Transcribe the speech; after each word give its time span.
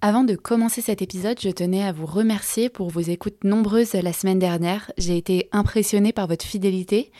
Avant 0.00 0.22
de 0.22 0.36
commencer 0.36 0.80
cet 0.80 1.02
épisode, 1.02 1.40
je 1.40 1.48
tenais 1.48 1.82
à 1.82 1.90
vous 1.90 2.06
remercier 2.06 2.68
pour 2.68 2.88
vos 2.88 3.00
écoutes 3.00 3.42
nombreuses 3.42 3.94
la 3.94 4.12
semaine 4.12 4.38
dernière. 4.38 4.92
J'ai 4.96 5.16
été 5.16 5.48
impressionnée 5.50 6.12
par 6.12 6.28
votre 6.28 6.44
fidélité. 6.44 7.10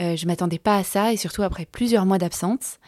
Euh, 0.00 0.16
je 0.16 0.26
m'attendais 0.26 0.58
pas 0.58 0.76
à 0.76 0.82
ça 0.82 1.12
et 1.12 1.16
surtout 1.16 1.44
après 1.44 1.64
plusieurs 1.64 2.06
mois 2.06 2.18
d'absence. 2.18 2.80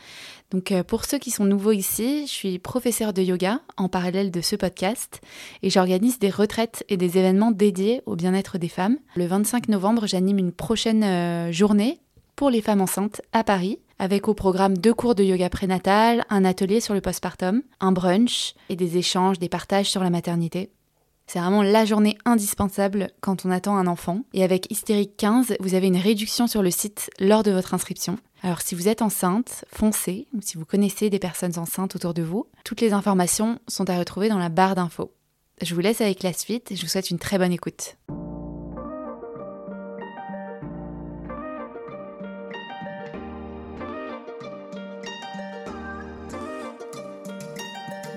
Donc 0.51 0.72
euh, 0.72 0.82
pour 0.82 1.04
ceux 1.04 1.19
qui 1.19 1.30
sont 1.30 1.45
nouveaux 1.45 1.71
ici, 1.71 2.27
je 2.27 2.32
suis 2.32 2.59
professeure 2.59 3.12
de 3.12 3.22
yoga 3.22 3.61
en 3.77 3.88
parallèle 3.88 4.32
de 4.32 4.40
ce 4.40 4.56
podcast 4.56 5.21
et 5.63 5.71
j'organise 5.71 6.19
des 6.19 6.31
retraites 6.31 6.85
et 6.89 6.97
des 6.97 7.17
événements 7.17 7.53
dédiés 7.53 8.03
au 8.05 8.17
bien-être 8.17 8.59
des 8.59 8.69
femmes. 8.69 8.99
Le 9.15 9.27
25 9.27 9.69
novembre, 9.69 10.09
j'anime 10.09 10.39
une 10.39 10.53
prochaine 10.53 11.05
euh, 11.05 11.53
journée 11.53 12.01
pour 12.35 12.51
les 12.51 12.63
femmes 12.63 12.81
enceintes 12.81 13.23
à 13.33 13.45
Paris 13.45 13.79
avec 13.99 14.29
au 14.29 14.35
programme 14.35 14.77
deux 14.77 14.95
cours 14.95 15.15
de 15.15 15.25
yoga 15.25 15.49
prénatal, 15.49 16.25
un 16.31 16.45
atelier 16.45 16.81
sur 16.81 16.95
le 16.95 17.01
postpartum, 17.01 17.63
un 17.81 17.93
brunch 17.93 18.55
et 18.69 18.77
des 18.77 18.96
échanges, 18.96 19.39
des 19.39 19.49
partages 19.49 19.91
sur 19.91 20.03
la 20.03 20.11
maternité. 20.11 20.71
C'est 21.27 21.41
vraiment 21.41 21.63
la 21.63 21.85
journée 21.85 22.17
indispensable 22.25 23.09
quand 23.21 23.45
on 23.45 23.51
attend 23.51 23.77
un 23.77 23.89
enfant. 23.89 24.21
Et 24.32 24.45
avec 24.45 24.71
Hystérique 24.71 25.17
15, 25.17 25.57
vous 25.59 25.75
avez 25.75 25.89
une 25.89 25.96
réduction 25.96 26.46
sur 26.46 26.63
le 26.63 26.71
site 26.71 27.11
lors 27.18 27.43
de 27.43 27.51
votre 27.51 27.75
inscription. 27.75 28.17
Alors 28.43 28.61
si 28.61 28.75
vous 28.77 28.87
êtes 28.87 29.03
enceinte, 29.03 29.64
foncez, 29.73 30.29
ou 30.35 30.40
si 30.40 30.57
vous 30.57 30.65
connaissez 30.65 31.11
des 31.11 31.18
personnes 31.18 31.59
enceintes 31.59 31.96
autour 31.96 32.15
de 32.15 32.23
vous, 32.23 32.47
toutes 32.65 32.81
les 32.81 32.92
informations 32.92 33.59
sont 33.67 33.91
à 33.91 33.98
retrouver 33.98 34.28
dans 34.28 34.39
la 34.39 34.51
barre 34.51 34.77
d'infos. 34.77 35.12
Je 35.62 35.75
vous 35.75 35.81
laisse 35.81 36.01
avec 36.01 36.23
la 36.23 36.33
suite 36.33 36.70
et 36.70 36.77
je 36.77 36.83
vous 36.83 36.89
souhaite 36.89 37.11
une 37.11 37.19
très 37.19 37.39
bonne 37.39 37.53
écoute. 37.53 37.97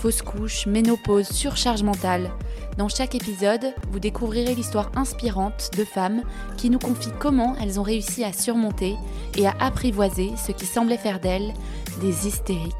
fausse 0.00 0.22
couche, 0.22 0.64
ménopause, 0.64 1.28
surcharge 1.28 1.82
mentale. 1.82 2.30
Dans 2.78 2.88
chaque 2.88 3.14
épisode, 3.14 3.74
vous 3.90 4.00
découvrirez 4.00 4.54
l'histoire 4.54 4.90
inspirante 4.96 5.70
de 5.76 5.84
femmes 5.84 6.22
qui 6.56 6.70
nous 6.70 6.78
confient 6.78 7.12
comment 7.18 7.54
elles 7.60 7.78
ont 7.78 7.82
réussi 7.82 8.24
à 8.24 8.32
surmonter 8.32 8.96
et 9.36 9.46
à 9.46 9.54
apprivoiser 9.60 10.32
ce 10.38 10.52
qui 10.52 10.64
semblait 10.64 10.96
faire 10.96 11.20
d'elles 11.20 11.52
des 12.00 12.26
hystériques. 12.26 12.74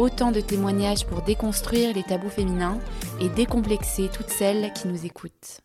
Autant 0.00 0.32
de 0.32 0.40
témoignages 0.40 1.06
pour 1.06 1.22
déconstruire 1.22 1.94
les 1.94 2.02
tabous 2.02 2.28
féminins 2.28 2.80
et 3.20 3.28
décomplexer 3.28 4.08
toutes 4.12 4.30
celles 4.30 4.72
qui 4.72 4.88
nous 4.88 5.06
écoutent. 5.06 5.60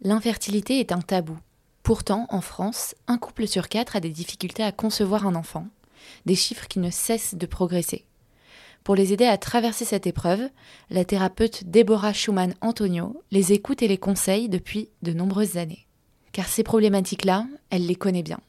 L'infertilité 0.00 0.80
est 0.80 0.92
un 0.92 1.02
tabou. 1.02 1.36
Pourtant, 1.82 2.26
en 2.30 2.40
France, 2.40 2.94
un 3.08 3.18
couple 3.18 3.46
sur 3.46 3.68
quatre 3.68 3.94
a 3.94 4.00
des 4.00 4.08
difficultés 4.08 4.62
à 4.62 4.72
concevoir 4.72 5.26
un 5.26 5.34
enfant, 5.34 5.66
des 6.24 6.34
chiffres 6.34 6.66
qui 6.66 6.78
ne 6.78 6.90
cessent 6.90 7.34
de 7.34 7.44
progresser. 7.44 8.06
Pour 8.84 8.96
les 8.96 9.12
aider 9.12 9.26
à 9.26 9.38
traverser 9.38 9.84
cette 9.84 10.08
épreuve, 10.08 10.48
la 10.90 11.04
thérapeute 11.04 11.70
Deborah 11.70 12.12
Schumann-Antonio 12.12 13.22
les 13.30 13.52
écoute 13.52 13.82
et 13.82 13.88
les 13.88 13.98
conseille 13.98 14.48
depuis 14.48 14.88
de 15.02 15.12
nombreuses 15.12 15.56
années. 15.56 15.86
Car 16.32 16.48
ces 16.48 16.64
problématiques-là, 16.64 17.46
elle 17.70 17.86
les 17.86 17.94
connaît 17.94 18.24
bien. 18.24 18.40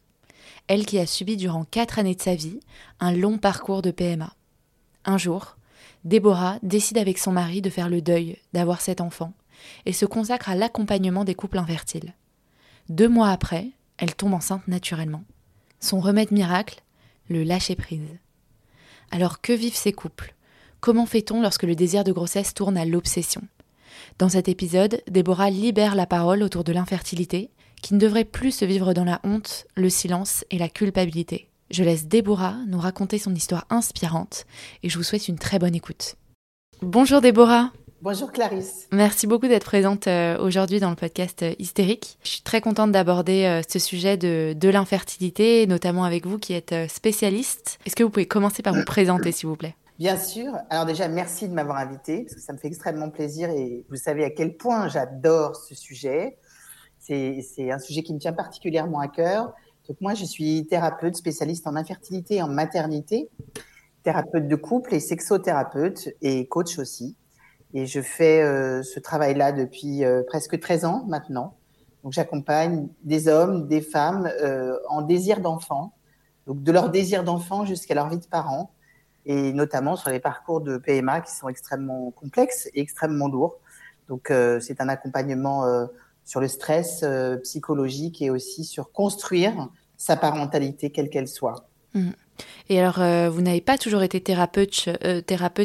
Elle 0.67 0.85
qui 0.85 0.97
a 0.97 1.05
subi 1.05 1.37
durant 1.37 1.65
quatre 1.65 1.99
années 1.99 2.15
de 2.15 2.21
sa 2.21 2.33
vie 2.33 2.59
un 2.99 3.11
long 3.11 3.37
parcours 3.37 3.81
de 3.83 3.91
PMA. 3.91 4.33
Un 5.05 5.17
jour, 5.17 5.57
Déborah 6.03 6.57
décide 6.63 6.97
avec 6.97 7.19
son 7.19 7.31
mari 7.31 7.61
de 7.61 7.69
faire 7.69 7.89
le 7.89 8.01
deuil 8.01 8.37
d'avoir 8.53 8.81
cet 8.81 9.01
enfant 9.01 9.33
et 9.85 9.93
se 9.93 10.05
consacre 10.05 10.49
à 10.49 10.55
l'accompagnement 10.55 11.25
des 11.25 11.35
couples 11.35 11.59
infertiles. 11.59 12.13
Deux 12.89 13.07
mois 13.07 13.29
après, 13.29 13.69
elle 13.97 14.15
tombe 14.15 14.33
enceinte 14.33 14.67
naturellement. 14.67 15.23
Son 15.79 15.99
remède 15.99 16.31
miracle, 16.31 16.81
le 17.29 17.43
lâcher-prise. 17.43 18.17
Alors 19.13 19.41
que 19.41 19.53
vivent 19.53 19.75
ces 19.75 19.91
couples? 19.91 20.33
Comment 20.79 21.05
fait-on 21.05 21.39
lorsque 21.39 21.65
le 21.65 21.75
désir 21.75 22.03
de 22.03 22.11
grossesse 22.11 22.55
tourne 22.55 22.77
à 22.77 22.83
l'obsession? 22.83 23.43
Dans 24.17 24.27
cet 24.27 24.47
épisode, 24.47 25.03
Déborah 25.07 25.51
libère 25.51 25.93
la 25.93 26.07
parole 26.07 26.41
autour 26.41 26.63
de 26.63 26.73
l'infertilité, 26.73 27.51
qui 27.83 27.93
ne 27.93 27.99
devrait 27.99 28.25
plus 28.25 28.49
se 28.49 28.65
vivre 28.65 28.95
dans 28.95 29.03
la 29.03 29.21
honte, 29.23 29.67
le 29.75 29.91
silence 29.91 30.45
et 30.49 30.57
la 30.57 30.67
culpabilité. 30.67 31.47
Je 31.69 31.83
laisse 31.83 32.07
Déborah 32.07 32.57
nous 32.67 32.79
raconter 32.79 33.19
son 33.19 33.35
histoire 33.35 33.67
inspirante 33.69 34.47
et 34.81 34.89
je 34.89 34.97
vous 34.97 35.03
souhaite 35.03 35.27
une 35.27 35.37
très 35.37 35.59
bonne 35.59 35.75
écoute. 35.75 36.15
Bonjour 36.81 37.21
Déborah 37.21 37.71
Bonjour 38.03 38.33
Clarisse. 38.33 38.89
Merci 38.91 39.27
beaucoup 39.27 39.47
d'être 39.47 39.63
présente 39.63 40.07
euh, 40.07 40.37
aujourd'hui 40.37 40.81
dans 40.81 40.89
le 40.89 40.97
podcast 40.97 41.41
euh, 41.41 41.53
Hystérique. 41.57 42.17
Je 42.23 42.31
suis 42.31 42.41
très 42.41 42.59
contente 42.59 42.91
d'aborder 42.91 43.45
euh, 43.45 43.61
ce 43.65 43.79
sujet 43.79 44.17
de, 44.17 44.51
de 44.51 44.67
l'infertilité, 44.67 45.65
notamment 45.67 46.03
avec 46.03 46.27
vous 46.27 46.37
qui 46.37 46.51
êtes 46.51 46.75
spécialiste. 46.89 47.79
Est-ce 47.85 47.95
que 47.95 48.03
vous 48.03 48.09
pouvez 48.09 48.25
commencer 48.25 48.61
par 48.61 48.73
vous 48.73 48.83
présenter, 48.83 49.31
s'il 49.31 49.47
vous 49.47 49.55
plaît? 49.55 49.73
Bien 49.99 50.17
sûr. 50.17 50.51
Alors 50.69 50.85
déjà, 50.85 51.07
merci 51.07 51.47
de 51.47 51.53
m'avoir 51.53 51.77
invité, 51.77 52.23
parce 52.23 52.35
que 52.35 52.41
ça 52.41 52.51
me 52.51 52.57
fait 52.57 52.67
extrêmement 52.67 53.09
plaisir 53.09 53.49
et 53.51 53.85
vous 53.89 53.95
savez 53.95 54.25
à 54.25 54.29
quel 54.31 54.57
point 54.57 54.89
j'adore 54.89 55.55
ce 55.55 55.73
sujet. 55.73 56.35
C'est 56.99 57.71
un 57.71 57.79
sujet 57.79 58.03
qui 58.03 58.13
me 58.13 58.19
tient 58.19 58.33
particulièrement 58.33 58.99
à 58.99 59.07
cœur. 59.07 59.53
Donc 59.87 60.01
moi, 60.01 60.13
je 60.13 60.25
suis 60.25 60.67
thérapeute 60.67 61.15
spécialiste 61.15 61.67
en 61.67 61.77
infertilité 61.77 62.35
et 62.35 62.41
en 62.41 62.49
maternité, 62.49 63.29
thérapeute 64.03 64.49
de 64.49 64.55
couple 64.57 64.93
et 64.93 64.99
sexothérapeute 64.99 66.09
et 66.21 66.49
coach 66.49 66.79
aussi. 66.79 67.15
Et 67.73 67.87
je 67.87 68.01
fais 68.01 68.41
euh, 68.41 68.83
ce 68.83 68.99
travail-là 68.99 69.51
depuis 69.51 70.05
euh, 70.05 70.21
presque 70.27 70.59
13 70.59 70.85
ans 70.85 71.05
maintenant. 71.07 71.55
Donc 72.03 72.13
j'accompagne 72.13 72.87
des 73.03 73.27
hommes, 73.27 73.67
des 73.67 73.81
femmes 73.81 74.29
euh, 74.41 74.77
en 74.89 75.01
désir 75.01 75.39
d'enfant, 75.39 75.93
donc 76.45 76.61
de 76.61 76.71
leur 76.71 76.89
désir 76.89 77.23
d'enfant 77.23 77.65
jusqu'à 77.65 77.95
leur 77.95 78.09
vie 78.09 78.19
de 78.19 78.27
parents, 78.27 78.71
et 79.25 79.53
notamment 79.53 79.95
sur 79.95 80.09
les 80.09 80.19
parcours 80.19 80.61
de 80.61 80.77
PMA 80.77 81.21
qui 81.21 81.33
sont 81.33 81.47
extrêmement 81.47 82.11
complexes 82.11 82.69
et 82.73 82.81
extrêmement 82.81 83.29
lourds. 83.29 83.59
Donc 84.09 84.33
c'est 84.59 84.81
un 84.81 84.89
accompagnement 84.89 85.87
sur 86.25 86.41
le 86.41 86.49
stress 86.49 87.05
psychologique 87.41 88.21
et 88.21 88.29
aussi 88.29 88.65
sur 88.65 88.91
construire 88.91 89.69
sa 89.95 90.17
parentalité 90.17 90.89
quelle 90.89 91.09
qu'elle 91.09 91.29
soit. 91.29 91.69
Mmh. 91.93 92.09
Et 92.69 92.79
alors, 92.79 93.01
euh, 93.01 93.29
vous 93.29 93.41
n'avez 93.41 93.61
pas 93.61 93.77
toujours 93.77 94.03
été 94.03 94.21
thérapeute, 94.21 94.89
euh, 95.03 95.21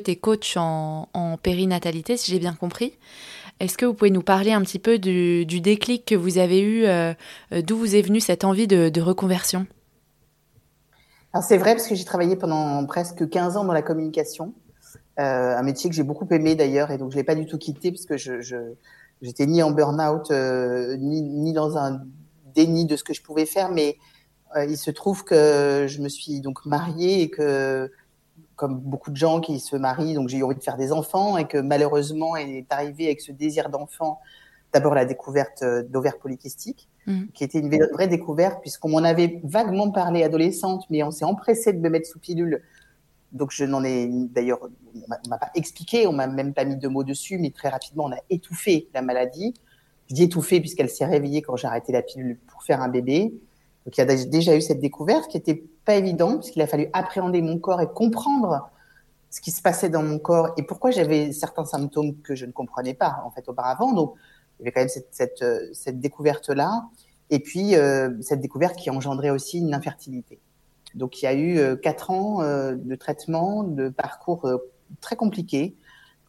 et 0.06 0.16
coach 0.16 0.56
en, 0.56 1.38
périnatalité, 1.42 2.16
si 2.16 2.32
j'ai 2.32 2.38
bien 2.38 2.54
compris. 2.54 2.98
Est-ce 3.60 3.76
que 3.76 3.86
vous 3.86 3.94
pouvez 3.94 4.10
nous 4.10 4.22
parler 4.22 4.52
un 4.52 4.62
petit 4.62 4.78
peu 4.78 4.98
du, 4.98 5.44
déclic 5.60 6.04
que 6.04 6.14
vous 6.14 6.38
avez 6.38 6.60
eu, 6.60 6.84
euh, 6.86 7.14
d'où 7.64 7.76
vous 7.76 7.96
est 7.96 8.02
venue 8.02 8.20
cette 8.20 8.44
envie 8.44 8.66
de, 8.66 9.00
reconversion? 9.00 9.66
Alors 11.32 11.44
c'est 11.44 11.58
vrai 11.58 11.74
parce 11.74 11.86
que 11.86 11.94
j'ai 11.94 12.04
travaillé 12.04 12.36
pendant 12.36 12.84
presque 12.86 13.28
15 13.28 13.58
ans 13.58 13.64
dans 13.64 13.74
la 13.74 13.82
communication, 13.82 14.54
un 15.18 15.62
métier 15.62 15.90
que 15.90 15.96
j'ai 15.96 16.04
beaucoup 16.04 16.26
aimé 16.30 16.54
d'ailleurs 16.54 16.90
et 16.90 16.96
donc 16.96 17.10
je 17.10 17.16
l'ai 17.16 17.24
pas 17.24 17.34
du 17.34 17.44
tout 17.44 17.58
quitté 17.58 17.90
parce 17.90 18.06
que 18.06 18.16
je, 18.16 18.40
j'étais 19.20 19.46
ni 19.46 19.62
en 19.62 19.72
burn-out 19.72 20.30
ni, 20.30 21.22
ni 21.22 21.52
dans 21.52 21.76
un 21.76 22.00
déni 22.54 22.86
de 22.86 22.96
ce 22.96 23.04
que 23.04 23.12
je 23.12 23.20
pouvais 23.20 23.44
faire, 23.44 23.70
mais 23.70 23.98
il 24.56 24.76
se 24.76 24.90
trouve 24.90 25.24
que 25.24 25.86
je 25.88 26.00
me 26.00 26.08
suis 26.08 26.40
donc 26.40 26.64
mariée 26.64 27.22
et 27.22 27.30
que, 27.30 27.90
comme 28.56 28.78
beaucoup 28.78 29.10
de 29.10 29.16
gens 29.16 29.40
qui 29.40 29.60
se 29.60 29.76
marient, 29.76 30.14
donc 30.14 30.28
j'ai 30.28 30.38
eu 30.38 30.42
envie 30.42 30.56
de 30.56 30.62
faire 30.62 30.76
des 30.76 30.92
enfants 30.92 31.36
et 31.36 31.46
que 31.46 31.58
malheureusement 31.58 32.36
est 32.36 32.66
arrivé 32.70 33.06
avec 33.06 33.20
ce 33.20 33.32
désir 33.32 33.68
d'enfant. 33.68 34.20
D'abord 34.72 34.94
la 34.94 35.06
découverte 35.06 35.62
euh, 35.62 35.82
d'ovaires 35.82 36.18
polykystiques, 36.18 36.88
mmh. 37.06 37.28
qui 37.32 37.42
était 37.42 37.58
une 37.58 37.70
vraie 37.94 38.08
découverte 38.08 38.60
puisqu'on 38.60 38.90
m'en 38.90 38.98
avait 38.98 39.40
vaguement 39.44 39.90
parlé 39.90 40.22
adolescente, 40.24 40.84
mais 40.90 41.02
on 41.02 41.10
s'est 41.10 41.24
empressé 41.24 41.72
de 41.72 41.78
me 41.78 41.88
mettre 41.88 42.06
sous 42.06 42.18
pilule. 42.18 42.62
Donc 43.32 43.50
je 43.50 43.64
n'en 43.64 43.82
ai 43.82 44.08
d'ailleurs, 44.10 44.60
on 44.94 45.28
m'a 45.28 45.38
pas 45.38 45.50
expliqué, 45.54 46.06
on 46.06 46.12
m'a 46.12 46.26
même 46.26 46.52
pas 46.52 46.64
mis 46.64 46.76
de 46.76 46.88
mots 46.88 47.04
dessus, 47.04 47.38
mais 47.38 47.50
très 47.50 47.68
rapidement 47.68 48.04
on 48.04 48.12
a 48.12 48.18
étouffé 48.28 48.88
la 48.92 49.00
maladie. 49.00 49.54
Je 50.08 50.14
dis 50.14 50.24
étouffé 50.24 50.60
puisqu'elle 50.60 50.90
s'est 50.90 51.06
réveillée 51.06 51.42
quand 51.42 51.56
j'ai 51.56 51.66
arrêté 51.66 51.92
la 51.92 52.02
pilule 52.02 52.38
pour 52.46 52.62
faire 52.62 52.82
un 52.82 52.88
bébé. 52.88 53.32
Donc 53.88 53.96
il 53.96 54.00
y 54.02 54.04
a 54.04 54.24
déjà 54.26 54.54
eu 54.54 54.60
cette 54.60 54.80
découverte 54.80 55.30
qui 55.30 55.38
était 55.38 55.64
pas 55.86 55.94
évidente 55.94 56.40
puisqu'il 56.40 56.60
a 56.60 56.66
fallu 56.66 56.90
appréhender 56.92 57.40
mon 57.40 57.58
corps 57.58 57.80
et 57.80 57.86
comprendre 57.86 58.68
ce 59.30 59.40
qui 59.40 59.50
se 59.50 59.62
passait 59.62 59.88
dans 59.88 60.02
mon 60.02 60.18
corps 60.18 60.52
et 60.58 60.62
pourquoi 60.62 60.90
j'avais 60.90 61.32
certains 61.32 61.64
symptômes 61.64 62.14
que 62.20 62.34
je 62.34 62.44
ne 62.44 62.52
comprenais 62.52 62.92
pas 62.92 63.22
en 63.24 63.30
fait 63.30 63.48
auparavant. 63.48 63.94
Donc 63.94 64.12
il 64.60 64.60
y 64.60 64.62
avait 64.64 64.72
quand 64.72 64.82
même 64.82 64.90
cette, 65.10 65.40
euh, 65.40 65.70
cette 65.72 66.00
découverte 66.00 66.50
là 66.50 66.84
et 67.30 67.38
puis 67.38 67.76
euh, 67.76 68.10
cette 68.20 68.42
découverte 68.42 68.76
qui 68.76 68.90
engendrait 68.90 69.30
aussi 69.30 69.56
une 69.56 69.72
infertilité. 69.72 70.38
Donc 70.94 71.22
il 71.22 71.24
y 71.24 71.28
a 71.28 71.32
eu 71.32 71.56
euh, 71.56 71.74
quatre 71.74 72.10
ans 72.10 72.42
de 72.42 72.94
traitement, 72.94 73.62
de 73.62 73.88
parcours 73.88 74.46
très 75.00 75.16
compliqué. 75.16 75.74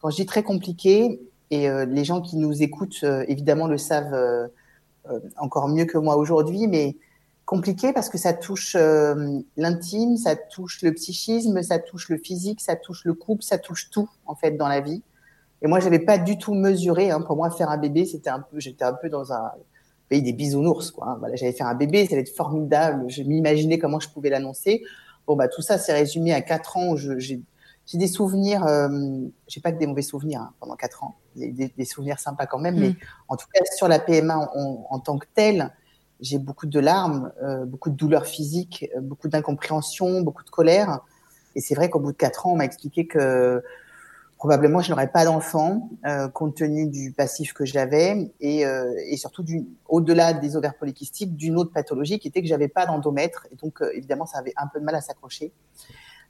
Quand 0.00 0.08
je 0.08 0.16
dis 0.16 0.26
très 0.26 0.44
compliqué, 0.44 1.20
et 1.50 1.68
les 1.68 2.04
gens 2.04 2.22
qui 2.22 2.38
nous 2.38 2.62
écoutent 2.62 3.04
évidemment 3.28 3.66
le 3.66 3.76
savent 3.76 4.48
encore 5.36 5.68
mieux 5.68 5.84
que 5.84 5.98
moi 5.98 6.16
aujourd'hui, 6.16 6.66
mais 6.66 6.96
compliqué 7.50 7.92
parce 7.92 8.08
que 8.08 8.16
ça 8.16 8.32
touche 8.32 8.76
l'intime, 9.56 10.16
ça 10.16 10.36
touche 10.36 10.82
le 10.82 10.94
psychisme, 10.94 11.60
ça 11.64 11.80
touche 11.80 12.08
le 12.08 12.16
physique, 12.16 12.60
ça 12.60 12.76
touche 12.76 13.04
le 13.04 13.12
couple, 13.12 13.42
ça 13.42 13.58
touche 13.58 13.90
tout 13.90 14.08
en 14.24 14.36
fait 14.36 14.52
dans 14.52 14.68
la 14.68 14.80
vie. 14.80 15.02
Et 15.60 15.66
moi, 15.66 15.80
j'avais 15.80 15.98
pas 15.98 16.16
du 16.16 16.38
tout 16.38 16.54
mesuré. 16.54 17.10
Hein, 17.10 17.22
pour 17.22 17.34
moi, 17.34 17.50
faire 17.50 17.68
un 17.68 17.76
bébé, 17.76 18.06
c'était 18.06 18.30
un 18.30 18.38
peu, 18.38 18.60
j'étais 18.60 18.84
un 18.84 18.92
peu 18.92 19.08
dans 19.08 19.32
un 19.32 19.50
pays 20.08 20.22
des 20.22 20.32
bisounours, 20.32 20.92
quoi. 20.92 21.08
Hein. 21.08 21.16
Voilà, 21.18 21.34
j'allais 21.34 21.52
faire 21.52 21.66
un 21.66 21.74
bébé, 21.74 22.06
ça 22.06 22.12
allait 22.12 22.22
être 22.22 22.36
formidable. 22.36 23.06
Je 23.08 23.24
m'imaginais 23.24 23.80
comment 23.80 23.98
je 23.98 24.08
pouvais 24.08 24.30
l'annoncer. 24.30 24.84
Bon, 25.26 25.34
bah 25.34 25.48
tout 25.48 25.60
ça, 25.60 25.76
s'est 25.76 25.92
résumé 25.92 26.32
à 26.32 26.42
quatre 26.42 26.76
ans. 26.76 26.94
J'ai 26.94 27.42
des 27.94 28.06
souvenirs. 28.06 28.64
Euh, 28.64 28.88
j'ai 29.48 29.60
pas 29.60 29.72
que 29.72 29.78
des 29.78 29.88
mauvais 29.88 30.02
souvenirs 30.02 30.42
hein, 30.42 30.52
pendant 30.60 30.76
quatre 30.76 31.02
ans. 31.02 31.16
Des, 31.34 31.50
des, 31.76 31.84
souvenirs 31.84 32.20
sympas 32.20 32.46
quand 32.46 32.60
même, 32.60 32.78
mais 32.78 32.90
mm. 32.90 32.96
en 33.26 33.36
tout 33.36 33.46
cas 33.52 33.60
sur 33.76 33.88
la 33.88 33.98
PMA 33.98 34.36
en 34.88 35.00
tant 35.00 35.18
que 35.18 35.26
telle, 35.34 35.72
j'ai 36.20 36.38
beaucoup 36.38 36.66
de 36.66 36.80
larmes, 36.80 37.32
euh, 37.42 37.64
beaucoup 37.64 37.90
de 37.90 37.96
douleurs 37.96 38.26
physiques, 38.26 38.88
euh, 38.96 39.00
beaucoup 39.00 39.28
d'incompréhension, 39.28 40.20
beaucoup 40.20 40.44
de 40.44 40.50
colère. 40.50 41.00
Et 41.54 41.60
c'est 41.60 41.74
vrai 41.74 41.90
qu'au 41.90 42.00
bout 42.00 42.12
de 42.12 42.16
quatre 42.16 42.46
ans, 42.46 42.52
on 42.52 42.56
m'a 42.56 42.64
expliqué 42.64 43.06
que 43.06 43.62
probablement 44.38 44.80
je 44.80 44.90
n'aurais 44.90 45.08
pas 45.08 45.24
d'enfant 45.24 45.90
euh, 46.06 46.28
compte 46.28 46.56
tenu 46.56 46.86
du 46.88 47.12
passif 47.12 47.52
que 47.52 47.64
j'avais 47.66 48.32
et, 48.40 48.60
et 48.60 49.16
surtout 49.18 49.44
au-delà 49.86 50.32
des 50.32 50.56
ovaires 50.56 50.78
polykystiques 50.78 51.36
d'une 51.36 51.58
autre 51.58 51.72
pathologie 51.72 52.18
qui 52.18 52.28
était 52.28 52.40
que 52.40 52.48
j'avais 52.48 52.68
pas 52.68 52.86
d'endomètre 52.86 53.46
et 53.52 53.56
donc 53.56 53.82
évidemment 53.92 54.24
ça 54.24 54.38
avait 54.38 54.54
un 54.56 54.66
peu 54.66 54.80
de 54.80 54.84
mal 54.86 54.94
à 54.94 55.02
s'accrocher. 55.02 55.52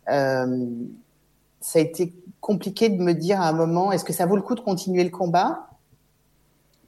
Ça 0.06 1.78
a 1.78 1.78
été 1.78 2.12
compliqué 2.40 2.88
de 2.88 3.00
me 3.00 3.12
dire 3.12 3.40
à 3.40 3.48
un 3.48 3.52
moment 3.52 3.92
est-ce 3.92 4.04
que 4.04 4.12
ça 4.12 4.26
vaut 4.26 4.34
le 4.34 4.42
coup 4.42 4.56
de 4.56 4.60
continuer 4.60 5.04
le 5.04 5.10
combat? 5.10 5.68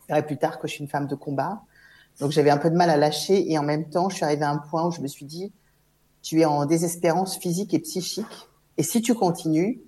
Je 0.08 0.20
plus 0.22 0.38
tard 0.38 0.58
que 0.58 0.66
je 0.66 0.72
suis 0.72 0.82
une 0.82 0.90
femme 0.90 1.06
de 1.06 1.14
combat. 1.14 1.62
Donc 2.20 2.31
j'avais 2.31 2.50
un 2.50 2.59
peu 2.59 2.70
de 2.70 2.76
mal 2.76 2.91
à 2.91 2.97
lâcher 2.97 3.50
et 3.50 3.59
en 3.59 3.62
même 3.62 3.88
temps 3.88 4.09
je 4.09 4.17
suis 4.17 4.25
arrivée 4.25 4.44
à 4.44 4.50
un 4.50 4.59
point 4.59 4.87
où 4.87 4.91
je 4.91 5.00
me 5.00 5.09
suis 5.09 5.26
dit 5.26 5.53
tu 6.23 6.41
es 6.41 6.44
en 6.44 6.67
désespérance 6.67 7.37
physique 7.37 7.75
et 7.75 7.81
psychique 7.81 8.49
et 8.76 8.82
si 8.82 9.03
tu 9.03 9.14
continues 9.14 9.81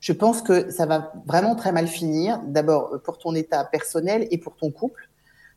je 0.00 0.12
pense 0.12 0.42
que 0.42 0.70
ça 0.70 0.86
va 0.86 1.12
vraiment 1.26 1.56
très 1.56 1.72
mal 1.72 1.88
finir, 1.88 2.40
d'abord 2.46 2.94
euh, 2.94 2.98
pour 2.98 3.18
ton 3.18 3.34
état 3.34 3.64
personnel 3.64 4.28
et 4.30 4.38
pour 4.38 4.56
ton 4.56 4.70
couple. 4.70 5.08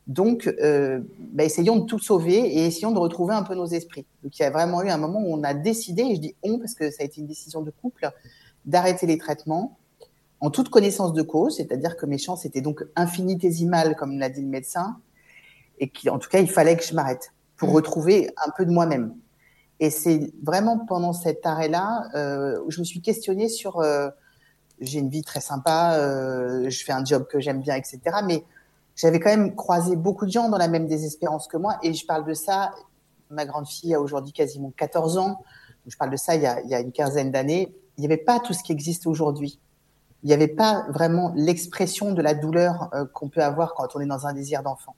Donc, 0.07 0.47
euh, 0.47 0.99
bah, 1.19 1.43
essayons 1.43 1.77
de 1.77 1.85
tout 1.85 1.99
sauver 1.99 2.37
et 2.37 2.65
essayons 2.65 2.91
de 2.91 2.97
retrouver 2.97 3.35
un 3.35 3.43
peu 3.43 3.53
nos 3.53 3.67
esprits. 3.67 4.05
Donc, 4.23 4.37
il 4.37 4.41
y 4.41 4.45
a 4.45 4.49
vraiment 4.49 4.81
eu 4.81 4.89
un 4.89 4.97
moment 4.97 5.19
où 5.19 5.33
on 5.33 5.43
a 5.43 5.53
décidé, 5.53 6.01
et 6.01 6.15
je 6.15 6.21
dis 6.21 6.35
on 6.41 6.57
parce 6.57 6.73
que 6.73 6.89
ça 6.89 7.03
a 7.03 7.05
été 7.05 7.21
une 7.21 7.27
décision 7.27 7.61
de 7.61 7.69
couple, 7.69 8.09
d'arrêter 8.65 9.05
les 9.05 9.17
traitements 9.17 9.77
en 10.39 10.49
toute 10.49 10.69
connaissance 10.69 11.13
de 11.13 11.21
cause, 11.21 11.57
c'est-à-dire 11.57 11.95
que 11.95 12.07
mes 12.07 12.17
chances 12.17 12.45
étaient 12.45 12.61
donc 12.61 12.83
infinitésimales, 12.95 13.95
comme 13.95 14.17
l'a 14.17 14.29
dit 14.29 14.41
le 14.41 14.47
médecin, 14.47 14.97
et 15.81 15.89
qu'en 15.89 16.19
tout 16.19 16.29
cas, 16.29 16.39
il 16.39 16.49
fallait 16.49 16.77
que 16.77 16.83
je 16.85 16.93
m'arrête 16.93 17.33
pour 17.57 17.69
mmh. 17.69 17.73
retrouver 17.73 18.33
un 18.45 18.51
peu 18.55 18.65
de 18.65 18.71
moi-même. 18.71 19.13
Et 19.81 19.89
c'est 19.89 20.31
vraiment 20.43 20.77
pendant 20.85 21.11
cet 21.11 21.45
arrêt-là 21.45 22.07
euh, 22.15 22.61
où 22.65 22.71
je 22.71 22.79
me 22.79 22.85
suis 22.85 23.01
questionnée 23.01 23.49
sur 23.49 23.79
euh, 23.79 24.09
j'ai 24.79 24.99
une 24.99 25.09
vie 25.09 25.23
très 25.23 25.41
sympa, 25.41 25.95
euh, 25.95 26.69
je 26.69 26.83
fais 26.83 26.91
un 26.91 27.03
job 27.03 27.25
que 27.27 27.39
j'aime 27.39 27.61
bien, 27.61 27.75
etc. 27.75 27.99
Mais 28.25 28.43
j'avais 28.95 29.19
quand 29.19 29.29
même 29.29 29.55
croisé 29.55 29.95
beaucoup 29.95 30.25
de 30.25 30.31
gens 30.31 30.49
dans 30.49 30.57
la 30.57 30.67
même 30.67 30.87
désespérance 30.87 31.47
que 31.47 31.57
moi. 31.57 31.77
Et 31.81 31.93
je 31.93 32.05
parle 32.05 32.25
de 32.25 32.33
ça, 32.33 32.71
ma 33.31 33.45
grande 33.45 33.67
fille 33.67 33.93
a 33.95 33.99
aujourd'hui 33.99 34.33
quasiment 34.33 34.71
14 34.77 35.17
ans. 35.17 35.43
Je 35.87 35.97
parle 35.97 36.11
de 36.11 36.17
ça 36.17 36.35
il 36.35 36.43
y 36.43 36.47
a, 36.47 36.61
il 36.61 36.69
y 36.69 36.75
a 36.75 36.79
une 36.79 36.91
quinzaine 36.91 37.31
d'années. 37.31 37.75
Il 37.97 38.01
n'y 38.01 38.07
avait 38.07 38.17
pas 38.17 38.39
tout 38.39 38.53
ce 38.53 38.63
qui 38.63 38.71
existe 38.71 39.07
aujourd'hui. 39.07 39.59
Il 40.23 40.27
n'y 40.27 40.33
avait 40.33 40.47
pas 40.47 40.85
vraiment 40.89 41.33
l'expression 41.35 42.11
de 42.11 42.21
la 42.21 42.35
douleur 42.35 42.89
euh, 42.93 43.05
qu'on 43.05 43.29
peut 43.29 43.41
avoir 43.41 43.73
quand 43.73 43.95
on 43.95 43.99
est 43.99 44.05
dans 44.05 44.27
un 44.27 44.33
désir 44.33 44.61
d'enfant. 44.61 44.95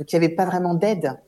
Donc 0.00 0.12
il 0.12 0.18
n'y 0.18 0.24
avait 0.24 0.34
pas 0.34 0.46
vraiment 0.46 0.74
d'aide. 0.74 1.20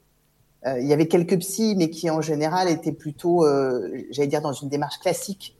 Euh, 0.66 0.80
il 0.80 0.88
y 0.88 0.92
avait 0.92 1.06
quelques 1.06 1.38
psys, 1.38 1.76
mais 1.76 1.90
qui 1.90 2.10
en 2.10 2.20
général 2.20 2.68
étaient 2.68 2.92
plutôt, 2.92 3.44
euh, 3.44 4.04
j'allais 4.10 4.28
dire, 4.28 4.40
dans 4.40 4.52
une 4.52 4.68
démarche 4.68 4.98
classique 4.98 5.56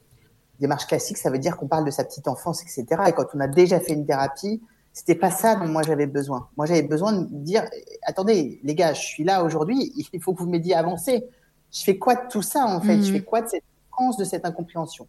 démarche 0.63 0.87
classique, 0.87 1.19
ça 1.19 1.29
veut 1.29 1.39
dire 1.39 1.57
qu'on 1.57 1.67
parle 1.67 1.85
de 1.85 1.91
sa 1.91 2.05
petite 2.05 2.29
enfance, 2.29 2.63
etc. 2.63 2.87
Et 3.09 3.13
quand 3.13 3.27
on 3.35 3.41
a 3.41 3.49
déjà 3.49 3.81
fait 3.81 3.93
une 3.93 4.07
thérapie, 4.07 4.63
c'était 4.93 5.17
pas 5.17 5.31
ça 5.31 5.57
dont 5.57 5.67
moi 5.67 5.83
j'avais 5.83 6.07
besoin. 6.07 6.49
Moi 6.57 6.67
j'avais 6.67 6.83
besoin 6.83 7.13
de 7.13 7.27
dire, 7.31 7.65
attendez, 8.03 8.61
les 8.63 8.75
gars, 8.75 8.95
je 8.95 9.01
suis 9.01 9.25
là 9.25 9.43
aujourd'hui, 9.43 9.93
il 9.97 10.23
faut 10.23 10.33
que 10.33 10.39
vous 10.39 10.49
m'aidiez 10.49 10.75
à 10.75 10.79
avancer. 10.79 11.25
Je 11.73 11.83
fais 11.83 11.99
quoi 11.99 12.15
de 12.15 12.29
tout 12.31 12.43
ça 12.43 12.67
en 12.67 12.81
fait? 12.81 13.03
Je 13.03 13.09
mhm. 13.09 13.13
fais 13.13 13.23
quoi 13.23 13.43
de 13.43 13.49
cette 13.49 13.65
France, 13.91 14.17
de 14.17 14.25
cette 14.25 14.45
incompréhension? 14.45 15.09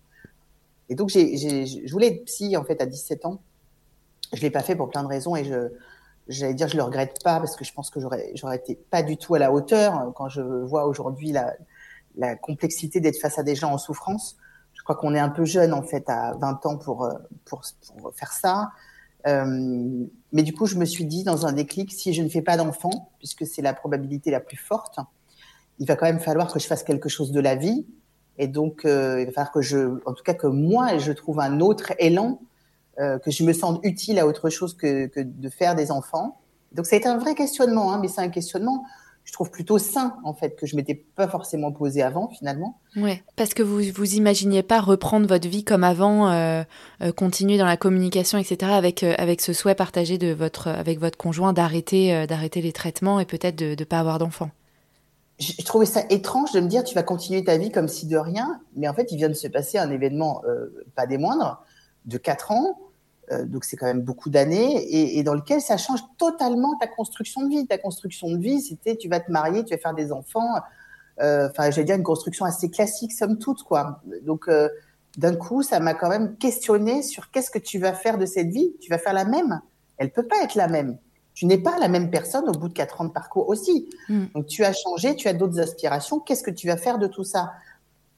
Et 0.89 0.95
donc 0.95 1.09
j'ai, 1.09 1.37
je 1.37 1.91
voulais 1.91 2.07
être 2.07 2.25
psy 2.25 2.57
en 2.57 2.63
fait 2.63 2.81
à 2.81 2.85
17 2.85 3.25
ans. 3.25 3.39
Je 4.33 4.41
l'ai 4.41 4.49
pas 4.49 4.63
fait 4.63 4.75
pour 4.75 4.89
plein 4.89 5.03
de 5.03 5.07
raisons 5.07 5.35
et 5.35 5.43
je, 5.43 5.69
j'allais 6.27 6.53
dire, 6.53 6.67
je 6.67 6.77
le 6.77 6.83
regrette 6.83 7.23
pas 7.23 7.39
parce 7.39 7.55
que 7.55 7.65
je 7.65 7.73
pense 7.73 7.89
que 7.89 7.99
j'aurais, 7.99 8.31
j'aurais 8.35 8.57
été 8.57 8.75
pas 8.75 9.03
du 9.03 9.17
tout 9.17 9.35
à 9.35 9.39
la 9.39 9.51
hauteur 9.51 10.11
quand 10.15 10.29
je 10.29 10.41
vois 10.41 10.85
aujourd'hui 10.85 11.31
la, 11.31 11.53
la 12.15 12.35
complexité 12.35 12.99
d'être 12.99 13.17
face 13.17 13.39
à 13.39 13.43
des 13.43 13.55
gens 13.55 13.71
en 13.71 13.77
souffrance. 13.77 14.37
Je 14.73 14.83
crois 14.83 14.95
qu'on 14.95 15.13
est 15.15 15.19
un 15.19 15.29
peu 15.29 15.45
jeune 15.45 15.73
en 15.73 15.83
fait 15.83 16.09
à 16.09 16.33
20 16.39 16.65
ans 16.65 16.77
pour 16.77 17.05
euh, 17.05 17.13
pour, 17.45 17.61
pour 17.99 18.13
faire 18.15 18.31
ça. 18.33 18.71
Euh, 19.25 20.05
mais 20.31 20.43
du 20.43 20.53
coup, 20.53 20.65
je 20.65 20.75
me 20.75 20.85
suis 20.85 21.05
dit 21.05 21.23
dans 21.23 21.45
un 21.45 21.53
déclic, 21.53 21.91
si 21.91 22.13
je 22.13 22.21
ne 22.21 22.29
fais 22.29 22.41
pas 22.41 22.57
d'enfant, 22.57 23.11
puisque 23.19 23.45
c'est 23.45 23.61
la 23.61 23.73
probabilité 23.73 24.31
la 24.31 24.39
plus 24.39 24.57
forte, 24.57 24.99
il 25.79 25.87
va 25.87 25.95
quand 25.95 26.05
même 26.05 26.19
falloir 26.19 26.51
que 26.51 26.59
je 26.59 26.67
fasse 26.67 26.83
quelque 26.83 27.09
chose 27.09 27.31
de 27.31 27.39
la 27.39 27.55
vie. 27.55 27.85
Et 28.37 28.47
donc, 28.47 28.85
euh, 28.85 29.21
il 29.21 29.25
va 29.27 29.31
falloir 29.31 29.51
que 29.51 29.61
je, 29.61 29.99
en 30.05 30.13
tout 30.13 30.23
cas, 30.23 30.33
que 30.33 30.47
moi, 30.47 30.97
je 30.97 31.11
trouve 31.11 31.39
un 31.39 31.59
autre 31.59 31.93
élan, 31.99 32.41
euh, 32.99 33.19
que 33.19 33.31
je 33.31 33.43
me 33.43 33.53
sente 33.53 33.79
utile 33.83 34.19
à 34.19 34.27
autre 34.27 34.49
chose 34.49 34.75
que, 34.75 35.07
que 35.07 35.19
de 35.19 35.49
faire 35.49 35.75
des 35.75 35.91
enfants. 35.91 36.39
Donc, 36.73 36.85
ça 36.85 36.95
a 36.95 36.99
été 36.99 37.07
un 37.07 37.17
vrai 37.17 37.35
questionnement, 37.35 37.93
hein, 37.93 37.99
mais 38.01 38.07
c'est 38.07 38.21
un 38.21 38.29
questionnement 38.29 38.83
je 39.25 39.31
trouve 39.31 39.49
plutôt 39.49 39.77
sain 39.77 40.17
en 40.23 40.33
fait 40.33 40.55
que 40.55 40.65
je 40.65 40.75
m'étais 40.75 40.95
pas 40.95 41.27
forcément 41.27 41.71
posé 41.71 42.01
avant 42.01 42.27
finalement. 42.27 42.79
Ouais, 42.95 43.23
parce 43.35 43.53
que 43.53 43.63
vous 43.63 43.81
vous 43.95 44.15
imaginiez 44.15 44.63
pas 44.63 44.81
reprendre 44.81 45.27
votre 45.27 45.47
vie 45.47 45.63
comme 45.63 45.83
avant, 45.83 46.29
euh, 46.29 46.63
euh, 47.01 47.11
continuer 47.11 47.57
dans 47.57 47.65
la 47.65 47.77
communication, 47.77 48.37
etc. 48.37 48.71
avec 48.73 49.03
euh, 49.03 49.15
avec 49.17 49.41
ce 49.41 49.53
souhait 49.53 49.75
partagé 49.75 50.17
de 50.17 50.33
votre 50.33 50.67
avec 50.67 50.99
votre 50.99 51.17
conjoint 51.17 51.53
d'arrêter 51.53 52.27
d'arrêter 52.27 52.61
les 52.61 52.73
traitements 52.73 53.19
et 53.19 53.25
peut-être 53.25 53.55
de 53.55 53.75
ne 53.79 53.83
pas 53.85 53.99
avoir 53.99 54.19
d'enfants. 54.19 54.51
Je 55.39 55.63
trouvais 55.65 55.87
ça 55.87 56.03
étrange 56.09 56.51
de 56.51 56.59
me 56.59 56.67
dire 56.67 56.83
tu 56.83 56.93
vas 56.93 57.03
continuer 57.03 57.43
ta 57.43 57.57
vie 57.57 57.71
comme 57.71 57.87
si 57.87 58.05
de 58.05 58.17
rien, 58.17 58.61
mais 58.75 58.87
en 58.87 58.93
fait 58.93 59.11
il 59.11 59.17
vient 59.17 59.29
de 59.29 59.33
se 59.33 59.47
passer 59.47 59.77
un 59.77 59.89
événement 59.89 60.43
pas 60.95 61.07
des 61.07 61.17
moindres 61.17 61.63
de 62.05 62.17
quatre 62.17 62.51
ans 62.51 62.77
donc 63.31 63.63
c'est 63.63 63.77
quand 63.77 63.85
même 63.85 64.01
beaucoup 64.01 64.29
d'années, 64.29 64.75
et, 64.75 65.17
et, 65.17 65.23
dans 65.23 65.33
lequel 65.33 65.61
ça 65.61 65.77
change 65.77 66.01
totalement 66.17 66.77
ta 66.77 66.87
construction 66.87 67.41
de 67.43 67.49
vie. 67.49 67.65
Ta 67.65 67.77
construction 67.77 68.29
de 68.31 68.37
vie, 68.37 68.61
c'était 68.61 68.97
tu 68.97 69.07
vas 69.07 69.19
te 69.19 69.31
marier, 69.31 69.63
tu 69.63 69.73
vas 69.73 69.79
faire 69.79 69.93
des 69.93 70.11
enfants. 70.11 70.55
Euh, 71.21 71.49
enfin, 71.49 71.69
j'allais 71.71 71.85
dire 71.85 71.95
une 71.95 72.03
construction 72.03 72.45
assez 72.45 72.69
classique, 72.69 73.11
somme 73.11 73.37
toute, 73.37 73.63
quoi. 73.63 74.01
Donc 74.23 74.47
euh, 74.47 74.69
d'un 75.17 75.35
coup, 75.35 75.61
ça 75.61 75.79
m'a 75.79 75.93
quand 75.93 76.09
même 76.09 76.35
questionné 76.37 77.01
sur 77.01 77.31
qu'est-ce 77.31 77.51
que 77.51 77.59
tu 77.59 77.79
vas 77.79 77.93
faire 77.93 78.17
de 78.17 78.25
cette 78.25 78.49
vie. 78.49 78.75
Tu 78.81 78.89
vas 78.89 78.97
faire 78.97 79.13
la 79.13 79.25
même 79.25 79.61
Elle 79.97 80.11
peut 80.11 80.27
pas 80.27 80.43
être 80.43 80.55
la 80.55 80.67
même. 80.67 80.97
Tu 81.33 81.45
n'es 81.45 81.57
pas 81.57 81.77
la 81.79 81.87
même 81.87 82.11
personne 82.11 82.47
au 82.47 82.51
bout 82.51 82.67
de 82.67 82.73
quatre 82.73 83.01
ans 83.01 83.05
de 83.05 83.11
parcours 83.11 83.49
aussi. 83.49 83.89
Hmm. 84.09 84.25
Donc 84.35 84.47
tu 84.47 84.63
as 84.63 84.73
changé, 84.73 85.15
tu 85.15 85.27
as 85.27 85.33
d'autres 85.33 85.59
aspirations. 85.59 86.19
Qu'est-ce 86.19 86.43
que 86.43 86.51
tu 86.51 86.67
vas 86.67 86.77
faire 86.77 86.99
de 86.99 87.07
tout 87.07 87.23
ça? 87.23 87.53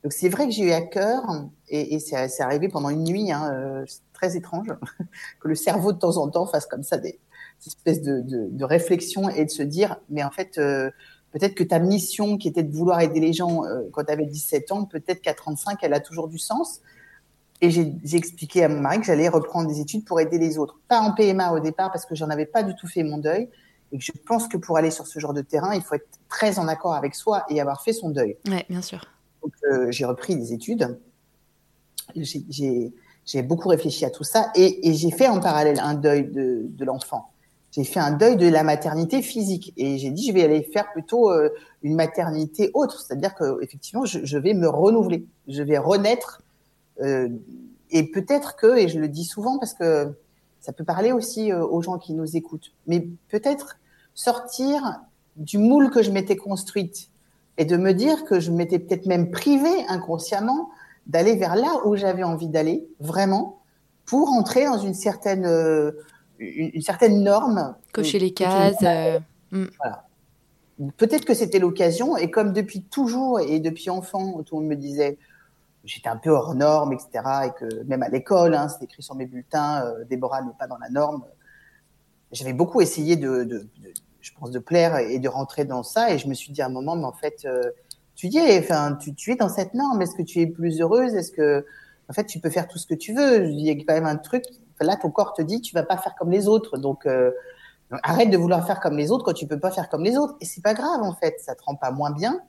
Donc 0.06 0.14
c'est 0.14 0.30
vrai 0.30 0.46
que 0.46 0.52
j'ai 0.52 0.66
eu 0.66 0.72
à 0.72 0.84
cœur, 0.84 1.24
et, 1.68 1.96
et 1.96 2.00
c'est 2.00 2.42
arrivé 2.42 2.70
pendant 2.70 2.90
une 2.90 3.06
nuit, 3.06 3.32
hein, 3.32 3.52
euh, 3.52 3.86
très 4.14 4.38
étrange, 4.38 4.68
que 5.40 5.48
le 5.48 5.56
cerveau 5.56 5.94
de 5.94 5.98
temps 5.98 6.18
en 6.18 6.30
temps 6.30 6.46
fasse 6.46 6.68
comme 6.68 6.84
ça 6.84 7.00
des, 7.00 7.20
espèces 7.66 8.04
de, 8.04 8.22
de, 8.22 8.50
de 8.52 8.66
réflexion 8.66 9.30
et 9.30 9.46
de 9.46 9.50
se 9.50 9.64
dire, 9.64 9.98
mais 10.12 10.24
en 10.24 10.30
fait, 10.30 10.60
euh, 10.60 10.92
peut-être 11.32 11.56
que 11.56 11.64
ta 11.64 11.80
mission 11.80 12.38
qui 12.38 12.48
était 12.48 12.62
de 12.62 12.72
vouloir 12.72 13.02
aider 13.02 13.20
les 13.20 13.34
gens 13.34 13.66
euh, 13.66 13.82
quand 13.94 14.04
tu 14.04 14.12
avais 14.12 14.28
17 14.28 14.72
ans, 14.74 14.86
peut-être 14.86 15.22
qu'à 15.22 15.34
35, 15.34 15.80
elle 15.82 15.96
a 15.96 16.00
toujours 16.00 16.28
du 16.28 16.38
sens. 16.38 16.82
Et 17.62 17.72
j'ai 17.72 17.98
expliqué 18.14 18.64
à 18.64 18.70
mon 18.70 18.82
mari 18.82 19.00
que 19.00 19.08
j'allais 19.08 19.28
reprendre 19.28 19.68
des 19.68 19.80
études 19.80 20.06
pour 20.06 20.20
aider 20.20 20.38
les 20.38 20.60
autres. 20.60 20.78
Pas 20.88 21.00
en 21.00 21.14
PMA 21.16 21.52
au 21.52 21.60
départ 21.60 21.92
parce 21.92 22.06
que 22.06 22.14
j'en 22.14 22.30
avais 22.30 22.46
pas 22.46 22.62
du 22.62 22.76
tout 22.76 22.86
fait 22.86 23.02
mon 23.02 23.18
deuil. 23.18 23.50
Et 23.92 23.98
que 23.98 24.04
je 24.04 24.12
pense 24.28 24.48
que 24.48 24.58
pour 24.58 24.78
aller 24.78 24.92
sur 24.92 25.08
ce 25.08 25.18
genre 25.18 25.34
de 25.34 25.42
terrain, 25.42 25.74
il 25.74 25.82
faut 25.82 25.96
être 25.96 26.20
très 26.30 26.60
en 26.60 26.68
accord 26.68 26.94
avec 26.94 27.16
soi 27.16 27.44
et 27.50 27.60
avoir 27.60 27.82
fait 27.82 27.94
son 27.94 28.10
deuil. 28.10 28.38
Oui, 28.48 28.62
bien 28.70 28.84
sûr. 28.84 29.02
Donc, 29.46 29.54
euh, 29.72 29.92
j'ai 29.92 30.06
repris 30.06 30.36
des 30.36 30.54
études. 30.54 30.98
J'ai 32.16 33.42
beaucoup 33.44 33.70
réfléchi 33.70 34.04
à 34.04 34.10
tout 34.10 34.24
ça 34.24 34.52
et, 34.56 34.94
j'ai 34.94 35.12
fait 35.12 35.28
en 35.28 35.40
parallèle 35.40 35.80
un 35.80 35.94
deuil 35.94 36.25
de, 36.32 36.84
l'enfant. 36.84 37.30
J'ai 37.72 37.84
fait 37.84 38.00
un 38.00 38.12
deuil 38.12 38.38
de 38.38 38.48
la 38.48 38.64
maternité 38.64 39.22
physique 39.22 39.72
et 39.78 40.00
j'ai 40.00 40.10
dit 40.10 40.25
je 40.28 40.34
vais 40.34 40.44
aller 40.44 40.64
faire 40.64 40.92
plutôt 40.94 41.30
euh, 41.30 41.50
une 41.84 41.94
maternité 41.94 42.72
autre, 42.74 43.02
c'est-à-dire 43.02 43.36
que 43.36 43.62
effectivement 43.62 44.06
je, 44.06 44.38
vais 44.38 44.54
me 44.54 44.68
renouveler, 44.68 45.25
je 45.48 45.62
vais 45.62 45.78
renaître 45.78 46.42
euh, 47.02 47.30
et 47.92 48.10
peut-être 48.10 48.56
que 48.56 48.78
et 48.78 48.88
je 48.88 48.98
le 48.98 49.10
dis 49.10 49.25
souvent 49.25 49.60
parce 49.60 49.74
que 49.74 50.14
ça 50.62 50.72
peut 50.74 50.86
parler 50.86 51.12
aussi 51.12 51.54
aux 51.54 51.82
gens 51.82 52.00
qui 52.00 52.14
nous 52.14 52.36
écoutent, 52.38 52.72
mais 52.88 53.08
peut-être 53.30 53.78
sortir 54.16 55.02
du 55.36 55.58
moule 55.58 55.92
que 55.92 56.02
je 56.02 56.12
m'étais 56.12 56.38
construite 56.38 57.10
et 57.58 57.66
de 57.66 57.78
me 57.78 57.94
dire 57.94 58.26
que 58.26 58.40
je 58.40 58.52
m'étais 58.52 58.80
peut-être 58.80 59.06
même 59.06 59.32
privée 59.32 59.86
inconsciemment 59.88 60.70
d'aller 61.08 61.36
vers 61.36 61.56
là 61.56 61.82
où 61.86 61.96
j'avais 61.96 62.24
envie 62.24 62.48
d'aller, 62.48 62.88
vraiment, 63.00 63.60
pour 64.06 64.30
entrer 64.30 64.66
dans 64.66 64.78
une 64.78 64.94
certaine 64.94 65.46
euh, 65.46 65.92
une, 66.40 66.82
certaine 66.82 67.24
norme. 67.24 67.76
Cocher 67.94 68.20
les 68.20 68.34
cases. 68.34 68.82
Hmm. 69.52 69.66
Voilà. 69.80 70.08
Peut-être 70.98 71.24
que 71.24 71.34
c'était 71.34 71.60
l'occasion, 71.60 72.18
et 72.18 72.30
comme 72.30 72.52
depuis 72.52 72.82
toujours 72.82 73.40
et 73.40 73.60
depuis 73.60 73.90
enfant, 73.90 74.44
tout 74.44 74.56
le 74.56 74.62
monde 74.62 74.72
me 74.72 74.76
disait 74.76 75.18
j'étais 75.86 76.10
un 76.10 76.18
peu 76.18 76.32
hors 76.32 76.56
norme, 76.56 76.94
etc., 76.94 77.24
et 77.46 77.52
que 77.60 77.84
même 77.84 78.04
à 78.04 78.10
l'école, 78.10 78.56
hein, 78.56 78.68
c'était 78.68 78.86
écrit 78.86 79.04
sur 79.04 79.16
mes 79.16 79.26
bulletins, 79.26 79.86
Déborah 80.10 80.42
n'est 80.42 80.52
pas 80.58 80.68
dans 80.68 80.80
la 80.80 80.90
norme. 80.90 81.24
J'avais 82.32 82.54
beaucoup 82.54 82.82
essayé 82.82 83.16
de, 83.16 83.68
je 84.25 84.32
pense, 84.39 84.50
de 84.50 84.60
plaire 84.60 84.98
et 84.98 85.20
de 85.20 85.29
rentrer 85.29 85.65
dans 85.65 85.84
ça, 85.84 86.12
et 86.12 86.17
je 86.17 86.27
me 86.27 86.34
suis 86.34 86.51
dit 86.51 86.62
à 86.62 86.65
un 86.65 86.70
moment, 86.70 86.96
mais 86.96 87.05
en 87.05 87.13
fait, 87.13 87.46
tu 88.15 88.29
dis, 88.29 88.39
enfin, 88.58 88.98
tu, 89.17 89.32
es 89.32 89.36
dans 89.36 89.50
cette 89.50 89.74
norme. 89.74 90.01
Est-ce 90.01 90.15
que 90.15 90.24
tu 90.24 90.39
es 90.39 90.48
plus 90.48 90.82
heureuse? 90.82 91.13
Est-ce 91.13 91.32
que, 91.32 91.65
en 92.10 92.13
fait, 92.13 92.25
tu 92.25 92.39
peux 92.39 92.50
faire 92.50 92.67
tout 92.67 92.77
ce 92.77 92.88
que 92.88 92.94
tu 92.94 93.13
veux? 93.13 93.46
Il 93.46 93.60
y 93.60 93.70
a 93.70 93.75
quand 93.75 93.94
même 93.94 94.05
un 94.05 94.15
truc. 94.15 94.46
Là, 94.79 94.96
ton 94.96 95.12
corps 95.12 95.34
te 95.34 95.41
dit, 95.41 95.62
tu 95.62 95.74
vas 95.74 95.84
pas 95.84 95.98
faire 95.98 96.15
comme 96.15 96.32
les 96.32 96.48
autres. 96.48 96.77
Donc, 96.77 97.05
euh, 97.05 97.32
arrête 98.03 98.29
de 98.29 98.38
vouloir 98.38 98.65
faire 98.65 98.79
comme 98.79 98.98
les 98.98 99.12
autres 99.12 99.25
quand 99.25 99.34
tu 99.34 99.48
peux 99.48 99.60
pas 99.60 99.72
faire 99.72 99.89
comme 99.89 100.03
les 100.03 100.17
autres. 100.17 100.36
Et 100.39 100.46
c'est 100.46 100.62
pas 100.62 100.74
grave, 100.74 101.01
en 101.01 101.13
fait. 101.13 101.36
Ça 101.39 101.55
te 101.55 101.63
rend 101.63 101.75
pas 101.75 101.91
moins 101.91 102.12
bien. 102.12 102.39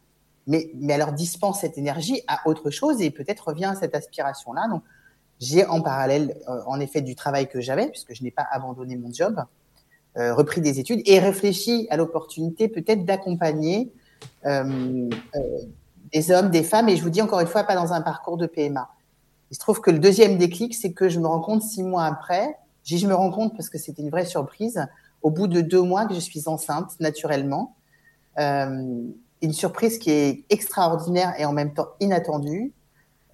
Mais, 0.47 0.71
mais 0.75 0.93
alors, 0.93 1.13
dispense 1.13 1.61
cette 1.61 1.79
énergie 1.79 2.23
à 2.29 2.49
autre 2.49 2.71
chose 2.71 3.03
et 3.03 3.11
peut-être 3.11 3.49
revient 3.49 3.65
à 3.65 3.75
cette 3.75 3.95
aspiration-là. 3.95 4.69
Donc, 4.71 4.85
j'ai 5.41 5.67
en 5.67 5.83
parallèle, 5.83 6.39
euh, 6.49 6.63
en 6.67 6.79
effet, 6.79 7.01
du 7.01 7.17
travail 7.17 7.49
que 7.49 7.61
j'avais, 7.61 7.89
puisque 7.89 8.15
je 8.15 8.23
n'ai 8.23 8.31
pas 8.31 8.47
abandonné 8.53 8.97
mon 8.97 9.13
job, 9.13 9.37
euh, 9.39 9.43
repris 10.17 10.61
des 10.61 10.81
études 10.81 11.03
et 11.05 11.19
réfléchi 11.19 11.87
à 11.91 11.97
l'opportunité 11.97 12.69
peut-être 12.69 13.05
d'accompagner 13.05 13.93
euh, 14.45 15.11
euh, 15.35 15.41
des 16.13 16.31
hommes, 16.31 16.51
des 16.51 16.63
femmes, 16.63 16.89
et 16.89 16.97
je 16.97 17.03
vous 17.03 17.11
dis 17.11 17.21
encore 17.21 17.41
une 17.41 17.49
fois, 17.49 17.65
pas 17.65 17.75
dans 17.75 17.93
un 17.93 18.01
parcours 18.01 18.37
de 18.37 18.47
PMA. 18.47 18.89
Il 19.51 19.55
se 19.55 19.61
trouve 19.61 19.81
que 19.81 19.91
le 19.91 19.99
deuxième 19.99 20.39
déclic, 20.39 20.75
c'est 20.75 20.93
que 20.93 21.09
je 21.09 21.19
me 21.19 21.27
rends 21.27 21.41
compte 21.41 21.63
six 21.63 21.83
mois 21.83 22.05
après, 22.05 22.57
je 22.85 23.07
me 23.07 23.15
rends 23.15 23.33
compte 23.33 23.57
parce 23.57 23.69
que 23.69 23.79
c'était 23.79 24.03
une 24.03 24.11
vraie 24.11 24.25
surprise, 24.25 24.87
au 25.23 25.31
bout 25.31 25.49
de 25.49 25.61
deux 25.61 25.83
mois 25.83 26.07
que 26.07 26.15
je 26.15 26.21
suis 26.21 26.47
enceinte 26.47 26.99
naturellement. 27.01 27.75
Euh, 28.39 29.03
une 29.43 29.53
surprise 29.53 29.99
qui 29.99 30.11
est 30.11 30.45
extraordinaire 30.49 31.35
et 31.39 31.45
en 31.45 31.53
même 31.53 31.75
temps 31.75 31.89
inattendue, 31.99 32.73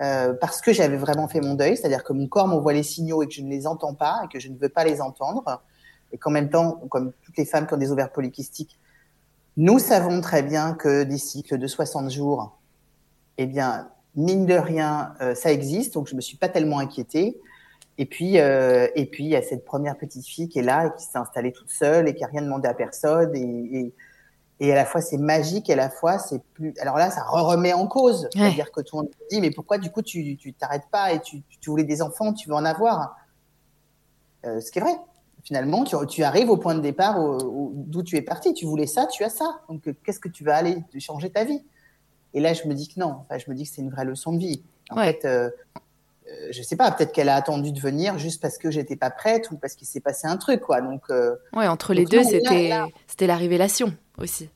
euh, 0.01 0.33
parce 0.41 0.63
que 0.63 0.73
j'avais 0.73 0.97
vraiment 0.97 1.29
fait 1.29 1.41
mon 1.41 1.55
deuil, 1.55 1.77
c'est-à-dire 1.77 2.03
que 2.03 2.15
mon 2.15 2.27
corps 2.27 2.49
m'envoie 2.49 2.73
les 2.73 2.83
signaux 2.83 3.23
et 3.23 3.29
que 3.29 3.35
je 3.35 3.43
ne 3.43 3.51
les 3.51 3.67
entends 3.67 3.95
pas 3.95 4.23
et 4.25 4.29
que 4.29 4.41
je 4.41 4.49
ne 4.49 4.57
veux 4.57 4.71
pas 4.71 4.85
les 4.85 5.01
entendre, 5.03 5.63
et 6.13 6.19
qu'en 6.19 6.31
même 6.31 6.51
temps, 6.51 6.81
comme 6.91 7.13
toutes 7.23 7.37
les 7.37 7.45
femmes 7.45 7.67
qui 7.67 7.75
ont 7.75 7.79
des 7.79 7.91
ovaires 7.91 8.13
polykystiques, 8.13 8.79
nous 9.57 9.79
savons 9.79 10.21
très 10.21 10.43
bien 10.43 10.75
que 10.75 11.03
des 11.03 11.19
cycles 11.19 11.59
de 11.59 11.67
60 11.67 12.11
jours, 12.11 12.59
eh 13.39 13.47
bien, 13.47 13.91
mine 14.15 14.47
de 14.47 14.55
rien, 14.55 15.15
euh, 15.21 15.35
ça 15.35 15.53
existe, 15.53 15.95
donc 15.95 16.09
je 16.09 16.15
me 16.15 16.21
suis 16.21 16.37
pas 16.37 16.49
tellement 16.49 16.79
inquiétée. 16.79 17.41
Et 17.99 18.07
puis, 18.07 18.39
euh, 18.39 18.89
et 18.95 19.07
puis, 19.07 19.25
il 19.25 19.31
y 19.31 19.37
a 19.37 19.43
cette 19.43 19.65
première 19.65 19.97
petite 19.99 20.27
fille 20.27 20.49
qui 20.49 20.59
est 20.59 20.63
là 20.63 20.87
et 20.87 20.91
qui 20.99 21.05
s'est 21.05 21.19
installée 21.19 21.53
toute 21.53 21.71
seule 21.71 22.09
et 22.09 22.15
qui 22.15 22.25
a 22.25 22.27
rien 22.27 22.43
demandé 22.43 22.67
à 22.67 22.75
personne. 22.75 23.35
Et, 23.37 23.79
et, 23.79 23.95
et 24.61 24.73
à 24.73 24.75
la 24.75 24.87
fois, 24.87 25.01
c'est 25.03 25.19
magique 25.19 25.69
et 25.69 25.75
à 25.75 25.77
la 25.77 25.91
fois, 25.91 26.19
c'est 26.19 26.43
plus. 26.55 26.73
Alors 26.81 26.97
là, 26.97 27.11
ça 27.11 27.23
remet 27.25 27.75
en 27.75 27.87
cause. 27.87 28.29
C'est-à-dire 28.33 28.71
que 28.73 28.81
tout 28.81 28.97
le 28.97 29.03
monde 29.03 29.13
dit, 29.31 29.41
mais 29.41 29.51
pourquoi 29.51 29.77
du 29.79 29.91
coup, 29.91 30.03
tu 30.03 30.37
tu 30.37 30.55
t'arrêtes 30.55 30.87
pas 30.91 31.13
et 31.13 31.21
tu, 31.21 31.43
tu 31.61 31.71
voulais 31.71 31.85
des 31.85 32.01
enfants, 32.01 32.33
tu 32.33 32.49
veux 32.49 32.55
en 32.55 32.65
avoir? 32.65 33.17
Euh, 34.47 34.61
Ce 34.61 34.71
qui 34.71 34.79
est 34.79 34.83
vrai 34.83 34.97
finalement, 35.45 35.85
tu, 35.85 36.23
arrives 36.23 36.51
au 36.51 36.57
point 36.57 36.75
de 36.75 36.81
départ 36.81 37.19
d'où 37.73 38.03
tu 38.03 38.17
es 38.17 38.23
parti. 38.23 38.55
Tu 38.55 38.67
voulais 38.67 38.87
ça, 38.87 39.07
tu 39.07 39.25
as 39.25 39.29
ça. 39.29 39.61
Donc, 39.69 39.87
euh, 39.89 39.95
qu'est-ce 40.05 40.21
que 40.21 40.29
tu 40.29 40.45
vas 40.45 40.57
aller 40.57 40.83
changer 40.99 41.31
ta 41.31 41.45
vie? 41.45 41.63
Et 42.35 42.41
là, 42.41 42.53
je 42.55 42.67
me 42.67 42.75
dis 42.75 42.89
que 42.89 42.99
non. 42.99 43.17
Enfin, 43.21 43.39
je 43.39 43.51
me 43.51 43.55
dis 43.55 43.65
que 43.65 43.71
c'est 43.75 43.83
une 43.83 43.91
vraie 43.91 44.05
leçon 44.05 44.33
de 44.33 44.39
vie. 44.39 44.63
En 44.91 44.97
fait, 44.97 45.25
euh, 45.25 45.51
euh, 46.29 46.49
je 46.51 46.63
sais 46.63 46.77
pas. 46.77 46.91
Peut-être 46.91 47.13
qu'elle 47.13 47.29
a 47.29 47.35
attendu 47.35 47.73
de 47.73 47.81
venir 47.81 48.19
juste 48.19 48.41
parce 48.41 48.59
que 48.59 48.71
j'étais 48.71 48.97
pas 48.97 49.11
prête 49.11 49.51
ou 49.51 49.57
parce 49.57 49.75
qu'il 49.75 49.87
s'est 49.87 50.01
passé 50.01 50.27
un 50.27 50.37
truc, 50.37 50.61
quoi. 50.61 50.81
Donc, 50.81 51.03
ouais, 51.09 51.67
entre 51.67 51.93
les 51.93 52.05
deux, 52.05 52.23
c'était 52.23 52.71
c'était 53.07 53.27
la 53.27 53.37
révélation 53.37 53.95
aussi. 54.19 54.49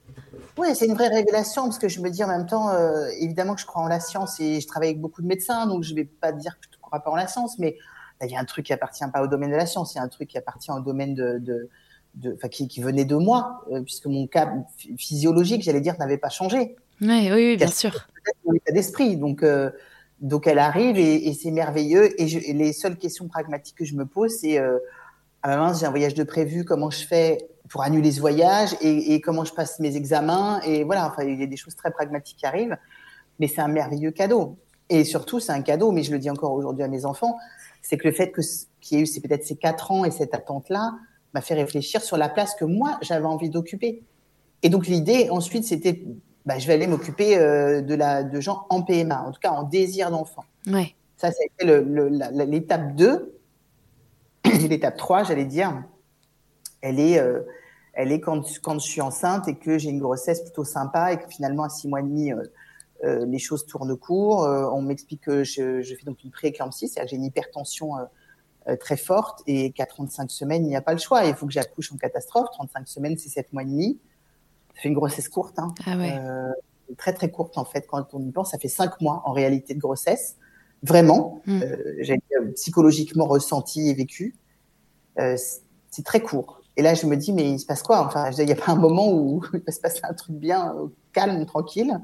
Oui, 0.59 0.69
c'est 0.75 0.87
une 0.87 0.95
vraie 0.95 1.09
révélation 1.09 1.64
parce 1.64 1.78
que 1.78 1.88
je 1.88 2.00
me 2.00 2.09
dis 2.09 2.25
en 2.25 2.28
même 2.28 2.47
temps, 2.47 2.71
évidemment 3.19 3.55
que 3.55 3.61
je 3.61 3.66
crois 3.66 3.83
en 3.83 3.88
la 3.88 4.00
science 4.00 4.40
et 4.40 4.61
je 4.61 4.66
travaille 4.66 4.90
avec 4.90 5.00
beaucoup 5.00 5.21
de 5.21 5.26
médecins, 5.26 5.66
donc 5.66 5.83
je 5.83 5.95
vais 5.95 6.05
pas 6.05 6.33
dire 6.33 6.59
que 6.59 6.66
je 6.71 6.76
ne 6.76 6.81
crois 6.81 7.00
pas 7.00 7.11
en 7.11 7.16
la 7.16 7.26
science, 7.26 7.59
mais 7.59 7.76
il 8.23 8.31
y 8.31 8.37
a 8.37 8.41
un 8.41 8.45
truc 8.45 8.67
qui 8.67 8.73
appartient 8.73 9.05
pas 9.13 9.23
au 9.23 9.27
domaine 9.27 9.51
de 9.51 9.57
la 9.57 9.67
science, 9.67 9.95
il 9.95 9.99
y 9.99 10.01
a 10.01 10.03
un 10.03 10.09
truc 10.09 10.29
qui 10.29 10.39
appartient 10.39 10.71
au 10.71 10.81
domaine 10.81 11.15
de, 11.15 11.69
de, 12.15 12.39
qui, 12.51 12.69
qui, 12.69 12.81
venait 12.81 13.05
de 13.05 13.17
moi, 13.17 13.65
euh, 13.71 13.83
puisque 13.83 14.07
mon 14.07 14.27
cas 14.27 14.53
physiologique, 14.99 15.63
j'allais 15.63 15.81
dire, 15.81 15.97
n'avait 15.99 16.19
pas 16.19 16.31
changé. 16.31 16.77
Oui, 17.01 17.31
oui, 17.31 17.57
bien 17.57 17.67
sûr. 17.67 18.09
Mon 18.47 18.55
état 18.55 18.73
d'esprit, 18.73 19.17
donc. 19.17 19.43
Euh, 19.43 19.71
donc 20.21 20.47
elle 20.47 20.59
arrive 20.59 20.97
et, 20.97 21.29
et 21.29 21.35
c'est 21.35 21.51
merveilleux. 21.51 22.21
Et, 22.21 22.27
je, 22.27 22.39
et, 22.39 22.53
les 22.53 22.73
seules 22.73 22.97
questions 22.97 23.29
pragmatiques 23.29 23.77
que 23.77 23.85
je 23.85 23.95
me 23.95 24.07
pose, 24.07 24.39
c'est 24.41 24.59
euh, 24.59 24.79
ah 25.43 25.49
ben 25.49 25.59
mince, 25.59 25.81
j'ai 25.81 25.87
un 25.87 25.91
voyage 25.91 26.15
de 26.15 26.25
prévu, 26.25 26.65
comment 26.65 26.91
je 26.91 27.07
fais 27.07 27.49
pour 27.69 27.83
annuler 27.83 28.13
ce 28.13 28.21
voyage 28.21 28.75
et, 28.81 29.15
et, 29.15 29.21
comment 29.21 29.45
je 29.45 29.53
passe 29.53 29.79
mes 29.81 29.97
examens? 29.97 30.61
Et 30.63 30.85
voilà. 30.85 31.07
Enfin, 31.07 31.25
il 31.25 31.39
y 31.39 31.43
a 31.43 31.47
des 31.47 31.57
choses 31.57 31.75
très 31.75 31.91
pragmatiques 31.91 32.39
qui 32.39 32.47
arrivent, 32.47 32.77
mais 33.39 33.49
c'est 33.49 33.61
un 33.61 33.69
merveilleux 33.69 34.11
cadeau. 34.11 34.57
Et 34.89 35.05
surtout, 35.05 35.41
c'est 35.41 35.53
un 35.53 35.63
cadeau. 35.63 35.93
Mais 35.93 36.03
je 36.03 36.13
le 36.13 36.19
dis 36.19 36.31
encore 36.31 36.53
aujourd'hui 36.53 36.85
à 36.85 36.89
mes 36.89 37.05
enfants, 37.05 37.37
c'est 37.88 37.97
que 37.97 38.09
le 38.09 38.12
fait 38.12 38.33
que 38.33 38.40
qu'il 38.81 38.99
y 38.99 39.00
ait 39.00 39.05
eu 39.05 39.07
c'est 39.07 39.21
peut-être 39.21 39.45
ces 39.45 39.55
quatre 39.55 39.93
ans 39.93 40.05
et 40.05 40.11
cette 40.11 40.35
attente-là 40.35 40.95
m'a 41.35 41.40
fait 41.40 41.55
réfléchir 41.55 42.02
sur 42.02 42.16
la 42.16 42.28
place 42.28 42.55
que 42.57 42.64
moi 42.64 42.99
j'avais 43.00 43.26
envie 43.26 43.49
d'occuper. 43.49 44.02
Et 44.62 44.71
donc 44.71 44.88
l'idée 44.88 45.28
ensuite 45.31 45.64
c'était 45.64 46.02
bah, 46.45 46.59
je 46.59 46.66
vais 46.66 46.75
aller 46.75 46.88
m'occuper 46.88 47.38
euh, 47.38 47.83
de 47.83 47.95
la 47.95 48.25
de 48.25 48.40
gens 48.40 48.66
en 48.71 48.83
PMA, 48.83 49.23
en 49.23 49.31
tout 49.31 49.40
cas 49.40 49.50
en 49.50 49.62
désir 49.62 50.11
d'enfant. 50.11 50.45
Ouais. 50.66 50.97
Ça 51.16 51.31
c'était 51.31 51.85
l'étape 52.47 52.97
2 52.97 53.38
l'étape 54.69 54.97
3, 54.97 55.25
j'allais 55.25 55.45
dire. 55.45 55.85
Elle 56.81 56.99
est 56.99 57.19
euh, 57.21 57.43
elle 57.93 58.11
est 58.11 58.21
quand 58.21 58.43
quand 58.62 58.81
je 58.81 58.87
suis 58.87 59.00
enceinte 59.00 59.47
et 59.47 59.55
que 59.55 59.78
j'ai 59.78 59.90
une 59.90 60.00
grossesse 60.00 60.40
plutôt 60.40 60.64
sympa 60.64 61.12
et 61.12 61.19
que 61.19 61.28
finalement 61.28 61.62
à 61.62 61.69
six 61.69 61.87
mois 61.87 62.00
et 62.00 62.05
demi 62.05 62.33
euh, 62.33 62.43
les 63.03 63.38
choses 63.38 63.67
tournent 63.67 63.97
court. 63.97 64.45
Euh, 64.45 64.69
on 64.73 64.83
m'explique 64.83 65.23
que 65.23 65.45
je, 65.45 65.83
je, 65.83 65.95
fais 65.95 66.05
donc 66.05 66.23
une 66.25 66.31
prééclampsie, 66.31 66.88
c'est-à-dire 66.88 67.05
que 67.05 67.11
j'ai 67.11 67.17
une 67.17 67.25
hypertension 67.25 67.93
euh, 68.69 68.76
très 68.76 68.97
forte 68.97 69.43
et 69.47 69.73
qu'à 69.73 69.87
35 69.87 70.31
semaines, 70.31 70.65
il 70.65 70.69
n'y 70.69 70.76
a 70.76 70.83
pas 70.83 70.93
le 70.93 70.99
choix. 70.99 71.25
Il 71.25 71.35
faut 71.35 71.47
que 71.47 71.53
j'accouche 71.53 71.93
en 71.93 71.97
catastrophe. 71.97 72.49
35 72.53 72.88
semaines, 72.88 73.19
c'est 73.19 73.29
7 73.29 73.53
mois 73.53 73.62
et 73.62 73.67
demi. 73.67 73.99
Ça 74.75 74.83
fait 74.83 74.88
une 74.88 74.95
grossesse 74.95 75.29
courte. 75.29 75.59
Hein. 75.59 75.75
Ah 75.87 75.97
ouais. 75.97 76.19
très 76.97 77.12
très 77.12 77.31
courte 77.31 77.59
en 77.59 77.65
fait 77.65 77.87
quand 77.87 78.15
on 78.15 78.21
y 78.21 78.31
pense. 78.31 78.50
Ça 78.50 78.59
fait 78.59 78.69
5 78.69 79.00
mois 79.00 79.23
en 79.25 79.33
réalité 79.33 79.75
de 79.75 79.81
grossesse. 79.81 80.37
Vraiment. 80.83 81.41
Mm. 81.47 81.62
j'ai 82.00 82.21
psychologiquement 82.55 83.26
ressenti 83.26 83.88
et 83.88 83.95
vécu. 83.95 84.37
c'est 85.17 86.05
très 86.05 86.21
court. 86.21 86.62
Et 86.76 86.83
là, 86.83 86.95
je 86.95 87.07
me 87.07 87.17
dis, 87.17 87.33
mais 87.33 87.50
il 87.50 87.59
se 87.59 87.65
passe 87.65 87.83
quoi? 87.83 88.05
Enfin, 88.05 88.31
il 88.31 88.45
n'y 88.45 88.53
a 88.53 88.57
pas 88.57 88.73
un 88.73 88.76
moment 88.76 89.11
où 89.11 89.43
il 89.55 89.61
va 89.61 89.73
se 89.73 89.81
passer 89.81 90.00
un 90.03 90.12
truc 90.12 90.37
bien 90.37 90.75
calme, 91.12 91.45
tranquille. 91.47 91.99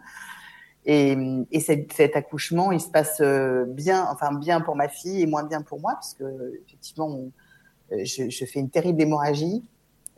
Et, 0.84 1.16
et 1.52 1.60
cet, 1.60 1.92
cet, 1.92 2.16
accouchement, 2.16 2.72
il 2.72 2.80
se 2.80 2.88
passe 2.88 3.20
euh, 3.20 3.64
bien, 3.66 4.08
enfin 4.10 4.32
bien 4.32 4.60
pour 4.60 4.74
ma 4.74 4.88
fille 4.88 5.22
et 5.22 5.26
moins 5.26 5.44
bien 5.44 5.62
pour 5.62 5.80
moi, 5.80 5.92
parce 5.92 6.14
que 6.14 6.60
effectivement, 6.66 7.18
euh, 7.92 8.04
je, 8.04 8.28
je 8.30 8.44
fais 8.44 8.58
une 8.58 8.70
terrible 8.70 9.00
hémorragie. 9.00 9.62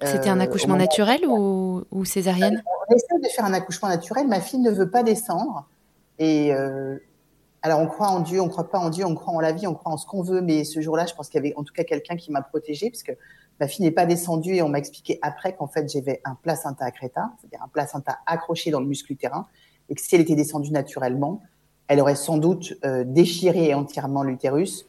C'était 0.03 0.29
un 0.29 0.39
euh, 0.39 0.43
accouchement 0.43 0.77
naturel 0.77 1.27
ou, 1.27 1.85
ou 1.91 2.05
césarienne? 2.05 2.63
On 2.89 2.95
essaie 2.95 3.19
de 3.23 3.29
faire 3.29 3.45
un 3.45 3.53
accouchement 3.53 3.89
naturel. 3.89 4.27
Ma 4.27 4.41
fille 4.41 4.59
ne 4.59 4.71
veut 4.71 4.91
pas 4.91 5.03
descendre. 5.03 5.69
Et 6.19 6.53
euh, 6.53 6.99
alors, 7.63 7.81
on 7.81 7.87
croit 7.87 8.09
en 8.09 8.21
Dieu, 8.21 8.41
on 8.41 8.49
croit 8.49 8.71
pas 8.71 8.79
en 8.79 8.91
Dieu, 8.91 9.05
on 9.07 9.15
croit 9.15 9.35
en 9.35 9.41
la 9.41 9.53
vie, 9.53 9.67
on 9.67 9.75
croit 9.75 9.93
en 9.93 9.97
ce 9.97 10.07
qu'on 10.07 10.23
veut. 10.23 10.41
Mais 10.41 10.65
ce 10.65 10.81
jour-là, 10.81 11.07
je 11.07 11.15
pense 11.15 11.29
qu'il 11.29 11.43
y 11.43 11.47
avait 11.47 11.55
en 11.57 11.63
tout 11.63 11.73
cas 11.73 11.85
quelqu'un 11.85 12.17
qui 12.17 12.33
m'a 12.33 12.43
protégée, 12.43 12.91
parce 12.91 13.03
que 13.03 13.13
ma 13.61 13.69
fille 13.69 13.85
n'est 13.85 13.93
pas 13.93 14.07
descendue 14.07 14.57
et 14.57 14.63
on 14.63 14.69
m'a 14.69 14.79
expliqué 14.79 15.19
après 15.23 15.55
qu'en 15.55 15.69
fait 15.69 15.89
j'avais 15.89 16.21
un 16.25 16.35
placenta 16.35 16.85
accreta, 16.85 17.33
c'est-à-dire 17.39 17.63
un 17.63 17.69
placenta 17.69 18.19
accroché 18.27 18.71
dans 18.71 18.81
le 18.81 18.87
muscle 18.87 19.13
utérin 19.13 19.47
et 19.89 19.95
que 19.95 20.01
si 20.01 20.15
elle 20.15 20.21
était 20.21 20.35
descendue 20.35 20.71
naturellement, 20.71 21.43
elle 21.89 22.01
aurait 22.01 22.17
sans 22.17 22.39
doute 22.39 22.75
euh, 22.85 23.05
déchiré 23.05 23.75
entièrement 23.75 24.23
l'utérus. 24.23 24.87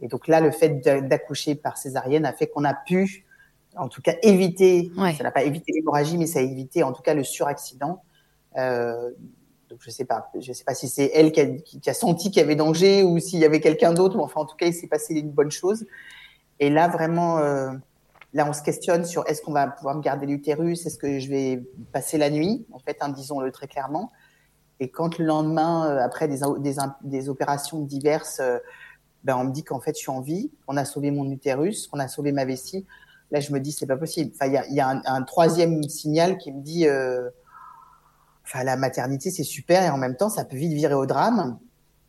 Et 0.00 0.08
donc 0.08 0.26
là, 0.26 0.40
le 0.40 0.50
fait 0.50 0.80
d'accoucher 0.80 1.54
par 1.54 1.78
césarienne 1.78 2.26
a 2.26 2.32
fait 2.32 2.48
qu'on 2.48 2.64
a 2.64 2.74
pu, 2.74 3.24
en 3.76 3.88
tout 3.88 4.02
cas, 4.02 4.14
éviter, 4.22 4.90
ça 5.16 5.22
n'a 5.22 5.30
pas 5.30 5.44
évité 5.44 5.72
l'hémorragie, 5.72 6.18
mais 6.18 6.26
ça 6.26 6.40
a 6.40 6.42
évité 6.42 6.82
en 6.82 6.92
tout 6.92 7.02
cas 7.02 7.14
le 7.14 7.22
suraccident. 7.22 8.02
Euh, 8.58 9.10
donc 9.70 9.78
je 9.80 9.90
sais 9.90 10.04
pas, 10.04 10.30
je 10.38 10.52
sais 10.52 10.64
pas 10.64 10.74
si 10.74 10.86
c'est 10.86 11.10
elle 11.14 11.32
qui 11.32 11.40
a, 11.40 11.46
qui 11.46 11.88
a 11.88 11.94
senti 11.94 12.30
qu'il 12.30 12.42
y 12.42 12.44
avait 12.44 12.56
danger 12.56 13.04
ou 13.04 13.18
s'il 13.18 13.38
y 13.38 13.44
avait 13.46 13.60
quelqu'un 13.60 13.94
d'autre, 13.94 14.18
mais 14.18 14.22
enfin 14.22 14.42
en 14.42 14.44
tout 14.44 14.56
cas 14.56 14.66
il 14.66 14.74
s'est 14.74 14.86
passé 14.86 15.14
une 15.14 15.30
bonne 15.30 15.50
chose. 15.50 15.86
Et 16.60 16.68
là 16.68 16.88
vraiment, 16.88 17.38
euh, 17.38 17.72
là 18.34 18.46
on 18.46 18.52
se 18.52 18.62
questionne 18.62 19.06
sur 19.06 19.26
est-ce 19.28 19.40
qu'on 19.40 19.52
va 19.52 19.68
pouvoir 19.68 19.94
me 19.96 20.02
garder 20.02 20.26
l'utérus, 20.26 20.84
est-ce 20.84 20.98
que 20.98 21.18
je 21.18 21.28
vais 21.30 21.62
passer 21.90 22.18
la 22.18 22.28
nuit, 22.28 22.66
en 22.72 22.80
fait, 22.80 22.98
hein, 23.00 23.08
disons-le 23.08 23.50
très 23.50 23.66
clairement. 23.66 24.12
Et 24.80 24.90
quand 24.90 25.18
le 25.18 25.24
lendemain, 25.24 25.86
euh, 25.86 26.04
après 26.04 26.28
des, 26.28 26.40
des, 26.58 26.76
des, 27.02 27.28
opérations 27.28 27.80
diverses, 27.80 28.40
euh, 28.40 28.58
ben 29.24 29.36
on 29.36 29.44
me 29.44 29.52
dit 29.52 29.62
qu'en 29.62 29.80
fait 29.80 29.92
je 29.94 30.00
suis 30.00 30.10
en 30.10 30.20
vie, 30.20 30.50
qu'on 30.66 30.76
a 30.76 30.84
sauvé 30.84 31.10
mon 31.10 31.30
utérus, 31.30 31.86
qu'on 31.86 32.00
a 32.00 32.08
sauvé 32.08 32.32
ma 32.32 32.44
vessie, 32.44 32.86
là 33.30 33.40
je 33.40 33.52
me 33.52 33.60
dis 33.60 33.72
c'est 33.72 33.86
pas 33.86 33.96
possible. 33.96 34.32
Enfin 34.34 34.46
il 34.46 34.54
y 34.54 34.58
a, 34.58 34.68
y 34.68 34.80
a 34.80 34.88
un, 34.88 35.02
un, 35.04 35.22
troisième 35.22 35.82
signal 35.84 36.38
qui 36.38 36.52
me 36.52 36.62
dit, 36.62 36.88
euh, 36.88 37.30
enfin 38.44 38.64
la 38.64 38.76
maternité 38.76 39.30
c'est 39.30 39.44
super 39.44 39.82
et 39.82 39.90
en 39.90 39.98
même 39.98 40.16
temps 40.16 40.30
ça 40.30 40.44
peut 40.44 40.56
vite 40.56 40.72
virer 40.72 40.94
au 40.94 41.06
drame. 41.06 41.58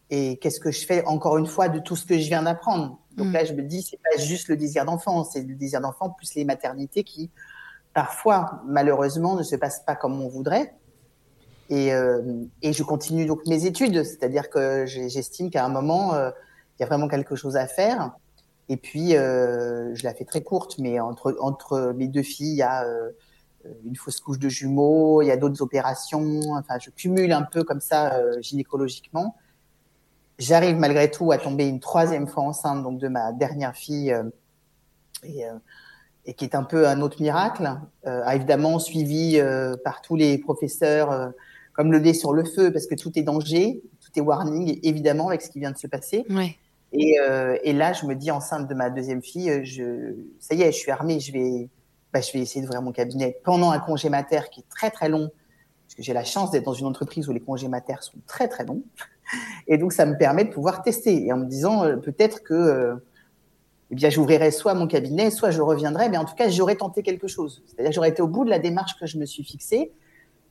Et 0.10 0.38
qu'est-ce 0.38 0.60
que 0.60 0.72
je 0.72 0.86
fais 0.86 1.04
encore 1.06 1.38
une 1.38 1.48
fois 1.48 1.70
de 1.70 1.80
tout 1.80 1.96
ce 1.96 2.06
que 2.06 2.18
je 2.18 2.28
viens 2.28 2.44
d'apprendre? 2.44 3.00
Donc 3.18 3.28
mm. 3.28 3.32
là, 3.32 3.46
je 3.46 3.54
me 3.54 3.64
dis, 3.64 3.82
c'est 3.82 3.98
pas 3.98 4.22
juste 4.22 4.48
le 4.48 4.58
désir 4.58 4.86
d'enfant, 4.86 5.24
c'est 5.24 5.42
le 5.42 5.56
désir 5.56 5.82
d'enfant 5.82 6.10
plus 6.10 6.36
les 6.36 6.46
maternités 6.46 7.04
qui, 7.04 7.32
parfois, 7.94 8.62
malheureusement, 8.66 9.36
ne 9.36 9.44
se 9.44 9.56
passent 9.56 9.84
pas 9.86 9.96
comme 9.96 10.22
on 10.22 10.30
voudrait. 10.30 10.76
Et, 11.70 11.94
euh, 11.94 12.22
et 12.62 12.74
je 12.74 12.84
continue 12.84 13.26
donc 13.26 13.46
mes 13.48 13.66
études, 13.66 14.04
c'est-à-dire 14.04 14.50
que 14.50 14.86
j'estime 14.86 15.50
qu'à 15.50 15.66
un 15.66 15.70
moment, 15.70 16.14
euh, 16.14 16.32
il 16.78 16.82
y 16.82 16.86
a 16.86 16.88
vraiment 16.88 17.08
quelque 17.08 17.36
chose 17.36 17.56
à 17.56 17.68
faire. 17.68 18.12
Et 18.70 18.78
puis, 18.78 19.16
euh, 19.16 19.94
je 19.96 20.04
la 20.04 20.14
fais 20.14 20.26
très 20.26 20.42
courte, 20.42 20.78
mais 20.80 21.00
entre, 21.00 21.36
entre 21.40 21.94
mes 21.96 22.08
deux 22.08 22.24
filles, 22.24 22.54
il 22.54 22.58
y 22.58 22.64
a 22.64 22.86
une 23.86 23.96
fausse 23.96 24.20
couche 24.20 24.40
de 24.40 24.50
jumeaux, 24.50 25.22
il 25.22 25.28
y 25.28 25.32
a 25.32 25.38
d'autres 25.38 25.62
opérations. 25.62 26.42
Enfin, 26.54 26.80
je 26.80 26.90
cumule 26.90 27.32
un 27.32 27.44
peu 27.44 27.64
comme 27.64 27.82
ça 27.82 28.20
gynécologiquement. 28.42 29.36
J'arrive 30.40 30.78
malgré 30.78 31.12
tout 31.12 31.32
à 31.32 31.38
tomber 31.38 31.68
une 31.68 31.80
troisième 31.80 32.28
fois 32.28 32.44
enceinte, 32.44 32.84
donc 32.84 33.00
de 33.00 33.08
ma 33.08 33.32
dernière 33.32 33.76
fille, 33.76 34.14
et, 35.24 36.34
qui 36.34 36.46
est 36.46 36.56
un 36.56 36.64
peu 36.64 36.88
un 36.88 37.02
autre 37.02 37.22
miracle, 37.22 37.78
évidemment 38.06 38.80
suivi 38.80 39.42
par 39.84 40.02
tous 40.02 40.16
les 40.16 40.38
professeurs 40.38 41.34
comme 41.74 41.92
le 41.92 41.98
lait 41.98 42.14
sur 42.14 42.34
le 42.34 42.44
feu, 42.44 42.72
parce 42.72 42.88
que 42.88 42.96
tout 42.96 43.12
est 43.18 43.24
danger, 43.24 43.82
tout 44.00 44.12
est 44.16 44.22
warning, 44.22 44.80
évidemment, 44.84 45.30
avec 45.30 45.42
ce 45.42 45.50
qui 45.50 45.60
vient 45.60 45.72
de 45.72 45.78
se 45.78 45.88
passer. 45.88 46.26
Ouais. 46.30 46.56
Et, 46.92 47.18
et 47.64 47.74
là, 47.74 47.92
je 47.94 48.06
me 48.06 48.14
dis 48.14 48.30
enceinte 48.30 48.68
de 48.70 48.74
ma 48.76 48.92
deuxième 48.92 49.24
fille, 49.24 49.66
je, 49.66 50.14
ça 50.40 50.54
y 50.54 50.62
est, 50.62 50.72
je 50.72 50.78
suis 50.78 50.92
armée, 50.92 51.20
je 51.20 51.32
vais 51.32 51.70
bah, 52.14 52.22
je 52.22 52.32
vais 52.32 52.40
essayer 52.40 52.62
d'ouvrir 52.62 52.84
mon 52.84 52.92
cabinet 52.92 53.40
pendant 53.44 53.72
un 53.72 53.80
congé 53.80 54.08
mater 54.08 54.42
qui 54.52 54.60
est 54.60 54.70
très 54.70 54.92
très 54.92 55.10
long, 55.10 55.32
parce 55.88 55.96
que 55.96 56.04
j'ai 56.04 56.14
la 56.14 56.24
chance 56.24 56.52
d'être 56.52 56.64
dans 56.64 56.74
une 56.74 56.86
entreprise 56.86 57.28
où 57.28 57.34
les 57.34 57.40
congés 57.40 57.68
mater 57.68 57.96
sont 58.02 58.20
très 58.28 58.48
très 58.48 58.66
longs. 58.66 58.84
Et 59.68 59.80
donc, 59.80 59.94
ça 59.94 60.06
me 60.06 60.16
permet 60.16 60.46
de 60.46 60.52
pouvoir 60.52 60.84
tester. 60.84 61.26
Et 61.26 61.34
en 61.34 61.38
me 61.38 61.46
disant, 61.46 61.84
euh, 61.84 61.96
peut-être 61.96 62.44
que 62.44 62.54
euh, 62.54 62.96
eh 63.90 63.96
bien, 63.96 64.12
j'ouvrirai 64.12 64.52
soit 64.52 64.76
mon 64.76 64.86
cabinet, 64.86 65.32
soit 65.32 65.50
je 65.50 65.62
reviendrai, 65.62 66.10
mais 66.10 66.18
en 66.18 66.26
tout 66.26 66.36
cas, 66.36 66.50
j'aurais 66.50 66.76
tenté 66.76 67.02
quelque 67.02 67.28
chose. 67.28 67.64
C'est-à-dire, 67.66 67.92
j'aurais 67.92 68.10
été 68.10 68.22
au 68.22 68.28
bout 68.28 68.46
de 68.46 68.50
la 68.52 68.60
démarche 68.60 68.94
que 69.00 69.08
je 69.08 69.18
me 69.18 69.26
suis 69.26 69.44
fixée. 69.44 69.92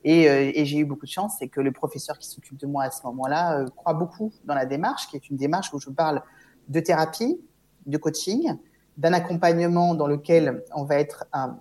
Et, 0.04 0.28
euh, 0.28 0.50
et 0.54 0.64
j'ai 0.64 0.78
eu 0.78 0.84
beaucoup 0.84 1.06
de 1.06 1.10
chance, 1.10 1.36
c'est 1.38 1.48
que 1.48 1.60
le 1.60 1.72
professeur 1.72 2.18
qui 2.18 2.28
s'occupe 2.28 2.58
de 2.58 2.66
moi 2.66 2.84
à 2.84 2.90
ce 2.90 3.02
moment-là 3.06 3.60
euh, 3.60 3.66
croit 3.66 3.94
beaucoup 3.94 4.32
dans 4.44 4.54
la 4.54 4.66
démarche, 4.66 5.06
qui 5.08 5.16
est 5.16 5.30
une 5.30 5.36
démarche 5.36 5.72
où 5.72 5.78
je 5.78 5.90
parle 5.90 6.22
de 6.68 6.80
thérapie, 6.80 7.40
de 7.86 7.96
coaching, 7.98 8.56
d'un 8.96 9.12
accompagnement 9.12 9.94
dans 9.94 10.06
lequel 10.06 10.64
on 10.74 10.84
va 10.84 10.96
être 10.96 11.26
un, 11.32 11.58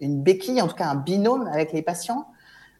une 0.00 0.22
béquille, 0.22 0.60
en 0.62 0.68
tout 0.68 0.76
cas 0.76 0.88
un 0.88 0.96
binôme 0.96 1.46
avec 1.48 1.72
les 1.72 1.82
patients, 1.82 2.26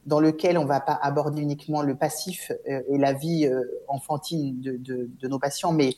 dans 0.06 0.20
lequel 0.20 0.56
on 0.56 0.64
va 0.64 0.80
pas 0.80 0.98
aborder 1.02 1.42
uniquement 1.42 1.82
le 1.82 1.96
passif 1.96 2.52
euh, 2.68 2.80
et 2.88 2.96
la 2.96 3.12
vie 3.12 3.50
enfantine 3.88 4.60
de, 4.60 5.28
nos 5.28 5.38
patients, 5.38 5.72
mais 5.72 5.94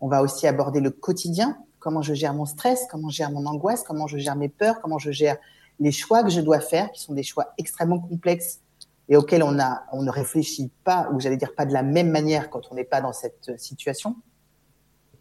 on 0.00 0.08
va 0.08 0.22
aussi 0.22 0.46
aborder 0.46 0.80
le 0.80 0.90
quotidien, 0.90 1.56
comment 1.78 2.02
je 2.02 2.12
gère 2.14 2.34
mon 2.34 2.46
stress, 2.46 2.86
comment 2.90 3.08
je 3.08 3.16
gère 3.16 3.30
mon 3.30 3.46
angoisse, 3.46 3.84
comment 3.84 4.06
je 4.06 4.18
gère 4.18 4.36
mes 4.36 4.48
peurs, 4.48 4.80
comment 4.80 4.98
je 4.98 5.12
gère 5.12 5.38
les 5.80 5.92
choix 5.92 6.22
que 6.22 6.30
je 6.30 6.40
dois 6.40 6.60
faire, 6.60 6.90
qui 6.92 7.02
sont 7.02 7.14
des 7.14 7.22
choix 7.22 7.52
extrêmement 7.58 7.98
complexes 7.98 8.60
et 9.08 9.16
auxquels 9.16 9.42
on, 9.42 9.52
ne 9.52 10.10
réfléchit 10.10 10.70
pas, 10.84 11.08
ou 11.12 11.20
j'allais 11.20 11.36
dire 11.36 11.54
pas 11.54 11.66
de 11.66 11.72
la 11.72 11.82
même 11.82 12.10
manière 12.10 12.48
quand 12.48 12.62
on 12.70 12.74
n'est 12.74 12.84
pas 12.84 13.00
dans 13.00 13.12
cette 13.12 13.58
situation. 13.58 14.16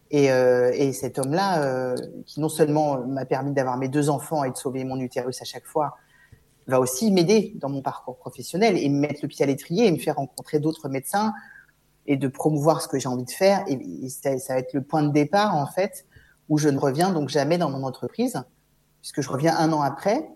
Et, 0.10 0.32
euh, 0.32 0.72
et 0.74 0.94
cet 0.94 1.18
homme-là, 1.18 1.64
euh, 1.64 1.96
qui 2.26 2.40
non 2.40 2.50
seulement 2.50 3.00
m'a 3.06 3.26
permis 3.26 3.52
d'avoir 3.52 3.78
mes 3.78 3.90
deux 3.90 4.10
enfants 4.10 4.44
et 4.44 4.52
de 4.52 4.56
sauver 4.58 4.84
mon 4.84 5.00
utérus 5.00 5.42
à 5.42 5.46
chaque 5.46 5.66
fois, 5.66 5.98
va 6.68 6.80
aussi 6.80 7.12
m'aider 7.12 7.54
dans 7.56 7.68
mon 7.68 7.82
parcours 7.82 8.18
professionnel 8.18 8.78
et 8.78 8.88
me 8.88 9.00
mettre 9.00 9.20
le 9.24 9.28
pied 9.28 9.44
à 9.44 9.48
l'étrier 9.48 9.88
et 9.88 9.92
me 9.92 9.98
faire 9.98 10.16
rencontrer 10.16 10.60
d'autres 10.60 10.88
médecins 10.88 11.34
et 12.06 12.16
de 12.16 12.28
promouvoir 12.28 12.82
ce 12.82 12.88
que 12.88 13.00
j'ai 13.00 13.10
envie 13.10 13.26
de 13.26 13.32
faire. 13.32 13.66
Et, 13.68 13.74
et 13.74 14.10
ça, 14.10 14.38
ça, 14.38 14.54
va 14.54 14.60
être 14.60 14.74
le 14.74 14.82
point 14.82 15.04
de 15.04 15.12
départ, 15.12 15.58
en 15.58 15.66
fait, 15.66 16.06
où 16.48 16.58
je 16.58 16.70
ne 16.70 16.78
reviens 16.78 17.12
donc 17.12 17.28
jamais 17.28 17.58
dans 17.58 17.70
mon 17.70 17.84
entreprise, 17.84 18.42
puisque 19.02 19.22
je 19.22 19.30
reviens 19.30 19.58
un 19.58 19.74
an 19.74 19.82
après 19.82 20.30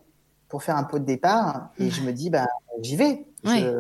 pour 0.50 0.64
faire 0.64 0.78
un 0.78 0.84
pot 0.84 1.00
de 1.00 1.06
départ 1.06 1.70
et 1.78 1.90
je 1.90 2.02
me 2.02 2.12
dis, 2.12 2.30
bah, 2.30 2.48
j'y 2.82 2.96
vais. 2.96 3.26
Oui. 3.44 3.60
Je, 3.62 3.80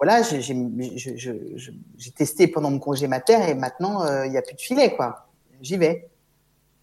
voilà, 0.00 0.22
j'ai 0.22 2.10
testé 2.12 2.48
pendant 2.48 2.70
mon 2.70 2.78
congé 2.78 3.06
mater 3.06 3.50
et 3.50 3.54
maintenant, 3.54 4.02
euh, 4.02 4.24
il 4.24 4.28
euh, 4.28 4.32
n'y 4.32 4.38
a 4.38 4.42
plus 4.42 4.54
de 4.54 4.60
filet, 4.60 4.96
quoi. 4.96 5.28
J'y 5.60 5.76
vais. 5.76 6.08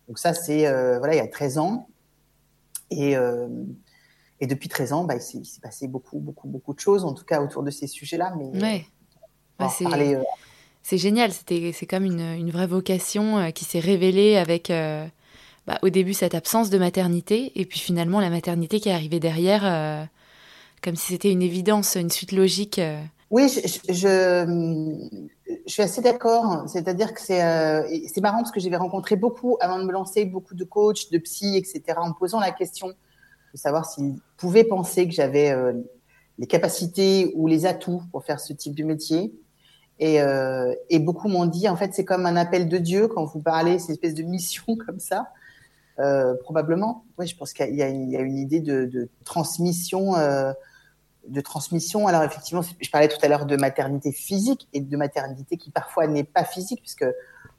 Donc 0.08 0.20
ça, 0.20 0.36
c'est, 0.36 0.68
euh, 0.68 1.00
voilà, 1.00 1.16
il 1.16 1.18
y 1.18 1.22
a 1.22 1.28
13 1.28 1.58
ans. 1.58 1.88
Et, 2.92 3.18
euh, 3.18 3.48
et 4.40 4.46
depuis 4.46 4.70
13 4.70 4.94
ans, 4.94 5.04
bah, 5.04 5.16
il 5.16 5.46
s'est 5.46 5.62
passé 5.62 5.88
beaucoup, 5.88 6.20
beaucoup, 6.20 6.48
beaucoup 6.48 6.76
de 6.76 6.80
choses, 6.80 7.04
en 7.06 7.14
tout 7.14 7.26
cas 7.26 7.42
autour 7.42 7.64
de 7.64 7.72
ces 7.72 7.88
sujets-là. 7.88 8.34
Mais 8.38 8.62
ouais. 8.62 8.86
bah, 9.58 9.68
c'est 10.84 10.98
génial, 11.00 11.32
c'est 11.34 11.88
comme 11.88 12.06
une, 12.06 12.22
une, 12.22 12.52
vraie 12.52 12.68
vocation 12.68 13.52
qui 13.52 13.66
s'est 13.66 13.80
révélée 13.80 14.38
avec 14.38 14.72
bah, 15.68 15.78
au 15.84 15.90
début 15.90 16.14
cette 16.14 16.34
absence 16.34 16.70
de 16.70 16.78
maternité 16.78 17.52
et 17.56 17.66
puis 17.66 17.80
finalement 17.80 18.20
la 18.20 18.30
maternité 18.30 18.80
qui 18.80 18.90
est 18.90 18.94
arrivée 18.94 19.20
derrière 19.20 20.08
comme 20.84 20.96
si 20.96 21.14
c'était 21.14 21.32
une 21.32 21.42
évidence, 21.42 21.96
une 21.96 22.10
suite 22.10 22.32
logique. 22.32 22.80
Euh. 22.80 23.02
Oui, 23.30 23.50
je, 23.90 25.28
suis 25.66 25.82
assez 25.82 26.02
d'accord. 26.02 26.64
C'est-à-dire 26.68 27.14
que 27.14 27.22
c'est 27.22 27.44
euh, 27.44 27.84
marrant 28.22 28.38
parce 28.38 28.52
que 28.52 28.60
j'avais 28.60 28.78
rencontré 28.78 29.16
beaucoup, 29.16 29.58
avant 29.60 29.80
de 29.80 29.84
me 29.84 29.92
lancer, 29.92 30.26
beaucoup 30.26 30.56
de 30.56 30.64
coachs, 30.64 31.12
de 31.12 31.18
psy, 31.18 31.58
etc., 31.58 31.82
en 31.98 32.10
me 32.10 32.14
posant 32.14 32.40
la 32.40 32.52
question 32.52 32.88
de 32.88 33.58
savoir 33.58 33.86
s'ils 33.86 34.16
pouvaient 34.38 34.64
penser 34.64 35.08
que 35.08 35.14
j'avais 35.14 35.52
euh, 35.52 35.74
les 36.38 36.48
capacités 36.48 37.34
ou 37.36 37.48
les 37.48 37.66
atouts 37.66 38.04
pour 38.12 38.24
faire 38.24 38.40
ce 38.40 38.54
type 38.54 38.76
de 38.76 38.84
métier. 38.84 39.34
Et, 40.00 40.22
euh, 40.22 40.74
et 40.90 41.00
beaucoup 41.00 41.28
m'ont 41.28 41.48
dit, 41.48 41.68
en 41.68 41.76
fait, 41.76 41.94
c'est 41.94 42.06
comme 42.06 42.26
un 42.26 42.36
appel 42.36 42.70
de 42.70 42.78
Dieu 42.78 43.08
quand 43.08 43.26
vous 43.26 43.42
parlez, 43.42 43.80
c'est 43.80 43.88
une 43.88 43.94
espèce 43.94 44.14
de 44.14 44.24
mission 44.24 44.64
comme 44.86 45.00
ça. 45.00 45.28
Euh, 46.00 46.36
probablement. 46.36 47.06
Oui, 47.18 47.26
je 47.28 47.36
pense 47.36 47.54
qu'il 47.54 47.76
y, 47.76 47.82
a 47.82 47.88
une 47.88 48.38
idée 48.38 48.60
de, 48.60 49.10
transmission, 49.26 50.16
euh, 50.16 50.54
de 51.28 51.42
transmission. 51.42 52.08
Alors 52.08 52.24
effectivement, 52.24 52.62
je 52.62 52.90
parlais 52.92 53.08
tout 53.08 53.18
à 53.24 53.28
l'heure 53.28 53.48
de 53.48 53.56
maternité 53.56 54.12
physique 54.12 54.68
et 54.74 54.82
de 54.82 54.98
maternité 54.98 55.58
qui 55.58 55.72
parfois 55.72 56.06
n'est 56.06 56.24
pas 56.24 56.44
physique, 56.44 56.82
puisque 56.82 57.06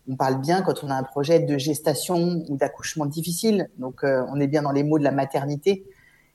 on 0.08 0.14
parle 0.14 0.40
bien 0.40 0.62
quand 0.62 0.84
on 0.84 0.90
a 0.90 0.94
un 0.94 1.02
projet 1.02 1.40
de 1.40 1.58
gestation 1.58 2.44
ou 2.48 2.56
d'accouchement 2.56 3.06
difficile. 3.06 3.70
Donc 3.78 4.04
euh, 4.04 4.24
on 4.28 4.38
est 4.38 4.46
bien 4.46 4.62
dans 4.62 4.72
les 4.72 4.84
mots 4.84 5.00
de 5.00 5.04
la 5.04 5.12
maternité. 5.12 5.84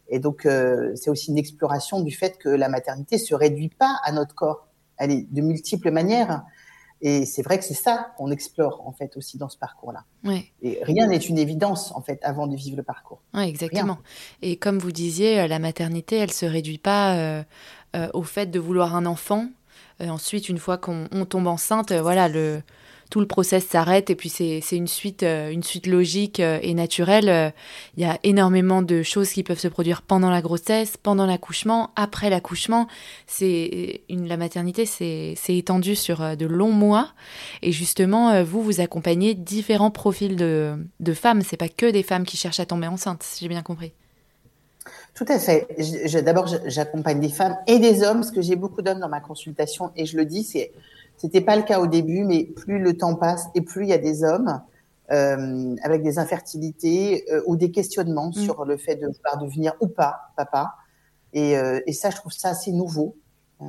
Et 0.09 0.19
donc 0.19 0.45
c'est 0.95 1.09
aussi 1.09 1.31
une 1.31 1.37
exploration 1.37 2.01
du 2.01 2.11
fait 2.11 2.37
que 2.37 2.49
la 2.49 2.67
maternité 2.67 3.17
se 3.17 3.33
réduit 3.33 3.69
pas 3.69 3.99
à 4.03 4.11
notre 4.11 4.35
corps. 4.35 4.67
Elle 4.97 5.11
est 5.11 5.33
de 5.33 5.41
multiples 5.41 5.89
manières. 5.89 6.43
Et 7.05 7.25
c'est 7.25 7.41
vrai 7.41 7.59
que 7.59 7.65
c'est 7.65 7.73
ça 7.73 8.13
qu'on 8.17 8.31
explore 8.31 8.87
en 8.87 8.93
fait 8.93 9.17
aussi 9.17 9.37
dans 9.37 9.49
ce 9.49 9.57
parcours-là. 9.57 10.05
Ouais. 10.23 10.45
Et 10.61 10.79
rien 10.83 11.05
n'est 11.07 11.17
une 11.17 11.37
évidence 11.37 11.91
en 11.91 12.01
fait 12.01 12.17
avant 12.23 12.47
de 12.47 12.55
vivre 12.55 12.77
le 12.77 12.83
parcours. 12.83 13.21
Ouais, 13.33 13.49
exactement. 13.49 13.95
Rien. 13.95 13.99
Et 14.41 14.55
comme 14.55 14.79
vous 14.79 14.93
disiez, 14.93 15.41
euh, 15.41 15.47
la 15.47 15.59
maternité, 15.59 16.15
elle 16.15 16.31
se 16.31 16.45
réduit 16.45 16.77
pas 16.77 17.17
euh, 17.17 17.43
euh, 17.97 18.07
au 18.13 18.23
fait 18.23 18.45
de 18.47 18.57
vouloir 18.57 18.95
un 18.95 19.05
enfant. 19.05 19.49
Euh, 19.99 20.07
ensuite, 20.07 20.47
une 20.47 20.57
fois 20.57 20.77
qu'on 20.77 21.07
tombe 21.29 21.47
enceinte, 21.47 21.91
voilà, 21.91 22.29
le 22.29 22.61
tout 23.13 23.19
le 23.19 23.27
process 23.27 23.67
s'arrête 23.67 24.09
et 24.09 24.15
puis 24.15 24.27
c'est 24.27 24.59
une 24.71 24.87
suite, 24.87 25.21
euh, 25.21 25.51
une 25.51 25.61
suite 25.61 25.85
logique 25.85 26.39
euh, 26.39 26.57
et 26.63 26.73
naturelle. 26.73 27.29
Euh, 27.29 27.51
il 27.95 28.01
y 28.01 28.07
a 28.07 28.17
énormément 28.23 28.81
de 28.81 29.03
choses 29.03 29.29
qui 29.29 29.43
peuvent 29.43 29.59
se 29.59 29.67
produire 29.67 30.01
pendant 30.01 30.31
la 30.31 30.41
grossesse, 30.41 30.97
pendant 30.97 31.27
l'accouchement, 31.27 31.91
après 31.95 32.31
l'accouchement. 32.31 32.87
C'est 33.27 34.01
la 34.09 34.35
maternité, 34.35 34.87
c'est 34.87 35.35
étendu 35.55 35.95
sur 35.95 36.35
de 36.35 36.45
longs 36.47 36.71
mois 36.71 37.09
et 37.61 37.71
justement, 37.71 38.43
vous 38.43 38.63
vous 38.63 38.81
accompagnez 38.81 39.35
différents 39.35 39.91
profils 39.91 40.35
de, 40.35 40.73
de 40.99 41.13
femmes. 41.13 41.43
C'est 41.43 41.55
pas 41.55 41.69
que 41.69 41.91
des 41.91 42.01
femmes 42.01 42.25
qui 42.25 42.37
cherchent 42.37 42.61
à 42.61 42.65
tomber 42.65 42.87
enceinte, 42.87 43.21
si 43.21 43.41
j'ai 43.41 43.47
bien 43.47 43.61
compris. 43.61 43.93
Tout 45.13 45.25
à 45.27 45.37
fait. 45.37 45.67
D'abord, 46.23 46.47
j'accompagne 46.65 47.19
des 47.19 47.29
femmes 47.29 47.57
et 47.67 47.77
des 47.77 48.01
hommes, 48.01 48.21
parce 48.21 48.31
que 48.31 48.41
j'ai 48.41 48.55
beaucoup 48.55 48.81
d'hommes 48.81 49.01
dans 49.01 49.09
ma 49.09 49.19
consultation, 49.19 49.91
et 49.95 50.07
je 50.07 50.17
le 50.17 50.25
dis, 50.25 50.43
c'est 50.43 50.71
c'était 51.17 51.41
pas 51.41 51.55
le 51.55 51.63
cas 51.63 51.79
au 51.79 51.87
début, 51.87 52.23
mais 52.23 52.43
plus 52.43 52.79
le 52.79 52.97
temps 52.97 53.15
passe 53.15 53.47
et 53.55 53.61
plus 53.61 53.85
il 53.85 53.89
y 53.89 53.93
a 53.93 53.97
des 53.97 54.23
hommes 54.23 54.61
euh, 55.11 55.75
avec 55.83 56.03
des 56.03 56.19
infertilités 56.19 57.25
euh, 57.31 57.41
ou 57.45 57.55
des 57.55 57.71
questionnements 57.71 58.29
mmh. 58.29 58.33
sur 58.33 58.65
le 58.65 58.77
fait 58.77 58.95
de 58.95 59.07
vouloir 59.07 59.37
devenir 59.39 59.73
ou 59.79 59.87
pas 59.87 60.31
papa. 60.35 60.75
Et, 61.33 61.57
euh, 61.57 61.81
et 61.87 61.93
ça, 61.93 62.09
je 62.09 62.15
trouve 62.15 62.31
ça 62.31 62.49
assez 62.49 62.71
nouveau 62.71 63.17
euh, 63.61 63.65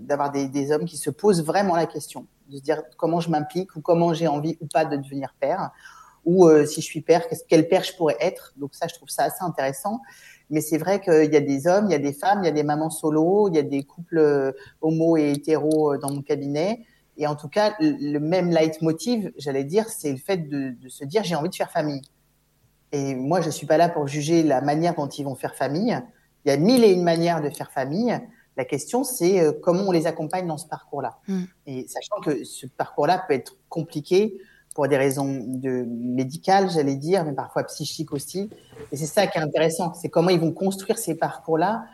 d'avoir 0.00 0.30
des, 0.32 0.48
des, 0.48 0.72
hommes 0.72 0.84
qui 0.84 0.96
se 0.96 1.10
posent 1.10 1.44
vraiment 1.44 1.76
la 1.76 1.86
question, 1.86 2.26
de 2.48 2.56
se 2.56 2.62
dire 2.62 2.82
comment 2.96 3.20
je 3.20 3.30
m'implique 3.30 3.74
ou 3.76 3.80
comment 3.80 4.12
j'ai 4.12 4.26
envie 4.26 4.56
ou 4.60 4.66
pas 4.66 4.84
de 4.84 4.96
devenir 4.96 5.34
père, 5.38 5.70
ou 6.24 6.46
euh, 6.46 6.66
si 6.66 6.80
je 6.80 6.86
suis 6.86 7.00
père, 7.00 7.26
quel 7.48 7.68
père 7.68 7.84
je 7.84 7.94
pourrais 7.94 8.16
être. 8.20 8.52
Donc 8.56 8.74
ça, 8.74 8.86
je 8.88 8.94
trouve 8.94 9.08
ça 9.08 9.24
assez 9.24 9.42
intéressant. 9.42 10.00
Mais 10.50 10.60
c'est 10.60 10.78
vrai 10.78 11.00
qu'il 11.00 11.32
y 11.32 11.36
a 11.36 11.40
des 11.40 11.66
hommes, 11.66 11.86
il 11.86 11.92
y 11.92 11.96
a 11.96 11.98
des 11.98 12.12
femmes, 12.12 12.40
il 12.42 12.46
y 12.46 12.48
a 12.48 12.52
des 12.52 12.62
mamans 12.62 12.90
solo, 12.90 13.48
il 13.48 13.56
y 13.56 13.58
a 13.58 13.62
des 13.62 13.82
couples 13.82 14.18
euh, 14.18 14.52
homo 14.80 15.16
et 15.16 15.32
hétéro 15.32 15.96
dans 15.96 16.10
mon 16.10 16.22
cabinet. 16.22 16.84
Et 17.16 17.26
en 17.26 17.36
tout 17.36 17.48
cas, 17.48 17.74
le 17.80 18.18
même 18.18 18.50
leitmotiv, 18.50 19.32
j'allais 19.38 19.64
dire, 19.64 19.88
c'est 19.88 20.10
le 20.10 20.18
fait 20.18 20.48
de, 20.48 20.70
de 20.70 20.88
se 20.88 21.04
dire 21.04 21.22
j'ai 21.24 21.34
envie 21.34 21.48
de 21.48 21.54
faire 21.54 21.70
famille. 21.70 22.02
Et 22.92 23.14
moi, 23.14 23.40
je 23.40 23.50
suis 23.50 23.66
pas 23.66 23.76
là 23.76 23.88
pour 23.88 24.06
juger 24.06 24.42
la 24.42 24.60
manière 24.60 24.94
dont 24.94 25.08
ils 25.08 25.24
vont 25.24 25.34
faire 25.34 25.54
famille. 25.54 25.98
Il 26.44 26.50
y 26.50 26.52
a 26.52 26.56
mille 26.56 26.84
et 26.84 26.92
une 26.92 27.02
manières 27.02 27.40
de 27.40 27.50
faire 27.50 27.70
famille. 27.70 28.16
La 28.56 28.64
question, 28.64 29.02
c'est 29.02 29.40
euh, 29.40 29.52
comment 29.52 29.84
on 29.88 29.90
les 29.90 30.06
accompagne 30.06 30.46
dans 30.46 30.58
ce 30.58 30.66
parcours-là. 30.66 31.18
Mm. 31.26 31.42
Et 31.66 31.86
sachant 31.88 32.20
que 32.20 32.44
ce 32.44 32.66
parcours-là 32.66 33.24
peut 33.26 33.34
être 33.34 33.56
compliqué 33.68 34.38
pour 34.74 34.88
des 34.88 34.96
raisons 34.96 35.40
de 35.46 35.86
médicales, 35.88 36.68
j'allais 36.68 36.96
dire, 36.96 37.24
mais 37.24 37.32
parfois 37.32 37.62
psychiques 37.62 38.12
aussi. 38.12 38.50
Et 38.90 38.96
c'est 38.96 39.06
ça 39.06 39.26
qui 39.28 39.38
est 39.38 39.40
intéressant, 39.40 39.94
c'est 39.94 40.08
comment 40.08 40.30
ils 40.30 40.40
vont 40.40 40.52
construire 40.52 40.98
ces 40.98 41.14
parcours-là, 41.14 41.84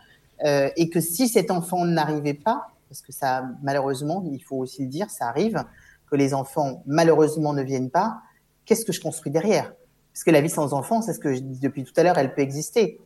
euh, 0.44 0.70
et 0.76 0.88
que 0.88 1.00
si 1.00 1.28
cet 1.28 1.50
enfant 1.50 1.84
n'arrivait 1.84 2.34
pas, 2.34 2.68
parce 2.88 3.02
que 3.02 3.12
ça, 3.12 3.44
malheureusement, 3.62 4.24
il 4.32 4.42
faut 4.42 4.56
aussi 4.56 4.82
le 4.82 4.88
dire, 4.88 5.10
ça 5.10 5.28
arrive, 5.28 5.62
que 6.10 6.16
les 6.16 6.32
enfants, 6.32 6.82
malheureusement, 6.86 7.52
ne 7.52 7.62
viennent 7.62 7.90
pas, 7.90 8.22
qu'est-ce 8.64 8.86
que 8.86 8.92
je 8.92 9.00
construis 9.00 9.30
derrière? 9.30 9.72
Parce 10.12 10.24
que 10.24 10.30
la 10.30 10.40
vie 10.40 10.48
sans 10.48 10.72
enfant, 10.72 11.02
c'est 11.02 11.12
ce 11.12 11.20
que 11.20 11.34
je 11.34 11.40
dis 11.40 11.60
depuis 11.60 11.84
tout 11.84 11.92
à 11.96 12.02
l'heure, 12.02 12.18
elle 12.18 12.34
peut 12.34 12.42
exister, 12.42 12.98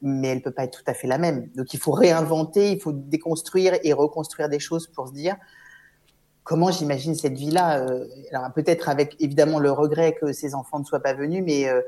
mais 0.00 0.28
elle 0.28 0.40
peut 0.40 0.52
pas 0.52 0.64
être 0.64 0.78
tout 0.78 0.88
à 0.90 0.94
fait 0.94 1.08
la 1.08 1.18
même. 1.18 1.48
Donc 1.56 1.74
il 1.74 1.80
faut 1.80 1.92
réinventer, 1.92 2.72
il 2.72 2.80
faut 2.80 2.92
déconstruire 2.92 3.74
et 3.82 3.92
reconstruire 3.92 4.48
des 4.48 4.60
choses 4.60 4.86
pour 4.86 5.08
se 5.08 5.12
dire, 5.12 5.36
comment 6.44 6.70
j'imagine 6.70 7.14
cette 7.14 7.36
vie-là. 7.36 7.78
Euh, 7.78 8.06
alors 8.32 8.52
peut-être 8.52 8.88
avec 8.88 9.16
évidemment 9.20 9.58
le 9.58 9.70
regret 9.70 10.16
que 10.20 10.32
ces 10.32 10.54
enfants 10.54 10.78
ne 10.78 10.84
soient 10.84 11.00
pas 11.00 11.14
venus, 11.14 11.42
mais 11.44 11.68
euh, 11.68 11.80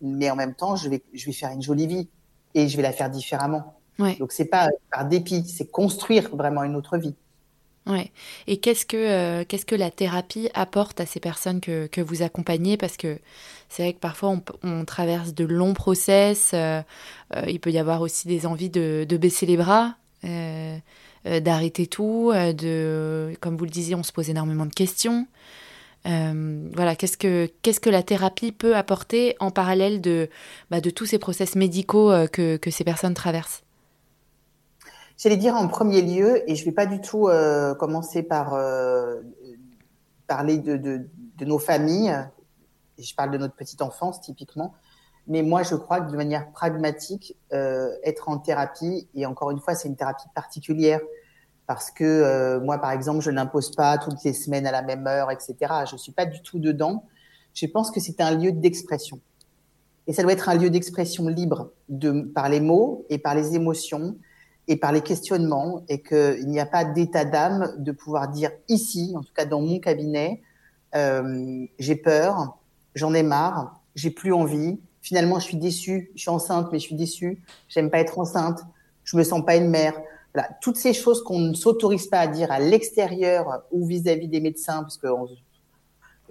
mais 0.00 0.30
en 0.30 0.36
même 0.36 0.54
temps, 0.54 0.76
je 0.76 0.88
vais 0.88 1.02
je 1.12 1.26
vais 1.26 1.32
faire 1.32 1.50
une 1.50 1.62
jolie 1.62 1.86
vie 1.86 2.08
et 2.54 2.68
je 2.68 2.76
vais 2.76 2.82
la 2.82 2.92
faire 2.92 3.10
différemment. 3.10 3.74
Ouais. 3.98 4.16
Donc 4.16 4.32
c'est 4.32 4.46
pas 4.46 4.68
par 4.90 5.06
dépit, 5.06 5.44
c'est 5.46 5.66
construire 5.66 6.34
vraiment 6.34 6.62
une 6.64 6.76
autre 6.76 6.98
vie. 6.98 7.14
Ouais. 7.86 8.12
Et 8.46 8.58
qu'est-ce 8.58 8.84
que 8.86 8.96
euh, 8.96 9.44
qu'est-ce 9.46 9.66
que 9.66 9.74
la 9.74 9.90
thérapie 9.90 10.50
apporte 10.54 11.00
à 11.00 11.06
ces 11.06 11.18
personnes 11.18 11.60
que, 11.60 11.86
que 11.86 12.00
vous 12.00 12.22
accompagnez? 12.22 12.76
Parce 12.76 12.96
que 12.96 13.18
c'est 13.68 13.82
vrai 13.82 13.92
que 13.94 13.98
parfois 13.98 14.30
on, 14.30 14.42
on, 14.62 14.84
traverse 14.84 15.34
de 15.34 15.44
longs 15.44 15.74
process. 15.74 16.54
il 16.54 17.60
peut 17.60 17.70
y 17.70 17.78
avoir 17.78 18.02
aussi 18.02 18.28
des 18.28 18.46
envies 18.46 18.70
de, 18.70 19.06
de 19.08 19.16
baisser 19.16 19.46
les 19.46 19.56
bras. 19.56 19.96
Euh, 21.26 21.40
d'arrêter 21.40 21.86
tout, 21.86 22.30
euh, 22.32 22.54
de, 22.54 23.36
comme 23.40 23.58
vous 23.58 23.66
le 23.66 23.70
disiez, 23.70 23.94
on 23.94 24.02
se 24.02 24.10
pose 24.10 24.30
énormément 24.30 24.64
de 24.64 24.72
questions. 24.72 25.26
Euh, 26.06 26.70
voilà, 26.74 26.96
qu'est-ce 26.96 27.18
que 27.18 27.50
qu'est-ce 27.60 27.78
que 27.78 27.90
la 27.90 28.02
thérapie 28.02 28.52
peut 28.52 28.74
apporter 28.74 29.36
en 29.38 29.50
parallèle 29.50 30.00
de 30.00 30.30
bah, 30.70 30.80
de 30.80 30.88
tous 30.88 31.04
ces 31.04 31.18
process 31.18 31.56
médicaux 31.56 32.10
que, 32.32 32.56
que 32.56 32.70
ces 32.70 32.84
personnes 32.84 33.12
traversent? 33.12 33.64
J'allais 35.18 35.36
dire 35.36 35.56
en 35.56 35.68
premier 35.68 36.00
lieu, 36.00 36.50
et 36.50 36.54
je 36.54 36.64
vais 36.64 36.72
pas 36.72 36.86
du 36.86 37.02
tout 37.02 37.28
commencer 37.78 38.22
par 38.22 38.58
parler 40.26 40.56
de, 40.56 40.78
de, 40.78 41.06
de, 41.36 41.44
nos 41.44 41.58
familles. 41.58 42.16
Je 42.98 43.14
parle 43.14 43.30
de 43.30 43.36
notre 43.36 43.54
petite 43.54 43.82
enfance 43.82 44.22
typiquement. 44.22 44.72
Mais 45.30 45.42
moi, 45.42 45.62
je 45.62 45.76
crois 45.76 46.00
que 46.00 46.10
de 46.10 46.16
manière 46.16 46.50
pragmatique, 46.50 47.36
euh, 47.52 47.88
être 48.02 48.28
en 48.28 48.38
thérapie, 48.38 49.08
et 49.14 49.26
encore 49.26 49.52
une 49.52 49.60
fois, 49.60 49.76
c'est 49.76 49.86
une 49.86 49.94
thérapie 49.94 50.26
particulière, 50.34 50.98
parce 51.68 51.92
que 51.92 52.02
euh, 52.02 52.60
moi, 52.60 52.78
par 52.78 52.90
exemple, 52.90 53.20
je 53.20 53.30
n'impose 53.30 53.70
pas 53.76 53.96
toutes 53.96 54.24
les 54.24 54.32
semaines 54.32 54.66
à 54.66 54.72
la 54.72 54.82
même 54.82 55.06
heure, 55.06 55.30
etc. 55.30 55.54
Je 55.88 55.96
suis 55.96 56.10
pas 56.10 56.26
du 56.26 56.42
tout 56.42 56.58
dedans. 56.58 57.04
Je 57.54 57.64
pense 57.66 57.92
que 57.92 58.00
c'est 58.00 58.20
un 58.20 58.36
lieu 58.36 58.50
d'expression. 58.50 59.20
Et 60.08 60.12
ça 60.12 60.24
doit 60.24 60.32
être 60.32 60.48
un 60.48 60.56
lieu 60.56 60.68
d'expression 60.68 61.28
libre 61.28 61.70
de, 61.88 62.22
par 62.22 62.48
les 62.48 62.58
mots 62.58 63.06
et 63.08 63.18
par 63.18 63.36
les 63.36 63.54
émotions 63.54 64.16
et 64.66 64.76
par 64.76 64.90
les 64.90 65.00
questionnements, 65.00 65.84
et 65.88 66.02
qu'il 66.02 66.48
n'y 66.48 66.58
a 66.58 66.66
pas 66.66 66.84
d'état 66.84 67.24
d'âme 67.24 67.72
de 67.78 67.92
pouvoir 67.92 68.28
dire 68.28 68.50
ici, 68.68 69.14
en 69.16 69.20
tout 69.20 69.32
cas 69.32 69.44
dans 69.44 69.60
mon 69.60 69.78
cabinet, 69.78 70.42
euh, 70.96 71.66
j'ai 71.78 71.94
peur, 71.94 72.58
j'en 72.96 73.14
ai 73.14 73.22
marre, 73.22 73.80
j'ai 73.94 74.10
plus 74.10 74.32
envie, 74.32 74.80
finalement, 75.02 75.38
je 75.38 75.44
suis 75.44 75.56
déçue, 75.56 76.10
je 76.14 76.20
suis 76.20 76.30
enceinte, 76.30 76.68
mais 76.72 76.78
je 76.78 76.84
suis 76.84 76.96
déçue, 76.96 77.42
j'aime 77.68 77.90
pas 77.90 77.98
être 77.98 78.18
enceinte, 78.18 78.60
je 79.04 79.16
me 79.16 79.24
sens 79.24 79.44
pas 79.44 79.56
une 79.56 79.68
mère. 79.68 79.94
Voilà, 80.34 80.48
toutes 80.60 80.76
ces 80.76 80.92
choses 80.94 81.24
qu'on 81.24 81.40
ne 81.40 81.54
s'autorise 81.54 82.06
pas 82.06 82.20
à 82.20 82.26
dire 82.26 82.52
à 82.52 82.60
l'extérieur 82.60 83.62
ou 83.72 83.86
vis-à-vis 83.86 84.28
des 84.28 84.40
médecins, 84.40 84.82
parce 84.82 84.96
que 84.96 85.08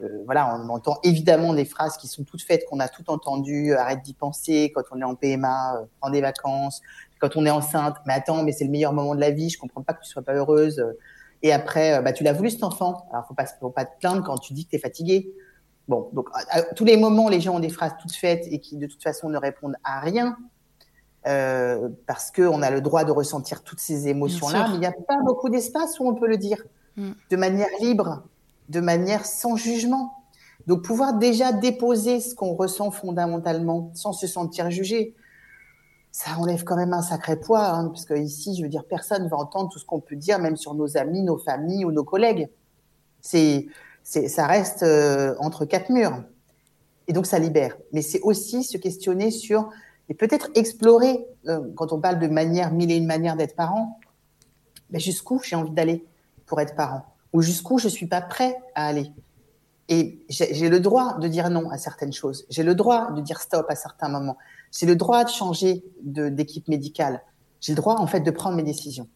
euh, 0.01 0.23
voilà, 0.25 0.55
on 0.55 0.69
entend 0.69 0.97
évidemment 1.03 1.53
des 1.53 1.65
phrases 1.65 1.97
qui 1.97 2.07
sont 2.07 2.23
toutes 2.23 2.41
faites, 2.41 2.65
qu'on 2.69 2.79
a 2.79 2.87
tout 2.87 3.09
entendu, 3.09 3.73
euh, 3.73 3.79
arrête 3.79 4.01
d'y 4.01 4.13
penser 4.13 4.71
quand 4.73 4.83
on 4.91 5.01
est 5.01 5.03
en 5.03 5.15
PMA, 5.15 5.75
euh, 5.75 5.85
prends 5.99 6.09
des 6.09 6.21
vacances, 6.21 6.81
quand 7.19 7.35
on 7.35 7.45
est 7.45 7.49
enceinte, 7.49 7.97
mais 8.05 8.13
attends, 8.13 8.43
mais 8.43 8.53
c'est 8.53 8.63
le 8.63 8.71
meilleur 8.71 8.93
moment 8.93 9.15
de 9.15 9.19
la 9.19 9.31
vie, 9.31 9.49
je 9.49 9.59
comprends 9.59 9.81
pas 9.81 9.93
que 9.93 10.01
tu 10.01 10.09
sois 10.09 10.21
pas 10.21 10.35
heureuse. 10.35 10.81
Et 11.41 11.51
après, 11.51 12.01
bah, 12.01 12.13
tu 12.13 12.23
l'as 12.23 12.33
voulu 12.33 12.49
cet 12.49 12.63
enfant. 12.63 13.07
Alors, 13.11 13.25
faut 13.27 13.33
pas, 13.33 13.45
faut 13.45 13.69
pas 13.69 13.85
te 13.85 13.97
plaindre 13.99 14.23
quand 14.23 14.37
tu 14.37 14.53
dis 14.53 14.65
que 14.65 14.71
tu 14.71 14.75
es 14.77 14.79
fatiguée. 14.79 15.33
Bon, 15.89 16.07
donc 16.13 16.29
à, 16.51 16.61
tous 16.61 16.85
les 16.85 16.97
moments, 16.97 17.29
les 17.29 17.41
gens 17.41 17.55
ont 17.55 17.59
des 17.59 17.69
phrases 17.69 17.93
toutes 17.99 18.13
faites 18.13 18.45
et 18.51 18.59
qui 18.59 18.77
de 18.77 18.85
toute 18.85 19.01
façon 19.01 19.27
ne 19.27 19.37
répondent 19.37 19.75
à 19.83 19.99
rien. 19.99 20.37
Euh, 21.27 21.89
parce 22.07 22.31
qu'on 22.31 22.61
a 22.61 22.71
le 22.71 22.79
droit 22.79 23.03
de 23.03 23.11
ressentir 23.11 23.61
toutes 23.63 23.81
ces 23.81 24.07
émotions-là, 24.07 24.67
mais 24.69 24.75
il 24.75 24.79
n'y 24.79 24.85
a 24.85 24.93
pas 24.93 25.17
beaucoup 25.25 25.49
d'espace 25.49 25.99
où 25.99 26.07
on 26.07 26.15
peut 26.15 26.27
le 26.27 26.37
dire 26.37 26.63
mm. 26.95 27.09
de 27.29 27.35
manière 27.35 27.67
libre, 27.81 28.23
de 28.69 28.79
manière 28.79 29.25
sans 29.25 29.57
jugement. 29.57 30.13
Donc 30.67 30.83
pouvoir 30.83 31.15
déjà 31.15 31.51
déposer 31.51 32.21
ce 32.21 32.35
qu'on 32.35 32.53
ressent 32.53 32.91
fondamentalement 32.91 33.91
sans 33.95 34.13
se 34.13 34.27
sentir 34.27 34.71
jugé, 34.71 35.13
ça 36.11 36.37
enlève 36.37 36.63
quand 36.63 36.77
même 36.77 36.93
un 36.93 37.01
sacré 37.01 37.35
poids, 37.35 37.67
hein, 37.67 37.87
parce 37.87 38.05
que 38.05 38.13
ici, 38.13 38.55
je 38.55 38.61
veux 38.61 38.69
dire, 38.69 38.85
personne 38.85 39.23
ne 39.23 39.29
va 39.29 39.37
entendre 39.37 39.69
tout 39.71 39.79
ce 39.79 39.85
qu'on 39.85 39.99
peut 39.99 40.15
dire, 40.15 40.39
même 40.39 40.55
sur 40.55 40.73
nos 40.75 40.97
amis, 40.97 41.23
nos 41.23 41.37
familles 41.37 41.83
ou 41.83 41.91
nos 41.91 42.03
collègues. 42.03 42.49
C'est 43.21 43.67
ça 44.09 44.47
reste 44.47 44.83
euh, 44.83 45.35
entre 45.39 45.65
quatre 45.65 45.89
murs. 45.89 46.23
Et 47.07 47.13
donc, 47.13 47.25
ça 47.25 47.39
libère. 47.39 47.77
Mais 47.93 48.01
c'est 48.01 48.21
aussi 48.21 48.63
se 48.63 48.77
questionner 48.77 49.31
sur, 49.31 49.69
et 50.09 50.13
peut-être 50.13 50.49
explorer, 50.55 51.25
euh, 51.47 51.61
quand 51.75 51.93
on 51.93 51.99
parle 51.99 52.19
de 52.19 52.27
manière, 52.27 52.73
mille 52.73 52.91
et 52.91 52.95
une 52.95 53.05
manières 53.05 53.35
d'être 53.35 53.55
parent, 53.55 53.99
ben 54.89 54.99
jusqu'où 54.99 55.39
j'ai 55.43 55.55
envie 55.55 55.71
d'aller 55.71 56.05
pour 56.47 56.59
être 56.59 56.75
parent, 56.75 57.05
ou 57.33 57.41
jusqu'où 57.41 57.77
je 57.77 57.87
suis 57.87 58.07
pas 58.07 58.21
prêt 58.21 58.57
à 58.73 58.87
aller? 58.87 59.11
Et 59.91 60.23
j'ai 60.29 60.69
le 60.69 60.79
droit 60.79 61.17
de 61.17 61.27
dire 61.27 61.49
non 61.49 61.71
à 61.71 61.79
certaines 61.79 62.13
choses. 62.13 62.45
J'ai 62.49 62.61
le 62.61 62.75
droit 62.75 63.11
de 63.11 63.21
dire 63.21 63.41
stop 63.41 63.65
à 63.69 63.75
certains 63.75 64.07
moments. 64.07 64.37
J'ai 64.71 64.85
le 64.85 64.95
droit 64.95 65.23
de 65.23 65.29
changer 65.29 65.83
d'équipe 66.03 66.67
médicale. 66.67 67.23
J'ai 67.59 67.73
le 67.73 67.77
droit, 67.77 67.95
en 67.95 68.05
fait, 68.05 68.19
de 68.19 68.29
prendre 68.29 68.55
mes 68.55 68.63
décisions. 68.63 69.07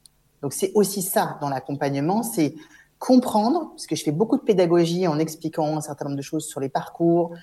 Donc, 0.42 0.54
c'est 0.54 0.72
aussi 0.74 1.04
ça 1.04 1.38
dans 1.42 1.50
l'accompagnement, 1.50 2.24
c'est 2.24 2.56
comprendre, 3.00 3.70
parce 3.72 3.88
que 3.88 3.96
je 3.96 4.04
fais 4.04 4.12
beaucoup 4.12 4.38
de 4.38 4.44
pédagogie 4.44 5.08
en 5.08 5.20
expliquant 5.20 5.78
un 5.78 5.82
certain 5.82 6.06
nombre 6.06 6.18
de 6.18 6.22
choses 6.22 6.46
sur 6.46 6.60
les 6.60 6.70
parcours. 6.70 7.34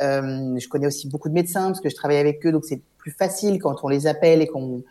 Euh, 0.00 0.58
je 0.58 0.68
connais 0.68 0.86
aussi 0.86 1.08
beaucoup 1.08 1.28
de 1.28 1.34
médecins 1.34 1.66
parce 1.66 1.80
que 1.80 1.90
je 1.90 1.94
travaille 1.94 2.16
avec 2.16 2.44
eux, 2.46 2.52
donc 2.52 2.64
c'est 2.64 2.82
plus 2.96 3.10
facile 3.10 3.58
quand 3.58 3.76
on 3.82 3.88
les 3.88 4.06
appelle 4.06 4.42
et 4.42 4.46
qu'on 4.46 4.82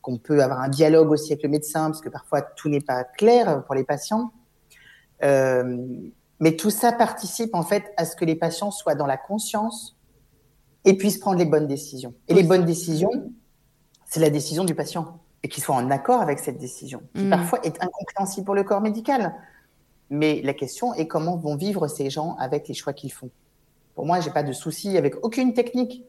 qu'on 0.00 0.16
peut 0.16 0.42
avoir 0.42 0.60
un 0.60 0.68
dialogue 0.68 1.10
aussi 1.10 1.32
avec 1.32 1.42
le 1.42 1.48
médecin, 1.48 1.86
parce 1.86 2.00
que 2.00 2.08
parfois 2.08 2.40
tout 2.40 2.68
n'est 2.68 2.80
pas 2.80 3.04
clair 3.04 3.64
pour 3.64 3.74
les 3.74 3.84
patients. 3.84 4.32
Euh, 5.24 5.86
mais 6.40 6.56
tout 6.56 6.70
ça 6.70 6.92
participe 6.92 7.54
en 7.54 7.62
fait 7.62 7.92
à 7.96 8.04
ce 8.04 8.14
que 8.14 8.24
les 8.24 8.36
patients 8.36 8.70
soient 8.70 8.94
dans 8.94 9.06
la 9.06 9.16
conscience 9.16 9.96
et 10.84 10.96
puissent 10.96 11.18
prendre 11.18 11.38
les 11.38 11.44
bonnes 11.44 11.66
décisions. 11.66 12.14
Et 12.28 12.34
les 12.34 12.44
bonnes 12.44 12.64
décisions, 12.64 13.10
c'est 14.06 14.20
la 14.20 14.30
décision 14.30 14.64
du 14.64 14.74
patient 14.74 15.18
et 15.42 15.48
qu'ils 15.48 15.62
soient 15.62 15.76
en 15.76 15.90
accord 15.90 16.20
avec 16.20 16.38
cette 16.38 16.58
décision, 16.58 17.02
qui 17.14 17.24
mmh. 17.24 17.30
parfois 17.30 17.60
est 17.64 17.82
incompréhensible 17.82 18.44
pour 18.44 18.54
le 18.54 18.64
corps 18.64 18.80
médical. 18.80 19.34
Mais 20.10 20.40
la 20.42 20.54
question 20.54 20.94
est 20.94 21.06
comment 21.06 21.36
vont 21.36 21.56
vivre 21.56 21.86
ces 21.88 22.10
gens 22.10 22.36
avec 22.38 22.68
les 22.68 22.74
choix 22.74 22.92
qu'ils 22.92 23.12
font. 23.12 23.30
Pour 23.94 24.06
moi, 24.06 24.20
j'ai 24.20 24.30
pas 24.30 24.42
de 24.42 24.52
souci 24.52 24.96
avec 24.96 25.22
aucune 25.24 25.54
technique. 25.54 26.04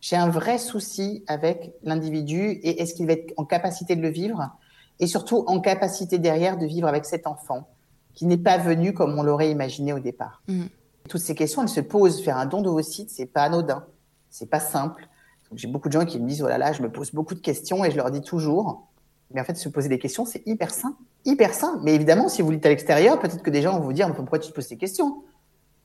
J'ai 0.00 0.16
un 0.16 0.28
vrai 0.28 0.58
souci 0.58 1.24
avec 1.26 1.74
l'individu 1.82 2.40
et 2.40 2.80
est-ce 2.80 2.94
qu'il 2.94 3.06
va 3.06 3.12
être 3.12 3.32
en 3.36 3.44
capacité 3.44 3.96
de 3.96 4.02
le 4.02 4.08
vivre 4.08 4.50
et 4.98 5.06
surtout 5.06 5.44
en 5.46 5.60
capacité 5.60 6.18
derrière 6.18 6.58
de 6.58 6.66
vivre 6.66 6.88
avec 6.88 7.04
cet 7.04 7.26
enfant 7.26 7.68
qui 8.14 8.26
n'est 8.26 8.38
pas 8.38 8.58
venu 8.58 8.92
comme 8.92 9.18
on 9.18 9.22
l'aurait 9.22 9.50
imaginé 9.50 9.92
au 9.92 9.98
départ. 9.98 10.42
Mm. 10.48 10.64
Toutes 11.08 11.20
ces 11.20 11.34
questions, 11.34 11.62
elles 11.62 11.68
se 11.68 11.80
posent. 11.80 12.22
Faire 12.22 12.36
un 12.36 12.46
don 12.46 12.62
de 12.62 12.68
vos 12.68 12.82
sites, 12.82 13.10
c'est 13.10 13.26
pas 13.26 13.42
anodin, 13.42 13.84
c'est 14.30 14.50
pas 14.50 14.60
simple. 14.60 15.08
J'ai 15.54 15.68
beaucoup 15.68 15.88
de 15.88 15.92
gens 15.92 16.04
qui 16.04 16.18
me 16.18 16.28
disent 16.28 16.42
oh 16.42 16.48
là 16.48 16.58
là, 16.58 16.72
je 16.72 16.82
me 16.82 16.90
pose 16.90 17.12
beaucoup 17.12 17.34
de 17.34 17.40
questions 17.40 17.84
et 17.84 17.90
je 17.90 17.96
leur 17.96 18.10
dis 18.10 18.22
toujours 18.22 18.86
mais 19.34 19.40
en 19.40 19.44
fait, 19.44 19.56
se 19.56 19.68
poser 19.68 19.88
des 19.88 19.98
questions, 19.98 20.24
c'est 20.24 20.42
hyper 20.46 20.70
sain. 20.72 20.96
Hyper 21.24 21.54
sain. 21.54 21.80
Mais 21.82 21.94
évidemment, 21.94 22.28
si 22.28 22.42
vous 22.42 22.50
l'êtes 22.50 22.66
à 22.66 22.68
l'extérieur, 22.68 23.18
peut-être 23.18 23.42
que 23.42 23.50
des 23.50 23.62
gens 23.62 23.78
vont 23.78 23.84
vous 23.84 23.92
dire, 23.92 24.12
pourquoi 24.14 24.38
tu 24.38 24.50
te 24.50 24.54
poses 24.54 24.66
ces 24.66 24.76
questions? 24.76 25.22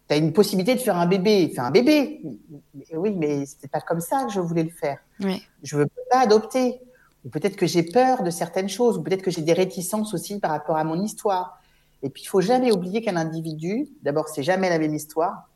Tu 0.07 0.13
as 0.13 0.17
une 0.17 0.33
possibilité 0.33 0.75
de 0.75 0.79
faire 0.79 0.97
un 0.97 1.05
bébé. 1.05 1.51
Fais 1.53 1.61
un 1.61 1.71
bébé. 1.71 2.21
oui, 2.93 3.11
mais 3.11 3.45
c'était 3.45 3.67
pas 3.67 3.81
comme 3.81 3.99
ça 3.99 4.23
que 4.25 4.31
je 4.31 4.39
voulais 4.39 4.63
le 4.63 4.69
faire. 4.69 4.99
Oui. 5.19 5.43
Je 5.63 5.77
veux 5.77 5.87
pas 6.09 6.19
adopter. 6.19 6.81
Ou 7.25 7.29
peut-être 7.29 7.55
que 7.55 7.65
j'ai 7.65 7.83
peur 7.83 8.23
de 8.23 8.29
certaines 8.29 8.69
choses. 8.69 8.97
Ou 8.97 9.03
peut-être 9.03 9.21
que 9.21 9.31
j'ai 9.31 9.41
des 9.41 9.53
réticences 9.53 10.13
aussi 10.13 10.39
par 10.39 10.51
rapport 10.51 10.77
à 10.77 10.83
mon 10.83 11.01
histoire. 11.01 11.59
Et 12.03 12.09
puis, 12.09 12.23
il 12.23 12.27
faut 12.27 12.41
jamais 12.41 12.71
oublier 12.71 13.01
qu'un 13.01 13.17
individu, 13.17 13.87
d'abord, 14.03 14.29
c'est 14.29 14.43
jamais 14.43 14.69
la 14.69 14.79
même 14.79 14.93
histoire. 14.93 15.49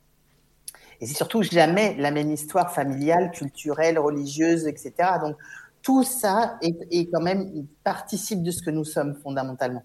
Et 0.99 1.07
c'est 1.07 1.15
surtout 1.15 1.41
jamais 1.41 1.95
la 1.97 2.11
même 2.11 2.31
histoire 2.31 2.73
familiale, 2.73 3.31
culturelle, 3.31 3.97
religieuse, 3.97 4.67
etc. 4.67 4.93
Donc, 5.21 5.35
tout 5.81 6.03
ça 6.03 6.57
est, 6.61 7.09
quand 7.11 7.21
même 7.21 7.65
participe 7.83 8.43
de 8.43 8.51
ce 8.51 8.61
que 8.61 8.69
nous 8.69 8.85
sommes 8.85 9.15
fondamentalement. 9.15 9.83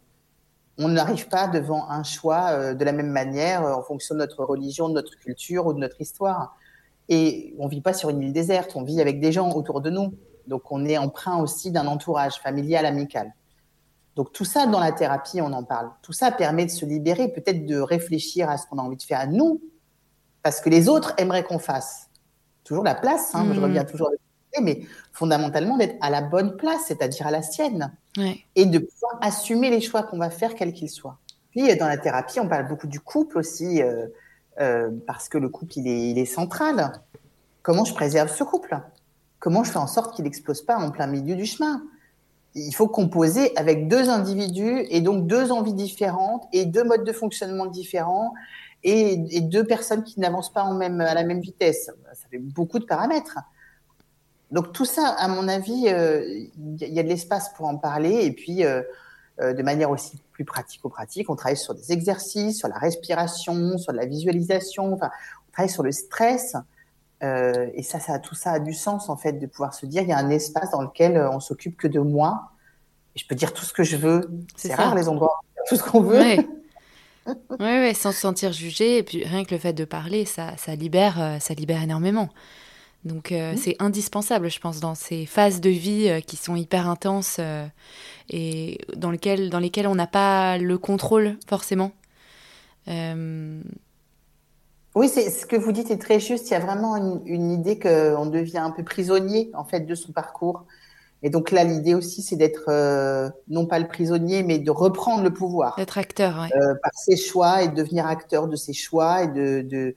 On 0.78 0.88
n'arrive 0.88 1.28
pas 1.28 1.48
devant 1.48 1.88
un 1.88 2.02
choix 2.02 2.50
euh, 2.50 2.74
de 2.74 2.84
la 2.84 2.92
même 2.92 3.10
manière 3.10 3.64
euh, 3.64 3.72
en 3.72 3.82
fonction 3.82 4.14
de 4.14 4.20
notre 4.20 4.44
religion, 4.44 4.90
de 4.90 4.94
notre 4.94 5.16
culture 5.16 5.66
ou 5.66 5.72
de 5.72 5.78
notre 5.78 6.00
histoire. 6.00 6.54
Et 7.08 7.54
on 7.58 7.66
vit 7.66 7.80
pas 7.80 7.94
sur 7.94 8.10
une 8.10 8.20
île 8.20 8.32
déserte, 8.32 8.76
on 8.76 8.82
vit 8.82 9.00
avec 9.00 9.20
des 9.20 9.32
gens 9.32 9.50
autour 9.52 9.80
de 9.80 9.88
nous. 9.88 10.14
Donc 10.46 10.70
on 10.70 10.84
est 10.84 10.98
emprunt 10.98 11.38
aussi 11.38 11.70
d'un 11.70 11.86
entourage 11.86 12.34
familial, 12.34 12.84
amical. 12.84 13.32
Donc 14.16 14.32
tout 14.32 14.44
ça, 14.44 14.66
dans 14.66 14.80
la 14.80 14.92
thérapie, 14.92 15.40
on 15.40 15.52
en 15.52 15.64
parle. 15.64 15.90
Tout 16.02 16.12
ça 16.12 16.30
permet 16.30 16.66
de 16.66 16.70
se 16.70 16.84
libérer, 16.84 17.28
peut-être 17.28 17.64
de 17.64 17.78
réfléchir 17.78 18.50
à 18.50 18.58
ce 18.58 18.66
qu'on 18.66 18.78
a 18.78 18.82
envie 18.82 18.96
de 18.96 19.02
faire 19.02 19.20
à 19.20 19.26
nous, 19.26 19.62
parce 20.42 20.60
que 20.60 20.68
les 20.68 20.88
autres 20.88 21.14
aimeraient 21.18 21.44
qu'on 21.44 21.58
fasse. 21.58 22.10
Toujours 22.64 22.84
la 22.84 22.94
place, 22.94 23.34
hein, 23.34 23.46
je 23.52 23.60
mmh. 23.60 23.62
reviens 23.62 23.84
toujours 23.84 24.10
mais 24.62 24.80
fondamentalement 25.12 25.76
d'être 25.76 25.96
à 26.00 26.10
la 26.10 26.22
bonne 26.22 26.56
place, 26.56 26.82
c'est-à-dire 26.86 27.26
à 27.26 27.30
la 27.30 27.42
sienne, 27.42 27.92
et 28.54 28.66
de 28.66 28.78
pouvoir 28.78 29.18
assumer 29.20 29.70
les 29.70 29.80
choix 29.80 30.02
qu'on 30.02 30.18
va 30.18 30.30
faire, 30.30 30.54
quels 30.54 30.72
qu'ils 30.72 30.90
soient. 30.90 31.18
Puis 31.50 31.74
dans 31.76 31.88
la 31.88 31.98
thérapie, 31.98 32.40
on 32.40 32.48
parle 32.48 32.68
beaucoup 32.68 32.86
du 32.86 33.00
couple 33.00 33.38
aussi, 33.38 33.82
euh, 33.82 34.06
euh, 34.60 34.90
parce 35.06 35.28
que 35.28 35.38
le 35.38 35.48
couple, 35.48 35.78
il 35.78 35.88
est, 35.88 36.10
il 36.10 36.18
est 36.18 36.26
central. 36.26 36.92
Comment 37.62 37.84
je 37.84 37.94
préserve 37.94 38.34
ce 38.34 38.44
couple? 38.44 38.78
Comment 39.38 39.64
je 39.64 39.70
fais 39.70 39.78
en 39.78 39.86
sorte 39.86 40.14
qu'il 40.14 40.24
n'explose 40.24 40.62
pas 40.62 40.76
en 40.76 40.90
plein 40.90 41.06
milieu 41.06 41.36
du 41.36 41.46
chemin? 41.46 41.82
Il 42.54 42.74
faut 42.74 42.88
composer 42.88 43.54
avec 43.56 43.86
deux 43.86 44.08
individus 44.08 44.86
et 44.88 45.02
donc 45.02 45.26
deux 45.26 45.52
envies 45.52 45.74
différentes 45.74 46.44
et 46.52 46.64
deux 46.64 46.84
modes 46.84 47.04
de 47.04 47.12
fonctionnement 47.12 47.66
différents 47.66 48.32
et, 48.82 49.40
deux 49.40 49.64
personnes 49.64 50.04
qui 50.04 50.20
n'avancent 50.20 50.52
pas 50.52 50.62
en 50.62 50.74
même, 50.74 51.00
à 51.00 51.14
la 51.14 51.24
même 51.24 51.40
vitesse. 51.40 51.90
Ça 52.12 52.28
fait 52.30 52.38
beaucoup 52.38 52.78
de 52.78 52.84
paramètres. 52.84 53.38
Donc 54.50 54.72
tout 54.72 54.84
ça, 54.84 55.08
à 55.08 55.28
mon 55.28 55.48
avis, 55.48 55.88
euh, 55.88 56.24
il 56.58 56.94
y 56.94 57.00
a 57.00 57.02
de 57.02 57.08
l'espace 57.08 57.52
pour 57.54 57.66
en 57.66 57.76
parler 57.76 58.24
et 58.24 58.32
puis 58.32 58.64
euh, 58.64 58.82
euh, 59.40 59.52
de 59.52 59.62
manière 59.62 59.90
aussi 59.90 60.18
plus 60.32 60.44
pratico-pratique, 60.44 61.28
on 61.30 61.36
travaille 61.36 61.56
sur 61.56 61.74
des 61.74 61.92
exercices, 61.92 62.58
sur 62.58 62.68
la 62.68 62.78
respiration, 62.78 63.76
sur 63.78 63.92
la 63.92 64.06
visualisation, 64.06 64.92
enfin, 64.92 65.10
on 65.48 65.52
travaille 65.52 65.72
sur 65.72 65.82
le 65.82 65.92
stress. 65.92 66.56
Et 67.22 67.82
ça, 67.82 67.98
ça, 67.98 68.18
tout 68.18 68.34
ça 68.34 68.52
a 68.52 68.58
du 68.60 68.74
sens 68.74 69.08
en 69.08 69.16
fait 69.16 69.32
de 69.32 69.46
pouvoir 69.46 69.72
se 69.72 69.86
dire 69.86 70.02
il 70.02 70.08
y 70.10 70.12
a 70.12 70.18
un 70.18 70.28
espace 70.28 70.70
dans 70.70 70.82
lequel 70.82 71.18
on 71.18 71.40
s'occupe 71.40 71.78
que 71.78 71.88
de 71.88 71.98
moi 71.98 72.50
et 73.14 73.18
je 73.18 73.26
peux 73.26 73.34
dire 73.34 73.54
tout 73.54 73.64
ce 73.64 73.72
que 73.72 73.82
je 73.82 73.96
veux. 73.96 74.30
C'est 74.54 74.74
rare 74.74 74.94
les 74.94 75.08
endroits 75.08 75.40
tout 75.66 75.76
ce 75.76 75.82
qu'on 75.82 76.02
veut. 76.02 76.20
Oui, 76.20 76.46
ouais, 77.58 77.94
sans 77.94 78.12
se 78.12 78.20
sentir 78.20 78.52
jugé 78.52 78.98
et 78.98 79.02
puis 79.02 79.24
rien 79.24 79.44
que 79.44 79.54
le 79.54 79.58
fait 79.58 79.72
de 79.72 79.86
parler, 79.86 80.26
ça, 80.26 80.56
ça 80.58 80.76
libère, 80.76 81.38
ça 81.40 81.54
libère 81.54 81.82
énormément. 81.82 82.28
Donc 83.06 83.30
mmh. 83.30 83.56
c'est 83.56 83.76
indispensable, 83.78 84.50
je 84.50 84.60
pense, 84.60 84.80
dans 84.80 84.94
ces 84.94 85.26
phases 85.26 85.60
de 85.60 85.70
vie 85.70 86.22
qui 86.26 86.36
sont 86.36 86.56
hyper 86.56 86.88
intenses 86.88 87.40
et 88.28 88.78
dans 88.96 89.10
lesquelles, 89.10 89.48
dans 89.48 89.60
lesquelles 89.60 89.86
on 89.86 89.94
n'a 89.94 90.06
pas 90.06 90.58
le 90.58 90.76
contrôle 90.76 91.36
forcément. 91.48 91.92
Oui, 94.96 95.10
c'est 95.10 95.28
ce 95.28 95.44
que 95.44 95.56
vous 95.56 95.72
dites 95.72 95.90
est 95.90 95.98
très 96.00 96.18
juste. 96.20 96.48
Il 96.48 96.52
y 96.52 96.56
a 96.56 96.58
vraiment 96.58 96.96
une, 96.96 97.52
idée 97.52 97.78
qu'on 97.78 98.24
devient 98.24 98.58
un 98.58 98.70
peu 98.70 98.82
prisonnier 98.82 99.50
en 99.52 99.62
fait 99.62 99.80
de 99.80 99.94
son 99.94 100.12
parcours. 100.12 100.64
Et 101.22 101.28
donc 101.28 101.50
là, 101.50 101.64
l'idée 101.64 101.94
aussi, 101.94 102.22
c'est 102.22 102.36
d'être 102.36 102.64
euh, 102.68 103.28
non 103.48 103.66
pas 103.66 103.78
le 103.78 103.88
prisonnier, 103.88 104.42
mais 104.42 104.58
de 104.58 104.70
reprendre 104.70 105.22
le 105.22 105.34
pouvoir. 105.34 105.76
D'être 105.76 105.98
acteur, 105.98 106.38
oui. 106.40 106.48
Euh, 106.58 106.74
par 106.82 106.92
ses 106.94 107.18
choix 107.18 107.62
et 107.62 107.68
de 107.68 107.74
devenir 107.74 108.06
acteur 108.06 108.48
de 108.48 108.56
ses 108.56 108.72
choix 108.72 109.24
et 109.24 109.28
de, 109.28 109.94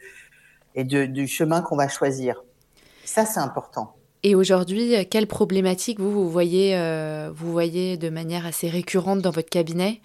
et 0.76 0.84
de, 0.84 1.06
du 1.06 1.28
chemin 1.28 1.62
qu'on 1.62 1.78
va 1.78 1.88
choisir. 1.88 2.44
Ça, 3.10 3.26
c'est 3.26 3.40
important. 3.40 3.96
Et 4.22 4.36
aujourd'hui, 4.36 4.94
quelles 5.10 5.26
problématiques 5.26 6.00
vous, 6.00 6.12
vous 6.12 6.30
voyez, 6.30 6.78
euh, 6.78 7.32
vous 7.34 7.52
voyez 7.52 7.98
de 7.98 8.12
manière 8.12 8.46
assez 8.46 8.70
récurrente 8.70 9.20
dans 9.24 9.32
votre 9.32 9.50
cabinet? 9.50 10.00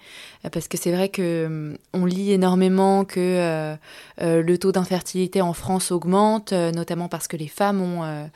Euh, 0.46 0.48
Parce 0.48 0.68
que 0.68 0.78
c'est 0.78 0.90
vrai 0.90 1.10
que 1.10 1.44
hum, 1.44 1.76
on 1.92 2.06
lit 2.06 2.32
énormément 2.32 3.04
que 3.04 3.20
euh, 3.20 3.76
le 4.18 4.56
taux 4.56 4.72
d'infertilité 4.72 5.42
en 5.42 5.52
France 5.52 5.90
augmente, 5.90 6.54
notamment 6.54 7.08
parce 7.08 7.28
que 7.28 7.36
les 7.36 7.46
femmes 7.46 7.82
ont 7.82 8.30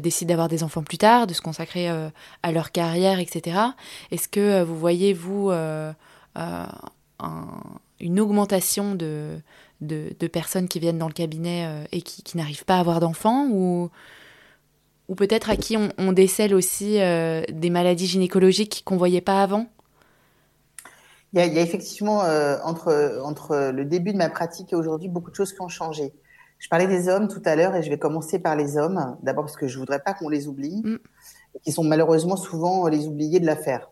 décidé 0.00 0.34
d'avoir 0.34 0.48
des 0.48 0.64
enfants 0.64 0.82
plus 0.82 0.98
tard, 0.98 1.26
de 1.26 1.32
se 1.32 1.40
consacrer 1.40 1.88
à 1.88 2.52
leur 2.52 2.72
carrière, 2.72 3.20
etc. 3.20 3.58
Est-ce 4.10 4.28
que 4.28 4.62
vous 4.62 4.76
voyez 4.76 5.14
vous 5.14 5.50
une 8.00 8.20
augmentation 8.20 8.94
de, 8.94 9.40
de, 9.80 10.26
personnes 10.26 10.68
qui 10.68 10.78
viennent 10.78 10.98
dans 10.98 11.08
le 11.08 11.12
cabinet 11.12 11.86
et 11.92 12.02
qui, 12.02 12.22
qui 12.22 12.36
n'arrivent 12.36 12.64
pas 12.64 12.76
à 12.76 12.80
avoir 12.80 13.00
d'enfants 13.00 13.48
ou 13.50 13.90
ou 15.10 15.16
peut-être 15.16 15.50
à 15.50 15.56
qui 15.56 15.76
on, 15.76 16.12
décèle 16.12 16.54
aussi 16.54 17.00
euh, 17.00 17.42
des 17.50 17.68
maladies 17.68 18.06
gynécologiques 18.06 18.82
qu'on 18.86 18.94
ne 18.94 19.00
voyait 19.00 19.20
pas 19.20 19.42
avant? 19.42 19.66
Il 21.32 21.40
y, 21.40 21.42
a, 21.42 21.60
effectivement, 21.60 22.22
euh, 22.22 22.58
entre, 22.62 23.20
entre 23.24 23.72
le 23.74 23.84
début 23.84 24.12
de 24.12 24.18
ma 24.18 24.30
pratique 24.30 24.72
et 24.72 24.76
aujourd'hui, 24.76 25.08
beaucoup 25.08 25.30
de 25.32 25.34
choses 25.34 25.52
qui 25.52 25.60
ont 25.62 25.68
changé. 25.68 26.12
Je 26.60 26.68
parlais 26.68 26.86
des 26.86 27.08
hommes 27.08 27.26
tout 27.26 27.42
à 27.44 27.56
l'heure 27.56 27.74
et 27.74 27.82
je 27.82 27.90
vais 27.90 27.98
commencer 27.98 28.38
par 28.38 28.54
les 28.54 28.76
hommes, 28.76 29.16
d'abord 29.22 29.46
parce 29.46 29.56
que 29.56 29.66
je 29.66 29.74
ne 29.74 29.80
voudrais 29.80 29.98
pas 29.98 30.14
qu'on 30.14 30.28
les 30.28 30.46
oublie, 30.46 30.80
mm. 30.84 30.98
qui 31.64 31.72
sont 31.72 31.84
malheureusement 31.84 32.36
souvent 32.36 32.86
les 32.86 33.08
oubliés 33.08 33.40
de 33.40 33.46
l'affaire. 33.46 33.90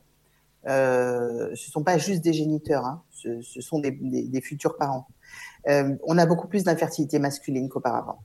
Euh, 0.69 1.49
ce 1.57 1.69
ne 1.69 1.73
sont 1.73 1.83
pas 1.83 1.99
juste 1.99 2.23
des 2.23 2.33
géniteurs, 2.33 2.85
hein. 2.85 3.03
ce, 3.11 3.61
sont 3.61 3.81
des, 3.81 3.91
des, 3.91 4.41
futurs 4.41 4.77
parents. 4.77 5.09
Euh, 5.69 5.95
on 6.05 6.19
a 6.19 6.27
beaucoup 6.27 6.47
plus 6.47 6.65
d'infertilité 6.65 7.19
masculine 7.19 7.69
qu'auparavant. 7.69 8.21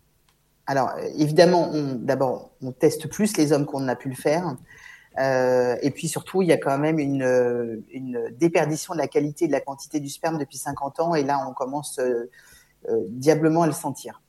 Alors, 0.65 0.93
évidemment, 1.17 1.72
d'abord, 1.96 2.52
on 2.62 2.72
teste 2.72 3.08
plus 3.10 3.36
les 3.38 3.52
hommes 3.52 3.65
qu'on 3.65 3.88
a 3.88 3.96
pu 3.96 4.10
le 4.10 4.15
faire. 4.15 4.56
Euh, 5.19 5.76
et 5.82 5.91
puis 5.91 6.08
surtout, 6.08 6.41
il 6.41 6.48
y 6.48 6.52
a 6.52 6.58
quand 6.58 6.78
même 6.78 7.00
une, 7.00 8.34
déperdition 8.38 8.93
de 8.93 9.00
la 9.00 9.08
qualité 9.08 9.46
et 9.46 9.48
de 9.48 9.54
la 9.54 9.62
quantité 9.62 10.00
du 10.00 10.10
sperme 10.10 10.38
depuis 10.38 10.58
50 10.58 11.00
ans. 11.00 11.15
Et 11.15 11.24
là, 11.24 11.46
on 11.48 11.54
commence 11.54 12.00
euh, 12.00 12.30
euh, 12.89 13.06
diablement 13.10 13.63
à 13.63 13.67
le 13.67 13.74
sentir. 13.74 14.22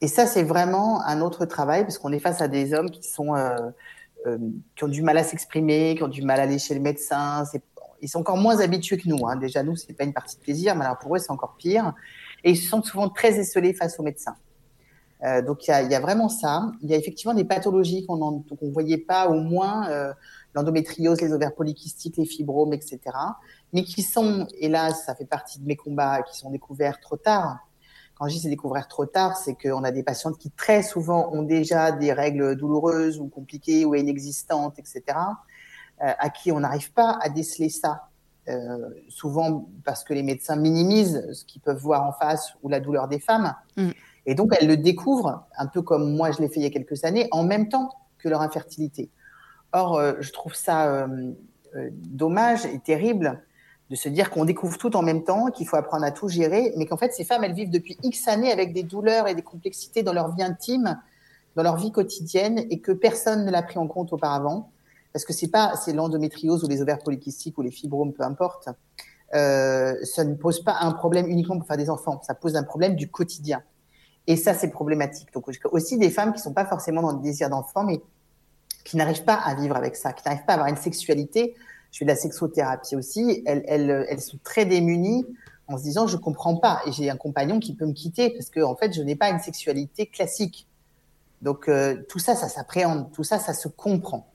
Et 0.00 0.06
ça, 0.08 0.26
c'est 0.26 0.44
vraiment 0.44 1.02
un 1.04 1.20
autre 1.20 1.44
travail, 1.44 1.82
parce 1.82 1.98
qu'on 1.98 2.12
est 2.12 2.20
face 2.20 2.40
à 2.40 2.48
des 2.48 2.72
hommes 2.72 2.90
qui 2.90 3.02
sont 3.02 3.34
qui 4.74 4.84
ont 4.84 4.88
du 4.88 5.00
mal 5.00 5.16
à 5.16 5.24
s'exprimer, 5.24 5.94
qui 5.96 6.02
ont 6.02 6.08
du 6.08 6.22
mal 6.22 6.38
à 6.38 6.42
aller 6.42 6.58
chez 6.58 6.74
le 6.74 6.80
médecin. 6.80 7.44
Ils 8.00 8.08
sont 8.08 8.20
encore 8.20 8.36
moins 8.36 8.60
habitués 8.60 8.96
que 8.96 9.08
nous. 9.08 9.26
Hein. 9.26 9.36
Déjà, 9.36 9.62
nous, 9.62 9.76
c'est 9.76 9.92
pas 9.92 10.04
une 10.04 10.12
partie 10.12 10.36
de 10.36 10.42
plaisir, 10.42 10.74
mais 10.76 10.84
alors 10.84 10.98
pour 10.98 11.14
eux, 11.16 11.18
c'est 11.18 11.30
encore 11.30 11.56
pire. 11.56 11.94
Et 12.44 12.52
ils 12.52 12.56
se 12.56 12.68
sentent 12.68 12.86
souvent 12.86 13.08
très 13.08 13.38
esselés 13.38 13.74
face 13.74 13.98
aux 13.98 14.02
médecins. 14.02 14.36
Euh, 15.24 15.42
donc 15.42 15.66
il 15.66 15.70
y 15.70 15.94
a, 15.94 16.00
vraiment 16.00 16.28
ça. 16.28 16.70
Il 16.82 16.90
y 16.90 16.94
a 16.94 16.96
effectivement 16.96 17.34
des 17.34 17.44
pathologies 17.44 18.06
qu'on 18.06 18.44
ne 18.62 18.70
voyait 18.70 18.98
pas, 18.98 19.28
au 19.28 19.40
moins 19.40 19.88
euh, 19.90 20.12
l'endométriose, 20.54 21.20
les 21.20 21.32
ovaires 21.32 21.54
polykystiques, 21.54 22.16
les 22.16 22.26
fibromes, 22.26 22.72
etc. 22.72 23.00
Mais 23.72 23.82
qui 23.82 24.02
sont, 24.02 24.46
hélas, 24.60 25.04
ça 25.04 25.14
fait 25.14 25.24
partie 25.24 25.58
de 25.58 25.66
mes 25.66 25.76
combats, 25.76 26.22
qui 26.22 26.38
sont 26.38 26.50
découverts 26.50 27.00
trop 27.00 27.16
tard. 27.16 27.58
Quand 28.14 28.26
je 28.26 28.34
dis 28.34 28.40
c'est 28.40 28.48
découvert 28.48 28.88
trop 28.88 29.06
tard, 29.06 29.36
c'est 29.36 29.54
qu'on 29.54 29.84
a 29.84 29.92
des 29.92 30.02
patientes 30.02 30.38
qui 30.38 30.50
très 30.50 30.82
souvent 30.82 31.30
ont 31.32 31.42
déjà 31.42 31.92
des 31.92 32.12
règles 32.12 32.56
douloureuses 32.56 33.20
ou 33.20 33.28
compliquées 33.28 33.84
ou 33.84 33.94
inexistantes, 33.94 34.76
etc. 34.78 35.02
Euh, 36.02 36.12
à 36.18 36.30
qui 36.30 36.52
on 36.52 36.60
n'arrive 36.60 36.92
pas 36.92 37.18
à 37.20 37.28
déceler 37.28 37.68
ça. 37.68 38.08
Euh, 38.48 38.88
souvent 39.10 39.68
parce 39.84 40.04
que 40.04 40.14
les 40.14 40.22
médecins 40.22 40.56
minimisent 40.56 41.28
ce 41.34 41.44
qu'ils 41.44 41.60
peuvent 41.60 41.76
voir 41.76 42.06
en 42.06 42.12
face 42.12 42.54
ou 42.62 42.70
la 42.70 42.80
douleur 42.80 43.06
des 43.06 43.18
femmes. 43.18 43.54
Mm. 43.76 43.90
Et 44.24 44.34
donc, 44.34 44.54
elles 44.58 44.66
le 44.66 44.78
découvrent, 44.78 45.44
un 45.58 45.66
peu 45.66 45.82
comme 45.82 46.16
moi 46.16 46.30
je 46.30 46.38
l'ai 46.38 46.48
fait 46.48 46.60
il 46.60 46.62
y 46.62 46.66
a 46.66 46.70
quelques 46.70 47.04
années, 47.04 47.28
en 47.30 47.44
même 47.44 47.68
temps 47.68 47.90
que 48.16 48.28
leur 48.28 48.40
infertilité. 48.40 49.10
Or, 49.72 49.96
euh, 49.96 50.14
je 50.20 50.32
trouve 50.32 50.54
ça 50.54 50.86
euh, 50.86 51.32
dommage 51.92 52.64
et 52.64 52.78
terrible 52.78 53.42
de 53.90 53.96
se 53.96 54.08
dire 54.08 54.30
qu'on 54.30 54.46
découvre 54.46 54.78
tout 54.78 54.96
en 54.96 55.02
même 55.02 55.24
temps, 55.24 55.46
qu'il 55.46 55.66
faut 55.66 55.76
apprendre 55.76 56.04
à 56.04 56.10
tout 56.10 56.28
gérer, 56.28 56.72
mais 56.76 56.86
qu'en 56.86 56.96
fait, 56.96 57.12
ces 57.12 57.24
femmes, 57.24 57.44
elles 57.44 57.54
vivent 57.54 57.70
depuis 57.70 57.98
X 58.02 58.28
années 58.28 58.52
avec 58.52 58.72
des 58.72 58.82
douleurs 58.82 59.28
et 59.28 59.34
des 59.34 59.42
complexités 59.42 60.02
dans 60.02 60.12
leur 60.14 60.34
vie 60.34 60.42
intime, 60.42 60.98
dans 61.54 61.62
leur 61.62 61.76
vie 61.76 61.92
quotidienne, 61.92 62.64
et 62.70 62.80
que 62.80 62.92
personne 62.92 63.44
ne 63.44 63.50
l'a 63.50 63.62
pris 63.62 63.78
en 63.78 63.86
compte 63.86 64.12
auparavant. 64.12 64.70
Parce 65.18 65.24
que 65.24 65.32
c'est 65.32 65.48
pas, 65.48 65.74
c'est 65.74 65.92
l'endométriose 65.92 66.62
ou 66.62 66.68
les 66.68 66.80
ovaires 66.80 67.00
polykystiques 67.00 67.58
ou 67.58 67.62
les 67.62 67.72
fibromes, 67.72 68.12
peu 68.12 68.22
importe. 68.22 68.68
Euh, 69.34 69.96
ça 70.04 70.22
ne 70.22 70.36
pose 70.36 70.62
pas 70.62 70.76
un 70.78 70.92
problème 70.92 71.26
uniquement 71.26 71.58
pour 71.58 71.66
faire 71.66 71.76
des 71.76 71.90
enfants. 71.90 72.20
Ça 72.24 72.34
pose 72.34 72.54
un 72.54 72.62
problème 72.62 72.94
du 72.94 73.10
quotidien. 73.10 73.64
Et 74.28 74.36
ça, 74.36 74.54
c'est 74.54 74.70
problématique. 74.70 75.32
Donc, 75.34 75.48
aussi 75.72 75.98
des 75.98 76.10
femmes 76.10 76.32
qui 76.32 76.40
sont 76.40 76.52
pas 76.52 76.66
forcément 76.66 77.02
dans 77.02 77.16
le 77.16 77.20
désir 77.20 77.50
d'enfant, 77.50 77.82
mais 77.82 78.00
qui 78.84 78.96
n'arrivent 78.96 79.24
pas 79.24 79.34
à 79.34 79.56
vivre 79.56 79.74
avec 79.74 79.96
ça, 79.96 80.12
qui 80.12 80.22
n'arrivent 80.24 80.44
pas 80.44 80.52
à 80.52 80.54
avoir 80.54 80.68
une 80.68 80.76
sexualité. 80.76 81.56
Je 81.90 81.98
fais 81.98 82.04
de 82.04 82.10
la 82.10 82.16
sexothérapie 82.16 82.94
aussi. 82.94 83.42
Elles, 83.44 83.64
elles, 83.66 84.06
elles 84.08 84.20
sont 84.20 84.38
très 84.44 84.66
démunies 84.66 85.26
en 85.66 85.78
se 85.78 85.82
disant, 85.82 86.06
je 86.06 86.16
comprends 86.16 86.58
pas. 86.58 86.80
Et 86.86 86.92
j'ai 86.92 87.10
un 87.10 87.16
compagnon 87.16 87.58
qui 87.58 87.74
peut 87.74 87.86
me 87.86 87.92
quitter 87.92 88.30
parce 88.30 88.50
que, 88.50 88.60
en 88.60 88.76
fait, 88.76 88.92
je 88.92 89.02
n'ai 89.02 89.16
pas 89.16 89.30
une 89.30 89.40
sexualité 89.40 90.06
classique. 90.06 90.68
Donc, 91.42 91.68
euh, 91.68 92.04
tout 92.08 92.20
ça, 92.20 92.36
ça 92.36 92.48
s'appréhende. 92.48 93.10
Tout 93.10 93.24
ça, 93.24 93.40
ça 93.40 93.52
se 93.52 93.66
comprend. 93.66 94.28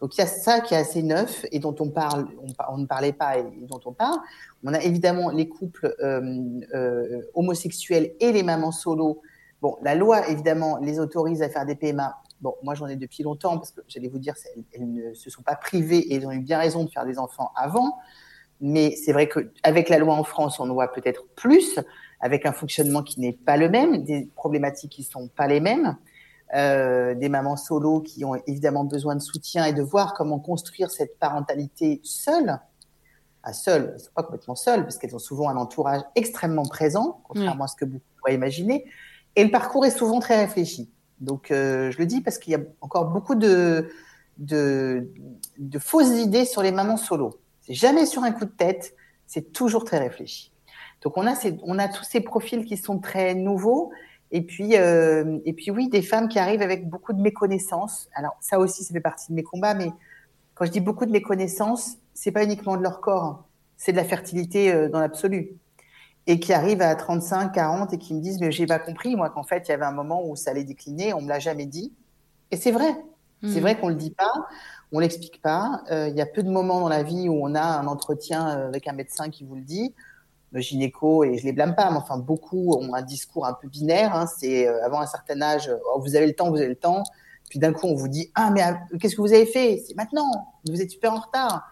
Donc, 0.00 0.16
il 0.16 0.20
y 0.20 0.24
a 0.24 0.26
ça 0.26 0.60
qui 0.60 0.74
est 0.74 0.78
assez 0.78 1.02
neuf 1.02 1.44
et 1.52 1.58
dont 1.58 1.76
on 1.78 1.90
parle, 1.90 2.26
on, 2.68 2.78
ne 2.78 2.86
parlait 2.86 3.12
pas 3.12 3.38
et 3.38 3.42
dont 3.42 3.80
on 3.84 3.92
parle. 3.92 4.18
On 4.64 4.72
a 4.72 4.80
évidemment 4.80 5.30
les 5.30 5.48
couples 5.48 5.94
euh, 6.00 6.60
euh, 6.74 7.22
homosexuels 7.34 8.12
et 8.18 8.32
les 8.32 8.42
mamans 8.42 8.72
solo 8.72 9.20
Bon, 9.62 9.76
la 9.82 9.94
loi, 9.94 10.26
évidemment, 10.28 10.78
les 10.78 10.98
autorise 10.98 11.42
à 11.42 11.50
faire 11.50 11.66
des 11.66 11.74
PMA. 11.74 12.16
Bon, 12.40 12.54
moi, 12.62 12.74
j'en 12.74 12.86
ai 12.86 12.96
depuis 12.96 13.22
longtemps 13.22 13.58
parce 13.58 13.72
que 13.72 13.82
j'allais 13.88 14.08
vous 14.08 14.18
dire, 14.18 14.34
elles, 14.72 14.92
ne 14.92 15.12
se 15.12 15.28
sont 15.28 15.42
pas 15.42 15.54
privées 15.54 15.98
et 15.98 16.14
elles 16.14 16.26
ont 16.26 16.32
eu 16.32 16.40
bien 16.40 16.58
raison 16.58 16.84
de 16.84 16.90
faire 16.90 17.04
des 17.04 17.18
enfants 17.18 17.52
avant. 17.54 17.98
Mais 18.62 18.96
c'est 18.96 19.12
vrai 19.12 19.28
qu'avec 19.28 19.90
la 19.90 19.98
loi 19.98 20.14
en 20.14 20.24
France, 20.24 20.60
on 20.60 20.72
voit 20.72 20.88
peut-être 20.88 21.26
plus, 21.36 21.78
avec 22.20 22.46
un 22.46 22.52
fonctionnement 22.52 23.02
qui 23.02 23.20
n'est 23.20 23.32
pas 23.32 23.58
le 23.58 23.68
même, 23.68 24.02
des 24.02 24.30
problématiques 24.34 24.92
qui 24.92 25.02
sont 25.02 25.28
pas 25.28 25.46
les 25.46 25.60
mêmes, 25.60 25.96
euh, 26.54 27.14
des 27.14 27.28
mamans 27.28 27.56
solo 27.56 28.00
qui 28.00 28.24
ont 28.24 28.34
évidemment 28.46 28.84
besoin 28.84 29.14
de 29.14 29.20
soutien 29.20 29.64
et 29.66 29.72
de 29.72 29.82
voir 29.82 30.14
comment 30.14 30.38
construire 30.40 30.90
cette 30.90 31.18
parentalité 31.18 32.00
seule. 32.02 32.58
à 33.42 33.52
seules, 33.52 33.92
elles 33.94 34.00
sont 34.00 34.10
pas 34.14 34.22
complètement 34.22 34.56
seules, 34.56 34.82
parce 34.82 34.98
qu'elles 34.98 35.14
ont 35.14 35.20
souvent 35.20 35.48
un 35.48 35.56
entourage 35.56 36.02
extrêmement 36.14 36.64
présent, 36.66 37.20
contrairement 37.24 37.64
à 37.64 37.68
ce 37.68 37.76
que 37.76 37.84
vous 37.84 38.00
pourrez 38.18 38.34
imaginer. 38.34 38.84
Et 39.36 39.44
le 39.44 39.50
parcours 39.50 39.86
est 39.86 39.96
souvent 39.96 40.20
très 40.20 40.38
réfléchi. 40.44 40.90
Donc, 41.20 41.50
euh, 41.50 41.90
je 41.90 41.98
le 41.98 42.06
dis 42.06 42.20
parce 42.20 42.38
qu'il 42.38 42.52
y 42.52 42.56
a 42.56 42.60
encore 42.80 43.06
beaucoup 43.06 43.34
de, 43.34 43.90
de, 44.38 45.08
de 45.58 45.78
fausses 45.78 46.18
idées 46.18 46.44
sur 46.44 46.62
les 46.62 46.72
mamans 46.72 46.96
solo. 46.96 47.38
C'est 47.60 47.74
jamais 47.74 48.06
sur 48.06 48.24
un 48.24 48.32
coup 48.32 48.44
de 48.44 48.50
tête, 48.50 48.94
c'est 49.26 49.52
toujours 49.52 49.84
très 49.84 49.98
réfléchi. 49.98 50.52
Donc, 51.02 51.16
on 51.16 51.26
a, 51.26 51.34
ces, 51.34 51.58
on 51.62 51.78
a 51.78 51.88
tous 51.88 52.04
ces 52.04 52.20
profils 52.20 52.64
qui 52.64 52.76
sont 52.76 52.98
très 52.98 53.34
nouveaux. 53.34 53.90
Et 54.32 54.42
puis, 54.42 54.76
euh, 54.76 55.38
et 55.44 55.52
puis 55.52 55.70
oui, 55.70 55.88
des 55.88 56.02
femmes 56.02 56.28
qui 56.28 56.38
arrivent 56.38 56.62
avec 56.62 56.88
beaucoup 56.88 57.12
de 57.12 57.20
méconnaissances. 57.20 58.08
Alors, 58.14 58.36
ça 58.40 58.58
aussi, 58.58 58.84
ça 58.84 58.92
fait 58.92 59.00
partie 59.00 59.28
de 59.30 59.34
mes 59.34 59.42
combats, 59.42 59.74
mais 59.74 59.90
quand 60.54 60.64
je 60.64 60.70
dis 60.70 60.80
beaucoup 60.80 61.06
de 61.06 61.10
méconnaissances, 61.10 61.96
c'est 62.14 62.32
pas 62.32 62.44
uniquement 62.44 62.76
de 62.76 62.82
leur 62.82 63.00
corps, 63.00 63.24
hein. 63.24 63.44
c'est 63.76 63.92
de 63.92 63.96
la 63.96 64.04
fertilité 64.04 64.72
euh, 64.72 64.88
dans 64.88 65.00
l'absolu. 65.00 65.56
Et 66.26 66.38
qui 66.38 66.52
arrivent 66.52 66.82
à 66.82 66.94
35, 66.94 67.52
40 67.52 67.92
et 67.94 67.98
qui 67.98 68.14
me 68.14 68.20
disent 68.20 68.40
mais 68.40 68.52
j'ai 68.52 68.66
pas 68.66 68.78
compris 68.78 69.16
moi 69.16 69.30
qu'en 69.30 69.42
fait 69.42 69.66
il 69.66 69.70
y 69.70 69.74
avait 69.74 69.86
un 69.86 69.92
moment 69.92 70.28
où 70.28 70.36
ça 70.36 70.50
allait 70.50 70.64
décliner, 70.64 71.14
on 71.14 71.22
me 71.22 71.28
l'a 71.28 71.38
jamais 71.38 71.64
dit. 71.64 71.92
Et 72.50 72.56
c'est 72.56 72.72
vrai, 72.72 72.94
c'est 73.42 73.58
hmm. 73.58 73.60
vrai 73.60 73.80
qu'on 73.80 73.88
le 73.88 73.94
dit 73.94 74.10
pas, 74.10 74.30
on 74.92 74.98
l'explique 74.98 75.40
pas. 75.40 75.82
Euh, 75.90 76.08
il 76.08 76.16
y 76.16 76.20
a 76.20 76.26
peu 76.26 76.42
de 76.42 76.50
moments 76.50 76.80
dans 76.80 76.90
la 76.90 77.02
vie 77.02 77.28
où 77.28 77.42
on 77.42 77.54
a 77.54 77.62
un 77.62 77.86
entretien 77.86 78.46
avec 78.46 78.86
un 78.86 78.92
médecin 78.92 79.30
qui 79.30 79.44
vous 79.44 79.56
le 79.56 79.62
dit. 79.62 79.94
Le 80.52 80.60
gynéco 80.60 81.22
et 81.22 81.38
je 81.38 81.44
les 81.44 81.52
blâme 81.52 81.76
pas, 81.76 81.90
mais 81.90 81.98
enfin 81.98 82.18
beaucoup 82.18 82.74
ont 82.74 82.94
un 82.94 83.02
discours 83.02 83.46
un 83.46 83.54
peu 83.54 83.68
binaire. 83.68 84.16
Hein, 84.16 84.26
c'est 84.26 84.66
avant 84.66 85.00
un 85.00 85.06
certain 85.06 85.40
âge, 85.40 85.70
oh, 85.94 86.00
vous 86.00 86.16
avez 86.16 86.26
le 86.26 86.34
temps, 86.34 86.50
vous 86.50 86.56
avez 86.56 86.68
le 86.68 86.74
temps. 86.74 87.04
Puis 87.50 87.58
d'un 87.58 87.72
coup, 87.72 87.86
on 87.86 87.94
vous 87.94 88.08
dit 88.08 88.30
Ah, 88.34 88.50
mais 88.50 88.62
qu'est-ce 88.98 89.16
que 89.16 89.20
vous 89.20 89.32
avez 89.32 89.44
fait? 89.44 89.82
C'est 89.86 89.96
maintenant, 89.96 90.54
vous 90.66 90.80
êtes 90.80 90.90
super 90.90 91.12
en 91.12 91.20
retard. 91.20 91.68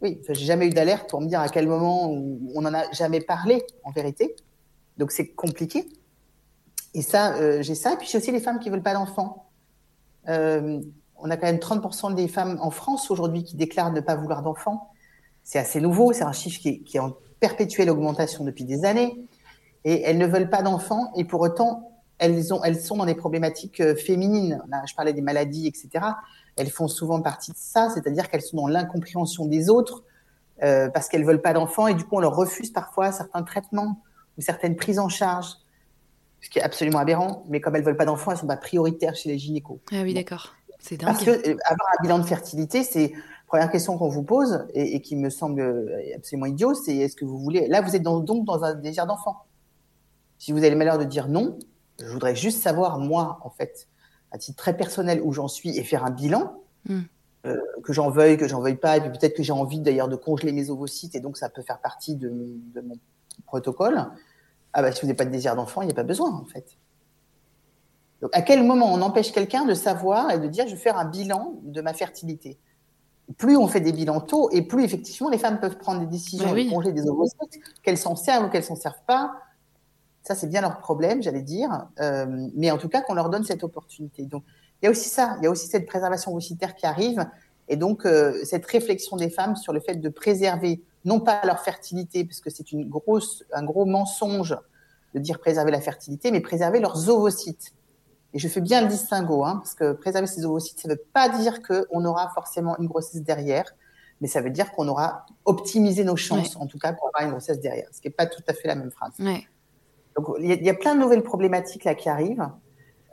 Oui, 0.00 0.20
j'ai 0.28 0.44
jamais 0.44 0.68
eu 0.68 0.70
d'alerte 0.70 1.10
pour 1.10 1.20
me 1.20 1.26
dire 1.26 1.40
à 1.40 1.48
quel 1.48 1.66
moment 1.66 2.10
on 2.10 2.60
n'en 2.60 2.72
a 2.72 2.90
jamais 2.92 3.20
parlé, 3.20 3.64
en 3.82 3.90
vérité. 3.90 4.36
Donc 4.96 5.10
c'est 5.10 5.28
compliqué. 5.28 5.88
Et 6.94 7.02
ça, 7.02 7.34
euh, 7.36 7.62
j'ai 7.62 7.74
ça. 7.74 7.94
Et 7.94 7.96
puis 7.96 8.06
j'ai 8.06 8.18
aussi 8.18 8.30
les 8.30 8.40
femmes 8.40 8.60
qui 8.60 8.70
veulent 8.70 8.82
pas 8.82 8.94
d'enfants. 8.94 9.46
Euh, 10.28 10.80
on 11.16 11.30
a 11.30 11.36
quand 11.36 11.46
même 11.46 11.56
30% 11.56 12.14
des 12.14 12.28
femmes 12.28 12.58
en 12.60 12.70
France 12.70 13.10
aujourd'hui 13.10 13.42
qui 13.42 13.56
déclarent 13.56 13.92
ne 13.92 14.00
pas 14.00 14.14
vouloir 14.14 14.42
d'enfants. 14.42 14.92
C'est 15.42 15.58
assez 15.58 15.80
nouveau, 15.80 16.12
c'est 16.12 16.22
un 16.22 16.32
chiffre 16.32 16.60
qui 16.60 16.84
qui 16.84 16.98
est 16.98 17.00
en 17.00 17.16
perpétuelle 17.40 17.90
augmentation 17.90 18.44
depuis 18.44 18.64
des 18.64 18.84
années. 18.84 19.16
Et 19.84 20.02
elles 20.02 20.18
ne 20.18 20.26
veulent 20.26 20.50
pas 20.50 20.62
d'enfants 20.62 21.12
et 21.16 21.24
pour 21.24 21.40
autant, 21.40 21.92
elles, 22.18 22.52
ont, 22.52 22.62
elles 22.64 22.80
sont 22.80 22.96
dans 22.96 23.06
des 23.06 23.14
problématiques 23.14 23.80
euh, 23.80 23.94
féminines. 23.94 24.60
Là, 24.68 24.82
je 24.86 24.94
parlais 24.94 25.12
des 25.12 25.22
maladies, 25.22 25.66
etc. 25.68 26.04
Elles 26.56 26.70
font 26.70 26.88
souvent 26.88 27.22
partie 27.22 27.52
de 27.52 27.56
ça, 27.56 27.90
c'est-à-dire 27.90 28.28
qu'elles 28.28 28.42
sont 28.42 28.56
dans 28.56 28.66
l'incompréhension 28.66 29.46
des 29.46 29.70
autres 29.70 30.02
euh, 30.62 30.88
parce 30.88 31.08
qu'elles 31.08 31.24
veulent 31.24 31.42
pas 31.42 31.52
d'enfants 31.52 31.86
et 31.86 31.94
du 31.94 32.04
coup 32.04 32.16
on 32.16 32.20
leur 32.20 32.34
refuse 32.34 32.72
parfois 32.72 33.12
certains 33.12 33.44
traitements 33.44 34.02
ou 34.36 34.40
certaines 34.40 34.74
prises 34.74 34.98
en 34.98 35.08
charge, 35.08 35.54
ce 36.40 36.50
qui 36.50 36.58
est 36.58 36.62
absolument 36.62 36.98
aberrant. 36.98 37.44
Mais 37.48 37.60
comme 37.60 37.76
elles 37.76 37.84
veulent 37.84 37.96
pas 37.96 38.04
d'enfants, 38.04 38.32
elles 38.32 38.38
sont 38.38 38.46
pas 38.48 38.56
prioritaires 38.56 39.14
chez 39.14 39.28
les 39.28 39.38
gynécos. 39.38 39.78
Ah 39.92 40.02
oui, 40.02 40.14
d'accord. 40.14 40.56
C'est 40.80 40.96
dingue. 40.96 41.10
Parce 41.10 41.24
que 41.24 41.30
euh, 41.30 41.56
avoir 41.64 41.88
un 41.98 42.02
bilan 42.02 42.18
de 42.18 42.24
fertilité, 42.24 42.82
c'est 42.82 43.12
première 43.48 43.70
question 43.70 43.98
qu'on 43.98 44.08
vous 44.08 44.22
pose 44.22 44.66
et, 44.74 45.00
qui 45.00 45.16
me 45.16 45.30
semble 45.30 45.92
absolument 46.14 46.46
idiot, 46.46 46.74
c'est 46.74 46.96
est-ce 46.96 47.16
que 47.16 47.24
vous 47.24 47.38
voulez 47.38 47.66
Là, 47.66 47.80
vous 47.80 47.96
êtes 47.96 48.02
donc 48.02 48.44
dans 48.44 48.62
un 48.62 48.74
désir 48.74 49.06
d'enfant. 49.06 49.46
Si 50.38 50.52
vous 50.52 50.58
avez 50.58 50.70
le 50.70 50.76
malheur 50.76 50.98
de 50.98 51.04
dire 51.04 51.28
non, 51.28 51.58
je 51.98 52.06
voudrais 52.06 52.36
juste 52.36 52.62
savoir, 52.62 52.98
moi, 52.98 53.40
en 53.42 53.50
fait, 53.50 53.88
à 54.30 54.38
titre 54.38 54.56
très 54.56 54.76
personnel, 54.76 55.20
où 55.24 55.32
j'en 55.32 55.48
suis 55.48 55.76
et 55.76 55.82
faire 55.82 56.04
un 56.04 56.10
bilan. 56.10 56.62
Hmm. 56.86 57.00
Euh, 57.46 57.56
que 57.84 57.92
j'en 57.92 58.10
veuille, 58.10 58.36
que 58.36 58.48
j'en 58.48 58.60
veuille 58.60 58.76
pas, 58.76 58.96
et 58.96 59.00
puis 59.00 59.10
peut-être 59.10 59.36
que 59.36 59.44
j'ai 59.44 59.52
envie 59.52 59.78
d'ailleurs 59.78 60.08
de 60.08 60.16
congeler 60.16 60.50
mes 60.50 60.70
ovocytes, 60.70 61.14
et 61.14 61.20
donc 61.20 61.36
ça 61.36 61.48
peut 61.48 61.62
faire 61.62 61.80
partie 61.80 62.16
de, 62.16 62.28
mon 62.28 62.96
protocole. 63.46 64.06
Ah 64.72 64.82
bah 64.82 64.90
si 64.90 65.00
vous 65.00 65.06
n'avez 65.06 65.16
pas 65.16 65.24
de 65.24 65.30
désir 65.30 65.54
d'enfant, 65.54 65.82
il 65.82 65.86
n'y 65.86 65.92
a 65.92 65.94
pas 65.94 66.02
besoin, 66.02 66.34
en 66.34 66.44
fait. 66.44 66.76
Donc 68.20 68.30
à 68.34 68.42
quel 68.42 68.64
moment 68.64 68.92
on 68.92 69.00
empêche 69.02 69.30
quelqu'un 69.30 69.64
de 69.64 69.74
savoir 69.74 70.32
et 70.32 70.40
de 70.40 70.48
dire 70.48 70.66
je 70.66 70.72
vais 70.74 70.80
faire 70.80 70.98
un 70.98 71.04
bilan 71.04 71.54
de 71.62 71.80
ma 71.80 71.94
fertilité? 71.94 72.58
Plus 73.36 73.56
on 73.56 73.68
fait 73.68 73.80
des 73.80 73.92
bilans 73.92 74.20
tôt, 74.20 74.48
et 74.52 74.62
plus 74.62 74.84
effectivement 74.84 75.28
les 75.28 75.38
femmes 75.38 75.60
peuvent 75.60 75.76
prendre 75.78 76.00
des 76.00 76.06
décisions 76.06 76.52
de 76.52 76.70
congeler 76.70 76.92
des 76.92 77.06
ovocytes, 77.06 77.60
qu'elles 77.82 77.98
s'en 77.98 78.16
servent 78.16 78.46
ou 78.46 78.48
qu'elles 78.48 78.64
s'en 78.64 78.76
servent 78.76 79.02
pas, 79.06 79.32
ça, 80.28 80.34
c'est 80.34 80.46
bien 80.46 80.60
leur 80.60 80.76
problème, 80.76 81.22
j'allais 81.22 81.40
dire. 81.40 81.86
Euh, 82.00 82.48
mais 82.54 82.70
en 82.70 82.76
tout 82.76 82.90
cas, 82.90 83.00
qu'on 83.00 83.14
leur 83.14 83.30
donne 83.30 83.44
cette 83.44 83.64
opportunité. 83.64 84.24
Donc, 84.24 84.44
il 84.82 84.84
y 84.84 84.88
a 84.88 84.90
aussi 84.90 85.08
ça. 85.08 85.36
Il 85.38 85.44
y 85.44 85.46
a 85.46 85.50
aussi 85.50 85.68
cette 85.68 85.86
préservation 85.86 86.32
ovocytaire 86.32 86.74
qui 86.74 86.84
arrive. 86.84 87.26
Et 87.68 87.76
donc, 87.76 88.04
euh, 88.04 88.38
cette 88.44 88.66
réflexion 88.66 89.16
des 89.16 89.30
femmes 89.30 89.56
sur 89.56 89.72
le 89.72 89.80
fait 89.80 89.94
de 89.94 90.08
préserver, 90.10 90.82
non 91.06 91.20
pas 91.20 91.40
leur 91.46 91.60
fertilité, 91.60 92.24
parce 92.24 92.40
que 92.40 92.50
c'est 92.50 92.72
une 92.72 92.86
grosse, 92.86 93.42
un 93.54 93.64
gros 93.64 93.86
mensonge 93.86 94.54
de 95.14 95.18
dire 95.18 95.38
préserver 95.38 95.70
la 95.70 95.80
fertilité, 95.80 96.30
mais 96.30 96.40
préserver 96.40 96.80
leurs 96.80 97.08
ovocytes. 97.08 97.72
Et 98.34 98.38
je 98.38 98.48
fais 98.48 98.60
bien 98.60 98.82
le 98.82 98.88
distinguo, 98.88 99.44
hein, 99.44 99.56
parce 99.56 99.74
que 99.74 99.92
préserver 99.92 100.26
ces 100.26 100.44
ovocytes, 100.44 100.80
ça 100.80 100.88
ne 100.88 100.94
veut 100.94 101.02
pas 101.12 101.28
dire 101.28 101.62
qu'on 101.62 102.04
aura 102.04 102.30
forcément 102.34 102.76
une 102.78 102.86
grossesse 102.86 103.22
derrière, 103.22 103.72
mais 104.20 104.28
ça 104.28 104.40
veut 104.40 104.50
dire 104.50 104.72
qu'on 104.72 104.88
aura 104.88 105.24
optimisé 105.44 106.04
nos 106.04 106.16
chances, 106.16 106.56
en 106.56 106.66
tout 106.66 106.78
cas, 106.78 106.92
pour 106.92 107.08
avoir 107.08 107.24
une 107.24 107.30
grossesse 107.30 107.60
derrière, 107.60 107.88
ce 107.92 108.00
qui 108.00 108.08
n'est 108.08 108.14
pas 108.14 108.26
tout 108.26 108.42
à 108.46 108.52
fait 108.52 108.68
la 108.68 108.74
même 108.74 108.90
phrase. 108.90 109.12
Ouais. 109.18 109.46
Donc 110.18 110.36
il 110.40 110.64
y, 110.64 110.70
a 110.70 110.74
plein 110.74 110.96
de 110.96 111.00
nouvelles 111.00 111.22
problématiques 111.22 111.84
là 111.84 111.94
qui 111.94 112.08
arrivent 112.08 112.48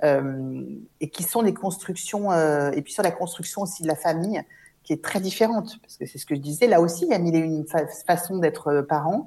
euh, 0.04 0.64
et 1.00 1.10
qui 1.12 1.22
sont 1.22 1.44
des 1.44 1.54
constructions 1.54 2.32
euh, 2.32 2.72
et 2.72 2.82
puis 2.82 2.94
sur 2.94 3.04
la 3.04 3.12
construction 3.12 3.62
aussi 3.62 3.84
de 3.84 3.88
la 3.88 3.96
famille 3.96 4.42
qui 4.84 4.92
est 4.92 5.04
très 5.04 5.20
différente 5.20 5.78
parce 5.82 5.98
que 5.98 6.08
c'est 6.08 6.18
ce 6.18 6.26
que 6.26 6.34
je 6.34 6.40
disais 6.40 6.66
là 6.66 6.82
aussi 6.82 7.06
il 7.06 7.12
y 7.12 7.14
a 7.14 7.20
mille 7.20 7.36
et 7.36 7.40
une 7.40 7.66
façons 8.08 8.40
d'être 8.40 8.70
euh, 8.70 8.82
parent 8.82 9.26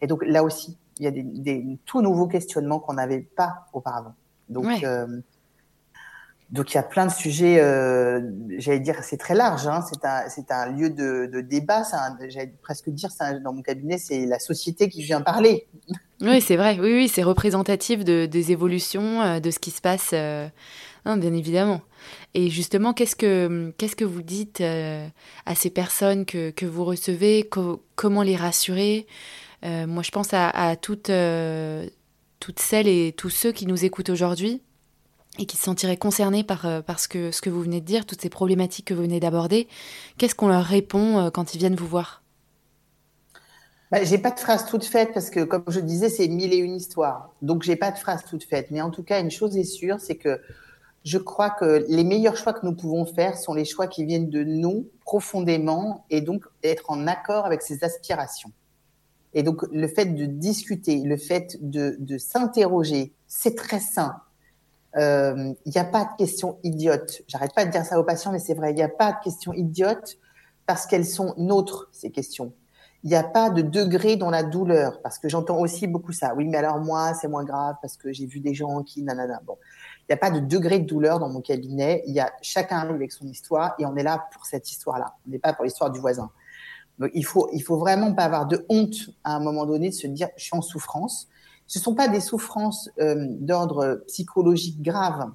et 0.00 0.06
donc 0.06 0.24
là 0.24 0.44
aussi 0.44 0.78
il 1.00 1.04
y 1.04 1.08
a 1.08 1.10
des, 1.10 1.24
des 1.24 1.78
tout 1.84 2.00
nouveaux 2.00 2.28
questionnements 2.28 2.78
qu'on 2.78 2.94
n'avait 2.94 3.22
pas 3.22 3.66
auparavant. 3.72 4.14
Donc 4.48 4.84
donc 6.50 6.72
il 6.72 6.76
y 6.76 6.78
a 6.78 6.84
plein 6.84 7.06
de 7.06 7.12
sujets, 7.12 7.58
euh, 7.60 8.20
j'allais 8.58 8.78
dire, 8.78 9.02
c'est 9.02 9.16
très 9.16 9.34
large. 9.34 9.66
Hein, 9.66 9.84
c'est 9.90 10.04
un, 10.04 10.28
c'est 10.28 10.52
un 10.52 10.70
lieu 10.70 10.90
de, 10.90 11.26
de 11.26 11.40
débat. 11.40 11.82
J'allais 12.28 12.54
presque 12.62 12.88
dire, 12.90 13.10
un, 13.18 13.40
dans 13.40 13.52
mon 13.52 13.62
cabinet, 13.62 13.98
c'est 13.98 14.26
la 14.26 14.38
société 14.38 14.88
qui 14.88 15.02
vient 15.02 15.20
parler. 15.20 15.66
Oui, 16.20 16.40
c'est 16.40 16.54
vrai. 16.54 16.78
Oui, 16.80 16.92
oui, 16.92 17.08
c'est 17.08 17.24
représentatif 17.24 18.04
de, 18.04 18.26
des 18.26 18.52
évolutions, 18.52 19.22
euh, 19.22 19.40
de 19.40 19.50
ce 19.50 19.58
qui 19.58 19.72
se 19.72 19.80
passe, 19.80 20.10
euh, 20.12 20.46
hein, 21.04 21.16
bien 21.16 21.32
évidemment. 21.32 21.80
Et 22.34 22.48
justement, 22.48 22.92
qu'est-ce 22.92 23.16
que 23.16 23.74
qu'est-ce 23.76 23.96
que 23.96 24.04
vous 24.04 24.22
dites 24.22 24.60
euh, 24.60 25.04
à 25.46 25.56
ces 25.56 25.70
personnes 25.70 26.24
que, 26.26 26.50
que 26.50 26.64
vous 26.64 26.84
recevez? 26.84 27.50
Comment 27.96 28.22
les 28.22 28.36
rassurer? 28.36 29.08
Moi, 29.64 30.04
je 30.04 30.12
pense 30.12 30.32
à, 30.32 30.48
à 30.50 30.76
toutes 30.76 31.10
toutes 32.40 32.60
celles 32.60 32.88
et 32.88 33.14
tous 33.16 33.30
ceux 33.30 33.52
qui 33.52 33.66
nous 33.66 33.84
écoutent 33.84 34.10
aujourd'hui 34.10 34.62
et 35.38 35.46
qui 35.46 35.56
se 35.56 35.64
sentiraient 35.64 35.96
concernés 35.96 36.44
par, 36.44 36.66
euh, 36.66 36.80
ce, 36.96 37.08
que, 37.08 37.30
ce 37.30 37.40
que 37.40 37.50
vous 37.50 37.62
venez 37.62 37.80
de 37.80 37.86
dire, 37.86 38.06
toutes 38.06 38.22
ces 38.22 38.30
problématiques 38.30 38.86
que 38.86 38.94
vous 38.94 39.02
venez 39.02 39.20
d'aborder, 39.20 39.68
qu'est-ce 40.18 40.34
qu'on 40.34 40.48
leur 40.48 40.64
répond 40.64 41.18
euh, 41.18 41.30
quand 41.30 41.54
ils 41.54 41.58
viennent 41.58 41.76
vous 41.76 41.86
voir? 41.86 42.22
Bah, 43.90 44.02
j'ai 44.02 44.18
pas 44.18 44.30
de 44.32 44.40
phrase 44.40 44.66
toute 44.66 44.84
faite 44.84 45.10
parce 45.14 45.30
que, 45.30 45.44
comme 45.44 45.64
je 45.68 45.80
disais, 45.80 46.08
c'est 46.08 46.26
mille 46.26 46.52
et 46.52 46.56
une 46.56 46.74
histoires. 46.74 47.30
Donc, 47.42 47.62
j'ai 47.62 47.76
pas 47.76 47.92
de 47.92 47.98
phrase 47.98 48.24
toute 48.28 48.44
faite. 48.44 48.68
Mais 48.70 48.80
en 48.80 48.90
tout 48.90 49.04
cas, 49.04 49.20
une 49.20 49.30
chose 49.30 49.56
est 49.56 49.64
sûre, 49.64 50.00
c'est 50.00 50.16
que 50.16 50.40
je 51.04 51.18
crois 51.18 51.50
que 51.50 51.84
les 51.88 52.02
meilleurs 52.02 52.36
choix 52.36 52.52
que 52.52 52.66
nous 52.66 52.74
pouvons 52.74 53.06
faire 53.06 53.38
sont 53.38 53.54
les 53.54 53.64
choix 53.64 53.86
qui 53.86 54.04
viennent 54.04 54.28
de 54.28 54.42
nous 54.42 54.88
profondément 55.04 56.04
et 56.10 56.20
donc 56.20 56.44
être 56.64 56.90
en 56.90 57.06
accord 57.06 57.46
avec 57.46 57.62
ses 57.62 57.84
aspirations. 57.84 58.50
Et 59.34 59.42
donc, 59.42 59.62
le 59.70 59.88
fait 59.88 60.06
de 60.06 60.24
discuter, 60.26 61.02
le 61.02 61.16
fait 61.16 61.58
de, 61.60 62.18
s'interroger, 62.18 63.12
c'est 63.26 63.54
très 63.54 63.80
sain 63.80 64.20
il 64.96 65.02
euh, 65.02 65.52
n'y 65.66 65.76
a 65.76 65.84
pas 65.84 66.04
de 66.04 66.16
questions 66.16 66.58
idiotes. 66.62 67.20
J'arrête 67.28 67.54
pas 67.54 67.66
de 67.66 67.70
dire 67.70 67.84
ça 67.84 68.00
aux 68.00 68.04
patients, 68.04 68.32
mais 68.32 68.38
c'est 68.38 68.54
vrai, 68.54 68.70
il 68.70 68.76
n'y 68.76 68.82
a 68.82 68.88
pas 68.88 69.12
de 69.12 69.18
questions 69.22 69.52
idiotes 69.52 70.16
parce 70.64 70.86
qu'elles 70.86 71.04
sont 71.04 71.34
nôtres, 71.36 71.90
ces 71.92 72.10
questions. 72.10 72.54
Il 73.04 73.10
n'y 73.10 73.16
a 73.16 73.22
pas 73.22 73.50
de 73.50 73.60
degré 73.60 74.16
dans 74.16 74.30
la 74.30 74.42
douleur, 74.42 75.02
parce 75.02 75.18
que 75.18 75.28
j'entends 75.28 75.58
aussi 75.58 75.86
beaucoup 75.86 76.12
ça. 76.12 76.34
Oui, 76.34 76.46
mais 76.46 76.56
alors 76.56 76.80
moi, 76.80 77.12
c'est 77.12 77.28
moins 77.28 77.44
grave 77.44 77.76
parce 77.82 77.98
que 77.98 78.10
j'ai 78.10 78.24
vu 78.24 78.40
des 78.40 78.54
gens 78.54 78.82
qui, 78.82 79.02
nanana. 79.02 79.38
Bon, 79.46 79.58
il 80.00 80.04
n'y 80.08 80.14
a 80.14 80.16
pas 80.16 80.30
de 80.30 80.40
degré 80.40 80.78
de 80.78 80.86
douleur 80.86 81.18
dans 81.18 81.28
mon 81.28 81.42
cabinet. 81.42 82.02
Il 82.06 82.14
y 82.14 82.20
a 82.20 82.32
chacun 82.40 82.78
avec 82.78 83.12
son 83.12 83.26
histoire 83.26 83.74
et 83.78 83.84
on 83.84 83.94
est 83.96 84.02
là 84.02 84.26
pour 84.32 84.46
cette 84.46 84.70
histoire-là. 84.70 85.14
On 85.26 85.30
n'est 85.30 85.38
pas 85.38 85.52
pour 85.52 85.66
l'histoire 85.66 85.90
du 85.90 86.00
voisin. 86.00 86.30
Donc, 86.98 87.10
il 87.14 87.24
faut, 87.24 87.48
il 87.52 87.62
faut 87.62 87.76
vraiment 87.76 88.12
pas 88.14 88.24
avoir 88.24 88.46
de 88.46 88.64
honte 88.68 89.10
à 89.24 89.36
un 89.36 89.40
moment 89.40 89.66
donné 89.66 89.90
de 89.90 89.94
se 89.94 90.06
dire, 90.06 90.28
je 90.36 90.44
suis 90.44 90.56
en 90.56 90.62
souffrance 90.62 91.28
ce 91.66 91.80
sont 91.80 91.94
pas 91.94 92.08
des 92.08 92.20
souffrances 92.20 92.90
euh, 93.00 93.26
d'ordre 93.28 94.04
psychologique 94.06 94.82
grave. 94.82 95.30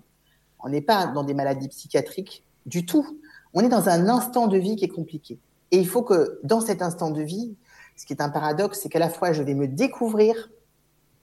On 0.60 0.70
n'est 0.70 0.82
pas 0.82 1.08
dans 1.08 1.24
des 1.24 1.34
maladies 1.34 1.68
psychiatriques 1.68 2.44
du 2.66 2.86
tout. 2.86 3.20
On 3.54 3.62
est 3.62 3.70
dans 3.70 3.90
un 3.90 4.08
instant 4.08 4.48
de 4.48 4.58
vie 4.58 4.76
qui 4.76 4.86
est 4.86 4.90
compliqué. 4.90 5.40
Et 5.72 5.78
il 5.78 5.88
faut 5.88 6.04
que 6.04 6.40
dans 6.44 6.62
cet 6.62 6.82
instant 6.82 7.12
de 7.12 7.22
vie, 7.22 7.56
ce 7.98 8.06
qui 8.06 8.14
est 8.14 8.22
un 8.22 8.30
paradoxe, 8.30 8.80
c'est 8.82 8.90
qu'à 8.90 9.00
la 9.00 9.10
fois 9.10 9.34
je 9.34 9.44
vais 9.44 9.54
me 9.54 9.68
découvrir, 9.68 10.50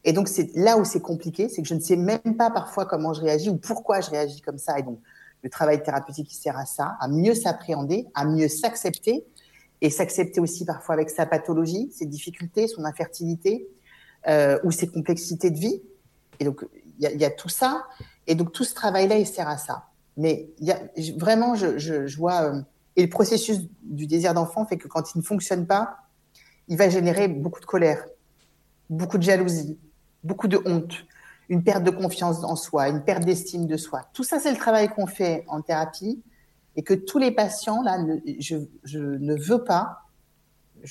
et 0.04 0.12
donc 0.12 0.28
c'est 0.28 0.54
là 0.54 0.76
où 0.78 0.84
c'est 0.84 1.00
compliqué, 1.00 1.48
c'est 1.48 1.62
que 1.62 1.68
je 1.68 1.74
ne 1.74 1.80
sais 1.80 1.96
même 1.96 2.36
pas 2.36 2.50
parfois 2.50 2.86
comment 2.86 3.12
je 3.12 3.20
réagis 3.20 3.50
ou 3.50 3.56
pourquoi 3.56 4.00
je 4.00 4.10
réagis 4.10 4.40
comme 4.42 4.58
ça. 4.58 4.78
Et 4.78 4.82
donc 4.82 4.98
le 5.42 5.50
travail 5.50 5.82
thérapeutique 5.82 6.28
qui 6.28 6.36
sert 6.36 6.56
à 6.58 6.66
ça, 6.66 6.96
à 7.00 7.08
mieux 7.08 7.34
s'appréhender, 7.34 8.06
à 8.14 8.24
mieux 8.24 8.48
s'accepter, 8.48 9.24
et 9.80 9.90
s'accepter 9.90 10.40
aussi 10.40 10.64
parfois 10.64 10.94
avec 10.94 11.10
sa 11.10 11.26
pathologie, 11.26 11.90
ses 11.92 12.06
difficultés, 12.06 12.66
son 12.68 12.84
infertilité 12.84 13.68
euh, 14.26 14.58
ou 14.64 14.70
ses 14.70 14.88
complexités 14.88 15.50
de 15.50 15.58
vie. 15.58 15.82
Et 16.40 16.44
donc, 16.44 16.64
il 17.00 17.20
y, 17.20 17.24
a, 17.24 17.30
tout 17.30 17.48
ça. 17.48 17.84
Et 18.26 18.34
donc, 18.34 18.52
tout 18.52 18.64
ce 18.64 18.74
travail-là, 18.74 19.18
il 19.18 19.26
sert 19.26 19.48
à 19.48 19.56
ça. 19.56 19.90
Mais 20.16 20.50
vraiment, 21.16 21.54
je, 21.54 21.78
je, 21.78 22.06
je 22.06 22.16
vois. 22.16 22.42
Euh, 22.42 22.60
et 22.96 23.02
le 23.02 23.08
processus 23.08 23.60
du 23.82 24.08
désir 24.08 24.34
d'enfant 24.34 24.66
fait 24.66 24.76
que 24.76 24.88
quand 24.88 25.14
il 25.14 25.18
ne 25.18 25.22
fonctionne 25.22 25.66
pas, 25.66 25.98
il 26.66 26.76
va 26.76 26.88
générer 26.88 27.28
beaucoup 27.28 27.60
de 27.60 27.66
colère, 27.66 28.04
beaucoup 28.90 29.18
de 29.18 29.22
jalousie, 29.22 29.78
beaucoup 30.24 30.48
de 30.48 30.60
honte, 30.64 30.92
une 31.48 31.62
perte 31.62 31.84
de 31.84 31.90
confiance 31.90 32.42
en 32.42 32.56
soi, 32.56 32.88
une 32.88 33.04
perte 33.04 33.24
d'estime 33.24 33.66
de 33.66 33.76
soi. 33.76 34.02
Tout 34.12 34.24
ça, 34.24 34.40
c'est 34.40 34.50
le 34.50 34.56
travail 34.58 34.88
qu'on 34.88 35.06
fait 35.06 35.44
en 35.46 35.62
thérapie 35.62 36.20
et 36.78 36.82
que 36.84 36.94
tous 36.94 37.18
les 37.18 37.32
patients, 37.32 37.82
là, 37.82 37.98
ne, 37.98 38.18
je, 38.38 38.56
ne 38.98 39.34
veux 39.34 39.64
pas. 39.64 40.04
Vous 40.76 40.86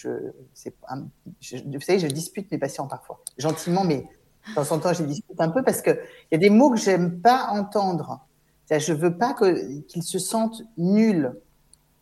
savez, 1.79 1.99
je 1.99 2.07
dispute 2.07 2.51
mes 2.51 2.57
patients 2.57 2.87
parfois, 2.87 3.23
gentiment, 3.37 3.85
mais 3.85 4.05
de 4.49 4.53
temps 4.53 4.69
en 4.73 4.79
temps, 4.79 4.91
je 4.91 5.03
dispute 5.03 5.39
un 5.39 5.47
peu 5.47 5.63
parce 5.63 5.81
qu'il 5.81 5.97
y 6.33 6.35
a 6.35 6.39
des 6.39 6.49
mots 6.49 6.71
que 6.71 6.77
j'aime 6.77 7.21
pas 7.21 7.47
entendre. 7.51 8.19
Je 8.69 8.91
veux 8.91 9.17
pas 9.17 9.33
qu'ils 9.33 10.03
se 10.03 10.19
sentent 10.19 10.61
nuls. 10.75 11.33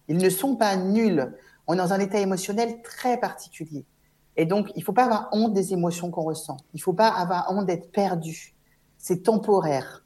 Ils 0.08 0.18
ne 0.18 0.32
sont 0.32 0.56
pas 0.56 0.76
nuls. 0.78 1.32
On 1.68 1.76
est 1.76 1.78
dans 1.78 1.94
un 1.94 2.00
état 2.00 2.20
émotionnel 2.20 2.82
très 2.82 3.20
particulier. 3.20 3.86
Et 4.36 4.48
donc, 4.48 4.72
il 4.76 4.84
faut 4.84 4.94
pas 4.94 5.04
avoir 5.04 5.30
honte 5.32 5.54
des 5.54 5.74
émotions 5.74 6.10
qu'on 6.10 6.24
ressent. 6.24 6.58
Il 6.74 6.82
faut 6.82 6.94
pas 6.94 7.10
avoir 7.10 7.52
honte 7.52 7.68
d'être 7.68 7.92
perdu. 7.92 8.56
C'est 8.98 9.22
temporaire. 9.22 10.05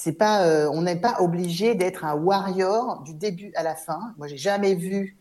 C'est 0.00 0.12
pas, 0.12 0.46
euh, 0.46 0.70
on 0.72 0.82
n'est 0.82 1.00
pas 1.00 1.16
obligé 1.18 1.74
d'être 1.74 2.04
un 2.04 2.14
warrior 2.14 3.02
du 3.02 3.14
début 3.14 3.50
à 3.56 3.64
la 3.64 3.74
fin. 3.74 4.14
Moi, 4.16 4.28
j'ai 4.28 4.36
jamais 4.36 4.76
vu 4.76 5.16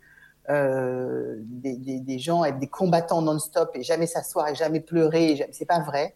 euh, 0.52 1.38
des, 1.40 1.78
des, 1.78 2.00
des, 2.00 2.20
gens 2.20 2.46
être 2.46 2.60
des 2.60 2.68
combattants 2.68 3.24
non-stop 3.24 3.72
et 3.74 3.82
jamais 3.82 4.06
s'asseoir 4.06 4.50
et 4.50 4.54
jamais 4.54 4.80
pleurer. 4.80 5.48
C'est 5.52 5.66
pas 5.66 5.80
vrai. 5.80 6.14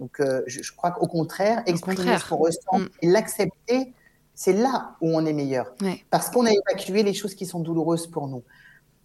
Donc, 0.00 0.18
euh, 0.20 0.42
je, 0.46 0.62
je, 0.62 0.72
crois 0.74 0.92
qu'au 0.92 1.06
contraire, 1.06 1.62
exprimer 1.66 2.16
ce 2.16 2.26
qu'on 2.26 2.38
ressent 2.38 2.78
mm. 2.78 2.88
et 3.02 3.06
l'accepter, 3.06 3.92
c'est 4.34 4.54
là 4.54 4.96
où 5.02 5.14
on 5.14 5.26
est 5.26 5.34
meilleur. 5.34 5.74
Ouais. 5.82 6.06
Parce 6.08 6.30
qu'on 6.30 6.46
a 6.46 6.52
évacué 6.52 7.02
les 7.02 7.12
choses 7.12 7.34
qui 7.34 7.44
sont 7.44 7.60
douloureuses 7.60 8.06
pour 8.06 8.28
nous. 8.28 8.44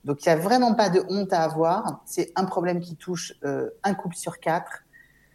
Donc, 0.06 0.26
il 0.26 0.30
n'y 0.30 0.34
a 0.34 0.38
vraiment 0.38 0.74
pas 0.74 0.90
de 0.90 1.04
honte 1.10 1.34
à 1.34 1.44
avoir. 1.44 2.02
C'est 2.06 2.32
un 2.38 2.46
problème 2.46 2.80
qui 2.80 2.96
touche 2.96 3.34
euh, 3.44 3.72
un 3.84 3.94
couple 3.94 4.16
sur 4.16 4.40
quatre. 4.40 4.86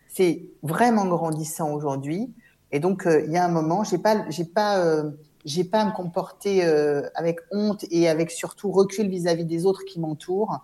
C'est 0.09 0.47
vraiment 0.63 1.05
grandissant 1.05 1.75
aujourd'hui. 1.75 2.33
Et 2.75 2.81
donc, 2.81 3.07
euh, 3.07 3.23
il 3.25 3.31
y 3.31 3.37
a 3.37 3.45
un 3.45 3.49
moment, 3.49 3.85
j'ai 3.85 3.99
pas, 3.99 4.29
j'ai 4.31 4.45
pas, 4.45 4.85
euh, 4.85 5.13
j'ai 5.45 5.63
pas 5.63 5.83
à 5.83 5.85
me 5.85 5.93
comporter 5.93 6.65
euh, 6.65 7.09
avec 7.15 7.39
honte 7.53 7.85
et 7.93 8.09
avec 8.09 8.33
surtout 8.33 8.73
recul 8.73 9.09
vis-à-vis 9.09 9.45
-vis 9.45 9.47
des 9.47 9.65
autres 9.65 9.85
qui 9.85 10.01
m'entourent. 10.01 10.59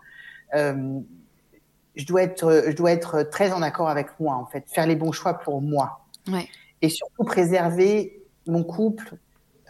Je 1.97 2.07
dois 2.07 2.23
être, 2.23 2.65
je 2.67 2.75
dois 2.75 2.91
être 2.91 3.23
très 3.23 3.53
en 3.53 3.63
accord 3.63 3.89
avec 3.89 4.09
moi, 4.19 4.35
en 4.35 4.47
fait, 4.47 4.65
faire 4.67 4.87
les 4.89 4.97
bons 4.97 5.13
choix 5.13 5.35
pour 5.35 5.63
moi. 5.63 6.01
Ouais. 6.27 6.49
Et 6.83 6.89
surtout 6.89 7.23
préserver 7.23 8.25
mon 8.47 8.65
couple, 8.65 9.17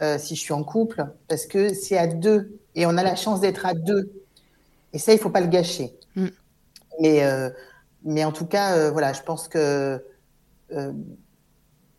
euh, 0.01 0.17
si 0.17 0.35
je 0.35 0.41
suis 0.41 0.53
en 0.53 0.63
couple, 0.63 1.05
parce 1.27 1.45
que 1.45 1.73
c'est 1.75 1.97
à 1.97 2.07
deux 2.07 2.59
et 2.73 2.87
on 2.87 2.97
a 2.97 3.03
la 3.03 3.15
chance 3.15 3.39
d'être 3.39 3.67
à 3.67 3.75
deux. 3.75 4.11
Et 4.93 4.97
ça, 4.97 5.13
il 5.13 5.19
faut 5.19 5.29
pas 5.29 5.41
le 5.41 5.47
gâcher. 5.47 5.93
Mm. 6.15 6.27
Mais, 7.01 7.23
euh, 7.23 7.51
mais 8.03 8.25
en 8.25 8.31
tout 8.31 8.47
cas, 8.47 8.77
euh, 8.77 8.91
voilà, 8.91 9.13
je 9.13 9.21
pense 9.21 9.47
que 9.47 10.03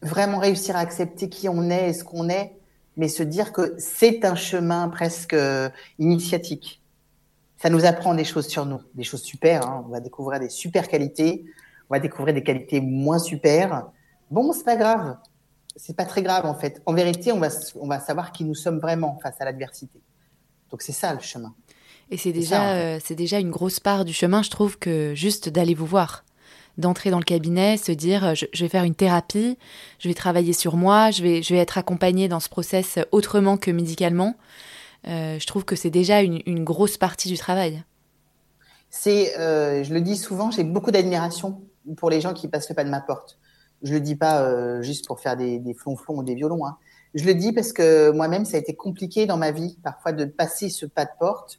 vraiment 0.02 0.38
réussir 0.38 0.76
à 0.76 0.80
accepter 0.80 1.28
qui 1.28 1.48
on 1.48 1.70
est 1.70 1.90
et 1.90 1.92
ce 1.92 2.04
qu'on 2.04 2.28
est, 2.28 2.56
mais 2.96 3.08
se 3.08 3.22
dire 3.22 3.52
que 3.52 3.74
c'est 3.78 4.24
un 4.24 4.34
chemin 4.34 4.88
presque 4.88 5.34
euh, 5.34 5.70
initiatique. 5.98 6.82
Ça 7.56 7.70
nous 7.70 7.84
apprend 7.84 8.14
des 8.14 8.24
choses 8.24 8.48
sur 8.48 8.66
nous, 8.66 8.80
des 8.94 9.04
choses 9.04 9.22
super. 9.22 9.66
Hein. 9.66 9.84
On 9.86 9.90
va 9.90 10.00
découvrir 10.00 10.40
des 10.40 10.48
super 10.48 10.88
qualités, 10.88 11.44
on 11.88 11.94
va 11.94 12.00
découvrir 12.00 12.34
des 12.34 12.42
qualités 12.42 12.80
moins 12.80 13.18
super. 13.18 13.86
Bon, 14.30 14.52
c'est 14.52 14.64
pas 14.64 14.76
grave, 14.76 15.16
c'est 15.76 15.96
pas 15.96 16.04
très 16.04 16.22
grave 16.22 16.44
en 16.44 16.54
fait. 16.54 16.82
En 16.86 16.92
vérité, 16.92 17.32
on 17.32 17.38
va 17.38 17.48
on 17.80 17.86
va 17.86 18.00
savoir 18.00 18.32
qui 18.32 18.44
nous 18.44 18.54
sommes 18.54 18.78
vraiment 18.80 19.18
face 19.22 19.40
à 19.40 19.44
l'adversité. 19.44 20.00
Donc 20.70 20.82
c'est 20.82 20.92
ça 20.92 21.14
le 21.14 21.20
chemin. 21.20 21.54
Et 22.10 22.16
c'est 22.18 22.32
déjà, 22.32 22.56
ça, 22.56 22.62
en 22.62 22.74
fait. 22.74 22.96
euh, 22.96 23.00
c'est 23.02 23.14
déjà 23.14 23.38
une 23.38 23.50
grosse 23.50 23.80
part 23.80 24.04
du 24.04 24.12
chemin, 24.12 24.42
je 24.42 24.50
trouve, 24.50 24.78
que 24.78 25.14
juste 25.14 25.48
d'aller 25.48 25.74
vous 25.74 25.86
voir, 25.86 26.24
d'entrer 26.78 27.10
dans 27.10 27.18
le 27.18 27.24
cabinet, 27.24 27.76
se 27.76 27.92
dire, 27.92 28.34
je, 28.34 28.46
je, 28.52 28.64
vais 28.64 28.68
faire 28.68 28.84
une 28.84 28.94
thérapie, 28.94 29.58
je 29.98 30.08
vais 30.08 30.14
travailler 30.14 30.52
sur 30.52 30.76
moi, 30.76 31.10
je 31.10 31.22
vais, 31.22 31.42
je 31.42 31.54
vais 31.54 31.60
être 31.60 31.78
accompagnée 31.78 32.28
dans 32.28 32.40
ce 32.40 32.48
process 32.48 32.98
autrement 33.10 33.56
que 33.56 33.70
médicalement. 33.70 34.36
Euh, 35.08 35.38
je 35.38 35.46
trouve 35.46 35.64
que 35.64 35.76
c'est 35.76 35.90
déjà 35.90 36.22
une, 36.22 36.40
une, 36.46 36.64
grosse 36.64 36.96
partie 36.96 37.28
du 37.28 37.36
travail. 37.36 37.82
C'est, 38.88 39.38
euh, 39.38 39.82
je 39.82 39.92
le 39.92 40.00
dis 40.00 40.16
souvent, 40.16 40.50
j'ai 40.50 40.64
beaucoup 40.64 40.90
d'admiration 40.90 41.62
pour 41.96 42.10
les 42.10 42.20
gens 42.20 42.34
qui 42.34 42.46
passent 42.46 42.68
le 42.68 42.74
pas 42.74 42.84
de 42.84 42.90
ma 42.90 43.00
porte. 43.00 43.38
Je 43.82 43.94
le 43.94 44.00
dis 44.00 44.14
pas 44.14 44.42
euh, 44.42 44.80
juste 44.82 45.06
pour 45.06 45.18
faire 45.18 45.36
des, 45.36 45.58
des 45.58 45.74
flonflons 45.74 46.18
ou 46.18 46.22
des 46.22 46.36
violons. 46.36 46.64
Hein. 46.66 46.76
Je 47.14 47.24
le 47.24 47.34
dis 47.34 47.52
parce 47.52 47.72
que 47.72 48.10
moi-même, 48.10 48.44
ça 48.44 48.56
a 48.56 48.60
été 48.60 48.74
compliqué 48.74 49.26
dans 49.26 49.36
ma 49.36 49.50
vie, 49.50 49.76
parfois, 49.82 50.12
de 50.12 50.24
passer 50.24 50.68
ce 50.68 50.86
pas 50.86 51.04
de 51.04 51.10
porte. 51.18 51.58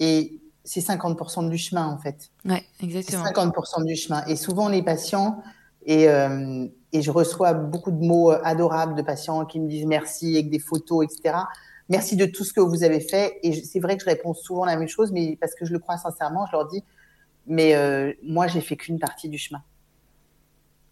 Et 0.00 0.40
c'est 0.64 0.80
50% 0.80 1.48
du 1.48 1.58
chemin, 1.58 1.86
en 1.86 1.98
fait. 1.98 2.30
Ouais, 2.44 2.64
exactement. 2.82 3.24
C'est 3.24 3.32
50% 3.32 3.84
du 3.84 3.96
chemin. 3.96 4.24
Et 4.26 4.36
souvent, 4.36 4.68
les 4.68 4.82
patients, 4.82 5.42
et, 5.86 6.08
euh, 6.08 6.66
et 6.92 7.02
je 7.02 7.10
reçois 7.10 7.54
beaucoup 7.54 7.90
de 7.90 8.04
mots 8.04 8.30
adorables 8.30 8.94
de 8.94 9.02
patients 9.02 9.44
qui 9.46 9.60
me 9.60 9.68
disent 9.68 9.86
merci 9.86 10.34
avec 10.34 10.50
des 10.50 10.58
photos, 10.58 11.04
etc. 11.04 11.36
Merci 11.88 12.16
de 12.16 12.26
tout 12.26 12.44
ce 12.44 12.52
que 12.52 12.60
vous 12.60 12.84
avez 12.84 13.00
fait. 13.00 13.38
Et 13.42 13.52
c'est 13.52 13.80
vrai 13.80 13.96
que 13.96 14.04
je 14.04 14.08
réponds 14.08 14.34
souvent 14.34 14.64
la 14.64 14.76
même 14.76 14.88
chose, 14.88 15.10
mais 15.12 15.36
parce 15.40 15.54
que 15.54 15.64
je 15.64 15.72
le 15.72 15.78
crois 15.78 15.96
sincèrement, 15.96 16.46
je 16.46 16.52
leur 16.52 16.68
dis, 16.68 16.84
mais 17.46 17.74
euh, 17.74 18.12
moi, 18.22 18.46
j'ai 18.46 18.60
fait 18.60 18.76
qu'une 18.76 18.98
partie 18.98 19.28
du 19.28 19.38
chemin. 19.38 19.62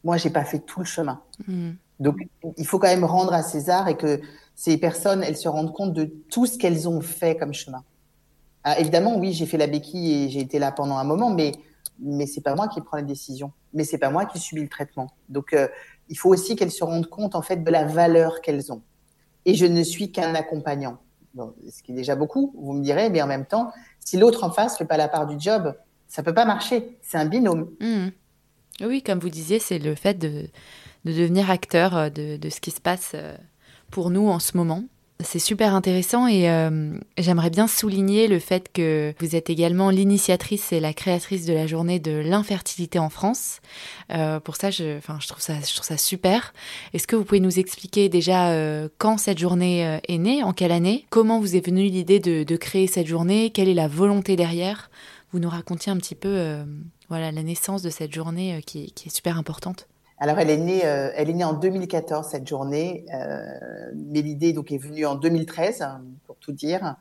Moi, 0.04 0.16
j'ai 0.16 0.30
pas 0.30 0.44
fait 0.44 0.60
tout 0.60 0.80
le 0.80 0.86
chemin. 0.86 1.20
Mmh. 1.46 1.70
Donc, 2.00 2.16
il 2.56 2.66
faut 2.66 2.78
quand 2.78 2.88
même 2.88 3.04
rendre 3.04 3.32
à 3.32 3.42
César 3.42 3.88
et 3.88 3.96
que 3.96 4.20
ces 4.54 4.76
personnes, 4.76 5.22
elles 5.22 5.36
se 5.36 5.48
rendent 5.48 5.72
compte 5.72 5.92
de 5.92 6.04
tout 6.30 6.46
ce 6.46 6.58
qu'elles 6.58 6.88
ont 6.88 7.00
fait 7.00 7.36
comme 7.36 7.52
chemin. 7.52 7.84
Ah, 8.64 8.78
évidemment, 8.78 9.16
oui, 9.18 9.32
j'ai 9.32 9.46
fait 9.46 9.56
la 9.56 9.66
béquille 9.66 10.24
et 10.24 10.28
j'ai 10.28 10.40
été 10.40 10.58
là 10.58 10.72
pendant 10.72 10.96
un 10.96 11.04
moment, 11.04 11.30
mais 11.30 11.52
mais 12.00 12.26
c'est 12.26 12.40
pas 12.40 12.54
moi 12.54 12.68
qui 12.68 12.80
prends 12.80 12.96
les 12.96 13.02
décisions, 13.02 13.52
mais 13.72 13.84
c'est 13.84 13.98
pas 13.98 14.10
moi 14.10 14.24
qui 14.24 14.38
subis 14.38 14.62
le 14.62 14.68
traitement. 14.68 15.08
Donc, 15.28 15.52
euh, 15.52 15.68
il 16.08 16.16
faut 16.16 16.30
aussi 16.30 16.56
qu'elles 16.56 16.70
se 16.70 16.84
rendent 16.84 17.08
compte 17.08 17.34
en 17.34 17.42
fait 17.42 17.64
de 17.64 17.70
la 17.70 17.84
valeur 17.84 18.40
qu'elles 18.40 18.72
ont. 18.72 18.82
Et 19.44 19.54
je 19.54 19.66
ne 19.66 19.82
suis 19.82 20.12
qu'un 20.12 20.34
accompagnant, 20.34 20.98
ce 21.36 21.82
qui 21.82 21.92
est 21.92 21.94
déjà 21.94 22.16
beaucoup. 22.16 22.54
Vous 22.56 22.72
me 22.72 22.82
direz, 22.82 23.10
mais 23.10 23.22
en 23.22 23.26
même 23.26 23.46
temps, 23.46 23.72
si 24.00 24.16
l'autre 24.16 24.44
en 24.44 24.50
face 24.50 24.76
fait 24.78 24.84
pas 24.84 24.96
la 24.96 25.08
part 25.08 25.26
du 25.26 25.38
job, 25.38 25.74
ça 26.06 26.22
peut 26.22 26.34
pas 26.34 26.44
marcher. 26.44 26.98
C'est 27.02 27.18
un 27.18 27.26
binôme. 27.26 27.70
Mmh. 27.80 28.08
Oui, 28.82 29.02
comme 29.02 29.18
vous 29.18 29.28
disiez, 29.28 29.58
c'est 29.58 29.78
le 29.78 29.94
fait 29.94 30.14
de, 30.14 30.48
de 31.04 31.12
devenir 31.12 31.50
acteur 31.50 31.96
euh, 31.96 32.10
de, 32.10 32.36
de, 32.36 32.48
ce 32.48 32.60
qui 32.60 32.70
se 32.70 32.80
passe 32.80 33.12
euh, 33.14 33.36
pour 33.90 34.10
nous 34.10 34.28
en 34.28 34.38
ce 34.38 34.56
moment. 34.56 34.84
C'est 35.20 35.40
super 35.40 35.74
intéressant 35.74 36.28
et 36.28 36.48
euh, 36.48 36.96
j'aimerais 37.16 37.50
bien 37.50 37.66
souligner 37.66 38.28
le 38.28 38.38
fait 38.38 38.70
que 38.72 39.12
vous 39.18 39.34
êtes 39.34 39.50
également 39.50 39.90
l'initiatrice 39.90 40.72
et 40.72 40.78
la 40.78 40.92
créatrice 40.92 41.44
de 41.44 41.52
la 41.52 41.66
journée 41.66 41.98
de 41.98 42.12
l'infertilité 42.12 43.00
en 43.00 43.10
France. 43.10 43.58
Euh, 44.12 44.38
pour 44.38 44.54
ça, 44.54 44.70
je, 44.70 44.96
enfin, 44.96 45.18
je 45.20 45.26
trouve 45.26 45.40
ça, 45.40 45.96
super. 45.96 46.54
Est-ce 46.94 47.08
que 47.08 47.16
vous 47.16 47.24
pouvez 47.24 47.40
nous 47.40 47.58
expliquer 47.58 48.08
déjà 48.08 48.50
euh, 48.50 48.88
quand 48.98 49.18
cette 49.18 49.38
journée 49.38 49.98
est 50.06 50.18
née, 50.18 50.44
en 50.44 50.52
quelle 50.52 50.70
année, 50.70 51.04
comment 51.10 51.40
vous 51.40 51.56
est 51.56 51.66
venue 51.66 51.88
l'idée 51.88 52.20
de, 52.20 52.56
créer 52.56 52.86
cette 52.86 53.08
journée, 53.08 53.50
quelle 53.50 53.68
est 53.68 53.74
la 53.74 53.88
volonté 53.88 54.36
derrière? 54.36 54.88
Vous 55.32 55.40
nous 55.40 55.50
racontiez 55.50 55.90
un 55.90 55.96
petit 55.96 56.14
peu, 56.14 56.58
voilà, 57.08 57.32
la 57.32 57.42
naissance 57.42 57.82
de 57.82 57.90
cette 57.90 58.14
journée 58.14 58.62
qui 58.64 58.92
est 59.04 59.14
super 59.14 59.36
importante. 59.36 59.88
Alors, 60.20 60.38
elle 60.38 60.50
est 60.50 60.58
née, 60.58 60.84
euh, 60.84 61.10
elle 61.14 61.30
est 61.30 61.34
née 61.34 61.44
en 61.44 61.52
2014 61.52 62.26
cette 62.28 62.46
journée, 62.46 63.06
euh, 63.14 63.40
mais 63.94 64.20
l'idée 64.20 64.52
donc 64.52 64.72
est 64.72 64.78
venue 64.78 65.06
en 65.06 65.14
2013, 65.14 65.86
pour 66.26 66.36
tout 66.36 66.52
dire. 66.52 66.96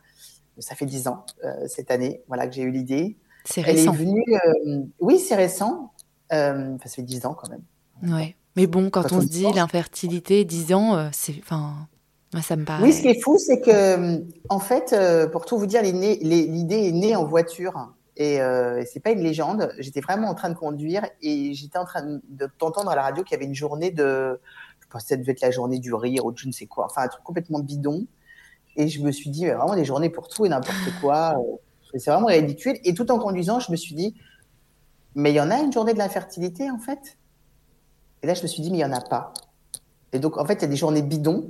Ça 0.59 0.75
fait 0.75 0.85
dix 0.85 1.07
ans 1.07 1.25
euh, 1.43 1.67
cette 1.67 1.91
année, 1.91 2.21
voilà 2.27 2.47
que 2.47 2.53
j'ai 2.53 2.63
eu 2.63 2.71
l'idée. 2.71 3.17
C'est 3.43 3.61
récent. 3.61 3.93
Elle 3.93 4.01
est 4.01 4.05
venue, 4.05 4.23
oui, 4.99 5.19
c'est 5.19 5.35
récent. 5.35 5.93
Enfin, 6.29 6.77
ça 6.83 6.89
fait 6.89 7.01
dix 7.01 7.25
ans 7.25 7.33
quand 7.33 7.49
même. 7.49 8.13
Ouais, 8.13 8.35
mais 8.55 8.67
bon, 8.67 8.89
quand, 8.89 9.03
quand 9.03 9.13
on, 9.13 9.17
on 9.17 9.21
se 9.21 9.27
dit 9.27 9.51
l'infertilité, 9.53 10.45
dix 10.45 10.73
ans, 10.73 11.09
c'est, 11.11 11.35
enfin, 11.39 11.87
moi 12.33 12.43
ça 12.43 12.55
me 12.55 12.65
paraît. 12.65 12.83
Oui, 12.83 12.93
ce 12.93 13.01
qui 13.01 13.07
est 13.07 13.21
fou, 13.21 13.37
c'est 13.39 13.61
que, 13.61 14.23
en 14.49 14.59
fait, 14.59 14.95
pour 15.31 15.45
tout 15.45 15.57
vous 15.57 15.65
dire, 15.65 15.81
l'idée 15.81 16.87
est 16.87 16.91
née 16.91 17.15
en 17.15 17.25
voiture. 17.25 17.93
Et, 18.19 18.41
euh, 18.41 18.83
c'est 18.91 18.99
pas 18.99 19.11
une 19.11 19.21
légende. 19.21 19.71
J'étais 19.77 20.01
vraiment 20.01 20.27
en 20.27 20.35
train 20.35 20.49
de 20.49 20.55
conduire 20.55 21.05
et 21.21 21.53
j'étais 21.53 21.77
en 21.77 21.85
train 21.85 22.19
de 22.27 22.49
t'entendre 22.57 22.89
à 22.89 22.95
la 22.95 23.03
radio 23.03 23.23
qu'il 23.23 23.33
y 23.33 23.35
avait 23.35 23.45
une 23.45 23.55
journée 23.55 23.91
de, 23.91 24.39
je 24.79 24.87
pensais 24.89 25.05
que 25.05 25.09
ça 25.09 25.17
devait 25.17 25.33
être 25.33 25.41
la 25.41 25.51
journée 25.51 25.79
du 25.79 25.93
rire 25.93 26.25
ou 26.25 26.31
de 26.31 26.37
je 26.37 26.47
ne 26.47 26.51
sais 26.51 26.65
quoi, 26.65 26.85
enfin 26.85 27.03
un 27.03 27.07
truc 27.07 27.23
complètement 27.23 27.59
bidon. 27.59 28.07
Et 28.75 28.87
je 28.87 29.01
me 29.01 29.11
suis 29.11 29.29
dit, 29.29 29.45
vraiment 29.45 29.75
des 29.75 29.85
journées 29.85 30.09
pour 30.09 30.27
tout 30.27 30.45
et 30.45 30.49
n'importe 30.49 30.91
quoi. 31.01 31.35
C'est 31.95 32.11
vraiment 32.11 32.27
ridicule. 32.27 32.77
Et 32.83 32.93
tout 32.93 33.09
en 33.11 33.17
conduisant, 33.17 33.59
je 33.59 33.71
me 33.71 33.75
suis 33.75 33.95
dit, 33.95 34.15
mais 35.15 35.31
il 35.31 35.35
y 35.35 35.41
en 35.41 35.49
a 35.49 35.59
une 35.59 35.71
journée 35.71 35.93
de 35.93 35.99
l'infertilité 35.99 36.69
en 36.69 36.77
fait? 36.77 37.17
Et 38.23 38.27
là, 38.27 38.33
je 38.33 38.41
me 38.41 38.47
suis 38.47 38.61
dit, 38.61 38.71
mais 38.71 38.77
il 38.77 38.81
y 38.81 38.85
en 38.85 38.93
a 38.93 39.01
pas. 39.01 39.33
Et 40.13 40.19
donc, 40.19 40.37
en 40.37 40.45
fait, 40.45 40.55
il 40.55 40.61
y 40.61 40.65
a 40.65 40.67
des 40.67 40.75
journées 40.75 41.01
bidons, 41.01 41.49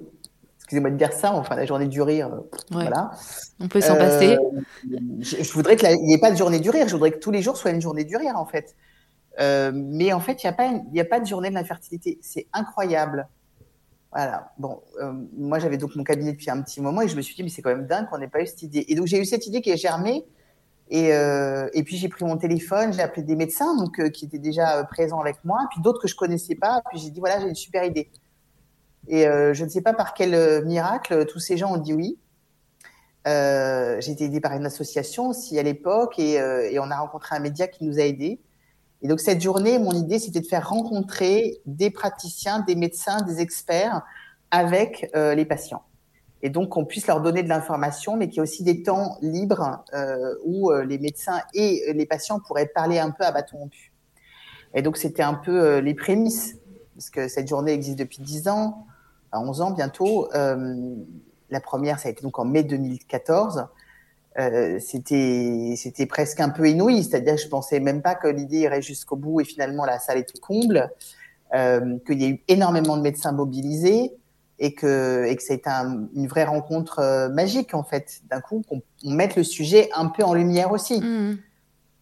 excusez-moi 0.67 0.91
de 0.91 0.97
dire 0.97 1.13
ça, 1.13 1.33
enfin 1.33 1.55
la 1.55 1.65
journée 1.65 1.87
du 1.87 2.01
rire, 2.01 2.29
voilà. 2.71 3.11
On 3.59 3.67
peut 3.67 3.81
s'en 3.81 3.95
passer. 3.95 4.37
Je, 5.19 5.53
voudrais 5.53 5.77
qu'il 5.77 5.89
n'y 6.03 6.13
ait 6.13 6.19
pas 6.19 6.31
de 6.31 6.37
journée 6.37 6.59
du 6.59 6.69
rire, 6.69 6.87
je 6.87 6.93
voudrais 6.93 7.11
que 7.11 7.19
tous 7.19 7.31
les 7.31 7.41
jours 7.41 7.57
soient 7.57 7.71
une 7.71 7.81
journée 7.81 8.03
du 8.03 8.17
rire 8.17 8.35
en 8.35 8.45
fait. 8.45 8.75
mais 9.39 10.13
en 10.13 10.19
fait, 10.19 10.43
il 10.43 10.45
n'y 10.45 10.49
a, 10.49 10.53
pas 10.53 10.69
a 10.69 11.05
pas 11.05 11.19
de 11.19 11.25
journée 11.25 11.49
de 11.49 11.55
l'infertilité. 11.55 12.19
C'est 12.21 12.47
incroyable. 12.53 13.27
Voilà. 14.11 14.51
Bon, 14.57 14.81
moi 15.37 15.59
j'avais 15.59 15.77
donc 15.77 15.95
mon 15.95 16.03
cabinet 16.03 16.33
depuis 16.33 16.49
un 16.49 16.61
petit 16.61 16.81
moment 16.81 17.01
et 17.01 17.07
je 17.07 17.15
me 17.15 17.21
suis 17.21 17.35
dit, 17.35 17.43
mais 17.43 17.49
c'est 17.49 17.61
quand 17.61 17.75
même 17.75 17.87
dingue 17.87 18.09
qu'on 18.09 18.17
n'ait 18.17 18.27
pas 18.27 18.41
eu 18.41 18.47
cette 18.47 18.63
idée. 18.63 18.85
Et 18.89 18.95
donc 18.95 19.07
j'ai 19.07 19.19
eu 19.19 19.25
cette 19.25 19.47
idée 19.47 19.61
qui 19.61 19.69
est 19.69 19.77
germée 19.77 20.25
et, 20.89 21.13
euh, 21.13 21.67
et 21.73 21.83
puis 21.83 21.97
j'ai 21.97 22.07
pris 22.07 22.23
mon 22.23 22.37
téléphone, 22.37 22.93
j'ai 22.93 23.01
appelé 23.01 23.23
des 23.23 23.35
médecins 23.35 23.75
donc 23.75 23.99
euh, 23.99 24.09
qui 24.09 24.25
étaient 24.25 24.39
déjà 24.39 24.77
euh, 24.77 24.83
présents 24.83 25.19
avec 25.19 25.43
moi, 25.43 25.59
puis 25.69 25.81
d'autres 25.81 26.01
que 26.01 26.07
je 26.07 26.15
connaissais 26.15 26.55
pas. 26.55 26.81
Puis 26.89 26.99
j'ai 26.99 27.09
dit 27.09 27.19
voilà 27.19 27.41
j'ai 27.41 27.47
une 27.47 27.55
super 27.55 27.83
idée. 27.83 28.09
Et 29.07 29.27
euh, 29.27 29.53
je 29.53 29.63
ne 29.63 29.69
sais 29.69 29.81
pas 29.81 29.93
par 29.93 30.13
quel 30.13 30.33
euh, 30.33 30.63
miracle 30.63 31.25
tous 31.25 31.39
ces 31.39 31.57
gens 31.57 31.73
ont 31.73 31.77
dit 31.77 31.93
oui. 31.93 32.17
j'ai 33.25 34.11
été 34.11 34.25
aidée 34.25 34.39
par 34.39 34.53
une 34.53 34.65
association 34.65 35.27
aussi 35.29 35.59
à 35.59 35.63
l'époque 35.63 36.17
et, 36.19 36.39
on 36.79 36.91
a 36.91 36.97
rencontré 36.97 37.35
un 37.35 37.39
média 37.39 37.67
qui 37.67 37.83
nous 37.83 37.99
a 37.99 38.03
aidés. 38.03 38.39
Et 39.01 39.07
donc 39.07 39.19
cette 39.19 39.41
journée, 39.41 39.79
mon 39.79 39.91
idée 39.91 40.19
c'était 40.19 40.39
de 40.41 40.47
faire 40.47 40.69
rencontrer 40.69 41.59
des 41.65 41.89
praticiens, 41.89 42.59
des 42.59 42.75
médecins, 42.75 43.21
des 43.21 43.41
experts 43.41 44.01
avec 44.49 45.11
les 45.13 45.45
patients 45.45 45.83
et 46.41 46.49
donc 46.49 46.69
qu'on 46.69 46.85
puisse 46.85 47.07
leur 47.07 47.21
donner 47.21 47.43
de 47.43 47.49
l'information, 47.49 48.15
mais 48.15 48.27
qu'il 48.27 48.35
y 48.35 48.39
ait 48.39 48.41
aussi 48.41 48.63
des 48.63 48.83
temps 48.83 49.17
libres 49.21 49.83
euh, 49.93 50.35
où 50.45 50.71
euh, 50.71 50.83
les 50.83 50.99
médecins 50.99 51.41
et 51.53 51.91
les 51.93 52.05
patients 52.05 52.39
pourraient 52.39 52.67
parler 52.67 52.99
un 52.99 53.11
peu 53.11 53.23
à 53.23 53.31
bâton 53.31 53.57
rompu. 53.57 53.91
Et 54.73 54.81
donc 54.81 54.97
c'était 54.97 55.23
un 55.23 55.33
peu 55.33 55.59
euh, 55.59 55.81
les 55.81 55.95
prémices, 55.95 56.57
parce 56.95 57.09
que 57.09 57.27
cette 57.27 57.47
journée 57.47 57.73
existe 57.73 57.97
depuis 57.97 58.21
10 58.21 58.47
ans, 58.49 58.85
à 59.31 59.39
11 59.39 59.61
ans 59.61 59.71
bientôt. 59.71 60.29
Euh, 60.33 60.95
la 61.49 61.59
première, 61.59 61.99
ça 61.99 62.09
a 62.09 62.11
été 62.11 62.21
donc 62.21 62.39
en 62.39 62.45
mai 62.45 62.63
2014. 62.63 63.67
Euh, 64.39 64.77
c'était 64.79 65.73
c'était 65.77 66.05
presque 66.05 66.39
un 66.39 66.49
peu 66.49 66.69
inouï, 66.69 67.03
c'est-à-dire 67.03 67.37
je 67.37 67.47
pensais 67.47 67.79
même 67.79 68.01
pas 68.01 68.13
que 68.13 68.27
l'idée 68.27 68.59
irait 68.59 68.83
jusqu'au 68.83 69.15
bout 69.15 69.41
et 69.41 69.43
finalement 69.43 69.83
la 69.83 69.97
salle 69.97 70.19
était 70.19 70.37
comble, 70.39 70.91
qu'il 71.51 72.21
y 72.21 72.25
a 72.25 72.29
eu 72.29 72.43
énormément 72.47 72.97
de 72.97 73.01
médecins 73.01 73.31
mobilisés, 73.31 74.13
et 74.59 74.73
que, 74.73 75.25
et 75.25 75.35
que 75.35 75.43
ça 75.43 75.53
a 75.53 75.55
été 75.55 75.69
une 76.15 76.27
vraie 76.27 76.45
rencontre 76.45 76.99
euh, 76.99 77.29
magique 77.29 77.73
en 77.73 77.83
fait. 77.83 78.21
D'un 78.29 78.41
coup, 78.41 78.63
qu'on 78.67 78.81
mette 79.03 79.35
le 79.35 79.43
sujet 79.43 79.89
un 79.93 80.07
peu 80.07 80.23
en 80.23 80.33
lumière 80.33 80.71
aussi. 80.71 80.99
Mmh. 80.99 81.37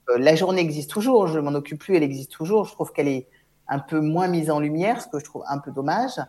Euh, 0.10 0.18
la 0.18 0.36
journée 0.36 0.62
existe 0.62 0.90
toujours, 0.90 1.28
je 1.28 1.40
m'en 1.40 1.54
occupe 1.54 1.80
plus, 1.80 1.96
elle 1.96 2.04
existe 2.04 2.32
toujours. 2.32 2.66
Je 2.66 2.72
trouve 2.72 2.92
qu'elle 2.92 3.08
est 3.08 3.28
un 3.68 3.80
peu 3.80 4.00
moins 4.00 4.28
mise 4.28 4.50
en 4.52 4.60
lumière, 4.60 5.02
ce 5.02 5.08
que 5.08 5.20
je 5.20 5.26
trouve 5.26 5.44
un 5.48 5.58
peu 5.58 5.72
dommage. 5.72 6.20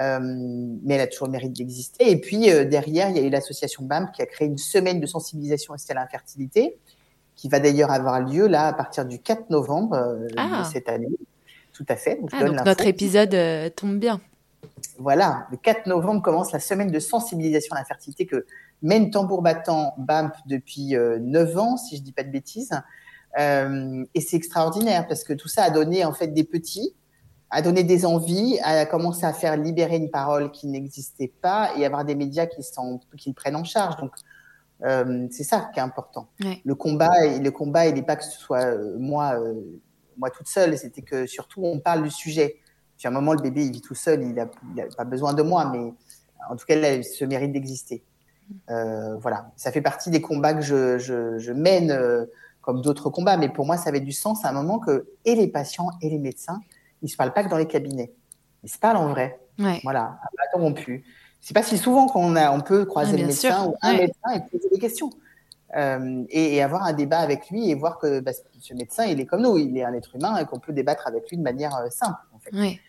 Euh, 0.00 0.18
mais 0.20 0.94
elle 0.94 1.00
a 1.00 1.06
toujours 1.06 1.26
le 1.26 1.32
mérite 1.32 1.52
d'exister. 1.52 2.10
Et 2.10 2.20
puis 2.20 2.50
euh, 2.50 2.64
derrière, 2.64 3.10
il 3.10 3.16
y 3.16 3.20
a 3.20 3.22
eu 3.22 3.30
l'association 3.30 3.84
BAM 3.84 4.10
qui 4.12 4.22
a 4.22 4.26
créé 4.26 4.46
une 4.46 4.58
semaine 4.58 5.00
de 5.00 5.06
sensibilisation 5.06 5.74
à 5.74 5.94
l'infertilité, 5.94 6.78
qui 7.34 7.48
va 7.48 7.58
d'ailleurs 7.58 7.90
avoir 7.90 8.20
lieu 8.20 8.46
là 8.46 8.68
à 8.68 8.72
partir 8.72 9.04
du 9.04 9.18
4 9.18 9.50
novembre 9.50 10.18
ah. 10.36 10.62
de 10.62 10.72
cette 10.72 10.88
année. 10.88 11.08
Tout 11.72 11.86
à 11.88 11.96
fait. 11.96 12.16
Donc, 12.16 12.30
ah, 12.32 12.44
donc 12.44 12.64
notre 12.64 12.86
épisode 12.86 13.36
tombe 13.74 13.98
bien 13.98 14.20
voilà, 14.98 15.46
le 15.50 15.56
4 15.56 15.86
novembre 15.86 16.22
commence 16.22 16.52
la 16.52 16.60
semaine 16.60 16.90
de 16.90 16.98
sensibilisation 16.98 17.74
à 17.74 17.78
l'infertilité 17.78 18.26
que 18.26 18.46
mène 18.82 19.10
tambour 19.10 19.42
battant 19.42 19.94
BAMP 19.98 20.32
depuis 20.46 20.96
euh, 20.96 21.18
9 21.20 21.58
ans, 21.58 21.76
si 21.76 21.96
je 21.96 22.02
dis 22.02 22.12
pas 22.12 22.24
de 22.24 22.30
bêtises. 22.30 22.72
Euh, 23.38 24.04
et 24.14 24.20
c'est 24.20 24.36
extraordinaire 24.36 25.06
parce 25.06 25.24
que 25.24 25.32
tout 25.32 25.48
ça 25.48 25.64
a 25.64 25.70
donné 25.70 26.04
en 26.04 26.12
fait 26.12 26.28
des 26.28 26.44
petits, 26.44 26.94
a 27.50 27.62
donné 27.62 27.82
des 27.82 28.04
envies, 28.04 28.58
a 28.62 28.84
commencé 28.84 29.24
à 29.24 29.32
faire 29.32 29.56
libérer 29.56 29.96
une 29.96 30.10
parole 30.10 30.50
qui 30.50 30.66
n'existait 30.66 31.32
pas 31.40 31.70
et 31.76 31.86
avoir 31.86 32.04
des 32.04 32.14
médias 32.14 32.46
qui, 32.46 32.62
sont, 32.62 33.00
qui 33.16 33.30
le 33.30 33.34
prennent 33.34 33.56
en 33.56 33.64
charge. 33.64 33.96
Donc 33.96 34.12
euh, 34.84 35.26
c'est 35.30 35.44
ça 35.44 35.70
qui 35.72 35.80
est 35.80 35.82
important. 35.82 36.28
Ouais. 36.42 36.60
Le 36.64 36.74
combat, 36.74 37.10
le 37.26 37.50
combat, 37.50 37.86
il 37.86 37.94
n'est 37.94 38.02
pas 38.02 38.16
que 38.16 38.24
ce 38.24 38.38
soit 38.38 38.64
euh, 38.64 38.96
moi, 38.98 39.40
euh, 39.40 39.54
moi 40.18 40.30
toute 40.30 40.46
seule, 40.46 40.76
c'était 40.76 41.02
que 41.02 41.26
surtout 41.26 41.64
on 41.64 41.80
parle 41.80 42.02
du 42.02 42.10
sujet. 42.10 42.56
Puis 42.98 43.06
à 43.06 43.10
un 43.10 43.14
moment, 43.14 43.32
le 43.32 43.40
bébé, 43.40 43.64
il 43.64 43.72
vit 43.72 43.80
tout 43.80 43.94
seul, 43.94 44.22
il 44.22 44.34
n'a 44.34 44.46
pas 44.96 45.04
besoin 45.04 45.32
de 45.32 45.42
moi, 45.42 45.70
mais 45.72 45.92
en 46.50 46.56
tout 46.56 46.66
cas, 46.66 46.74
il 46.74 47.04
se 47.04 47.24
mérite 47.24 47.52
d'exister. 47.52 48.02
Voilà, 48.66 49.52
ça 49.56 49.70
fait 49.70 49.80
partie 49.80 50.10
des 50.10 50.20
combats 50.20 50.54
que 50.54 50.62
je, 50.62 50.98
je, 50.98 51.38
je 51.38 51.52
mène, 51.52 51.96
comme 52.60 52.82
d'autres 52.82 53.08
combats, 53.08 53.36
mais 53.36 53.48
pour 53.48 53.66
moi, 53.66 53.76
ça 53.76 53.90
avait 53.90 54.00
du 54.00 54.10
sens 54.10 54.44
à 54.44 54.48
un 54.48 54.52
moment 54.52 54.80
que 54.80 55.06
et 55.24 55.36
les 55.36 55.46
patients 55.46 55.90
et 56.02 56.10
les 56.10 56.18
médecins, 56.18 56.60
ils 57.02 57.08
se 57.08 57.16
parlent 57.16 57.32
pas 57.32 57.44
que 57.44 57.48
dans 57.48 57.56
les 57.56 57.66
cabinets, 57.66 58.12
ils 58.62 58.70
se 58.70 58.78
parlent 58.78 58.96
en 58.96 59.08
vrai. 59.08 59.38
Ouais. 59.58 59.80
Voilà, 59.82 60.18
non 60.56 60.72
plus. 60.72 61.04
C'est 61.40 61.54
pas 61.54 61.62
si 61.62 61.78
souvent 61.78 62.06
qu'on 62.06 62.36
a, 62.36 62.50
on 62.50 62.60
peut 62.60 62.84
croiser 62.84 63.16
le 63.16 63.26
médecin 63.26 63.62
sûr. 63.62 63.68
ou 63.70 63.76
un 63.82 63.92
ouais. 63.92 64.00
médecin 64.02 64.32
et 64.34 64.40
poser 64.50 64.68
des 64.70 64.78
questions. 64.78 65.10
Euh, 65.76 66.24
et, 66.30 66.56
et, 66.56 66.62
avoir 66.62 66.84
un 66.84 66.94
débat 66.94 67.18
avec 67.18 67.50
lui 67.50 67.68
et 67.68 67.74
voir 67.74 67.98
que 67.98 68.20
bah, 68.20 68.32
ce 68.32 68.72
médecin, 68.72 69.04
il 69.04 69.20
est 69.20 69.26
comme 69.26 69.42
nous, 69.42 69.58
il 69.58 69.76
est 69.76 69.84
un 69.84 69.92
être 69.92 70.16
humain 70.16 70.38
et 70.38 70.46
qu'on 70.46 70.58
peut 70.58 70.72
débattre 70.72 71.06
avec 71.06 71.28
lui 71.28 71.36
de 71.36 71.42
manière 71.42 71.76
euh, 71.76 71.90
simple. 71.90 72.18
En 72.32 72.38
fait. 72.38 72.56
Ouais. 72.56 72.80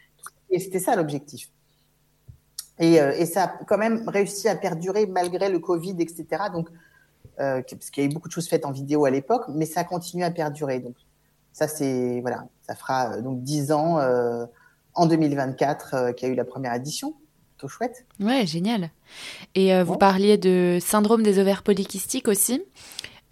Et 0.50 0.60
c'était 0.60 0.80
ça 0.80 0.96
l'objectif. 0.96 1.50
Et, 2.80 3.02
euh, 3.02 3.12
et, 3.12 3.26
ça 3.26 3.44
a 3.44 3.48
quand 3.66 3.78
même 3.78 4.08
réussi 4.08 4.48
à 4.48 4.56
perdurer 4.56 5.06
malgré 5.08 5.50
le 5.50 5.60
Covid, 5.60 5.98
etc. 6.00 6.26
Donc, 6.54 6.70
parce 7.38 7.90
qu'il 7.92 8.04
y 8.04 8.08
a 8.08 8.10
eu 8.10 8.14
beaucoup 8.14 8.28
de 8.28 8.34
choses 8.34 8.50
faites 8.50 8.66
en 8.66 8.72
vidéo 8.72 9.06
à 9.06 9.10
l'époque, 9.10 9.46
mais 9.50 9.66
ça 9.66 9.84
continue 9.84 10.24
à 10.24 10.32
perdurer. 10.32 10.80
Donc, 10.80 10.96
ça 11.52 11.68
c'est 11.68 12.20
voilà, 12.22 12.46
ça 12.70 12.76
fera 12.76 13.14
euh, 13.14 13.22
donc 13.22 13.42
dix 13.42 13.72
ans 13.72 14.00
euh, 14.00 14.46
en 14.94 15.08
2024 15.08 15.94
euh, 15.94 16.12
qu'il 16.12 16.28
y 16.28 16.32
a 16.32 16.34
eu 16.34 16.38
la 16.38 16.46
première 16.46 16.74
édition. 16.76 17.16
Plutôt 17.58 17.68
chouette. 17.68 18.06
Ouais, 18.20 18.46
génial. 18.46 18.92
Et 19.54 19.84
vous 19.84 19.98
parliez 19.98 20.38
de 20.38 20.78
syndrome 20.80 21.24
des 21.24 21.40
ovaires 21.40 21.62
polykystiques 21.62 22.30
aussi. 22.30 22.62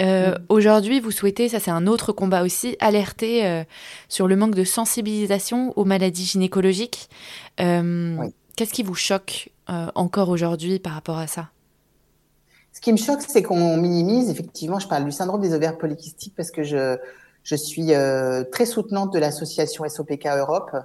Euh, 0.01 0.31
mmh. 0.31 0.37
Aujourd'hui, 0.49 0.99
vous 0.99 1.11
souhaitez, 1.11 1.47
ça 1.47 1.59
c'est 1.59 1.71
un 1.71 1.87
autre 1.87 2.11
combat 2.11 2.43
aussi, 2.43 2.75
alerter 2.79 3.45
euh, 3.45 3.63
sur 4.09 4.27
le 4.27 4.35
manque 4.35 4.53
de 4.53 4.65
sensibilisation 4.65 5.71
aux 5.77 5.85
maladies 5.85 6.25
gynécologiques. 6.25 7.09
Euh, 7.61 8.17
oui. 8.19 8.27
Qu'est-ce 8.57 8.73
qui 8.73 8.83
vous 8.83 8.95
choque 8.95 9.49
encore 9.95 10.29
aujourd'hui 10.29 10.79
par 10.79 10.93
rapport 10.93 11.19
à 11.19 11.27
ça? 11.27 11.49
Ce 12.73 12.81
qui 12.81 12.91
me 12.91 12.97
choque, 12.97 13.21
c'est 13.21 13.43
qu'on 13.43 13.77
minimise, 13.77 14.29
effectivement, 14.29 14.79
je 14.79 14.87
parle 14.87 15.05
du 15.05 15.11
syndrome 15.11 15.41
des 15.41 15.53
ovaires 15.53 15.77
polykystiques 15.77 16.33
parce 16.35 16.51
que 16.51 16.63
je, 16.63 16.97
je 17.49 17.55
suis 17.55 17.93
très 18.51 18.65
soutenante 18.65 19.13
de 19.13 19.19
l'association 19.19 19.87
SOPK 19.87 20.27
Europe 20.27 20.75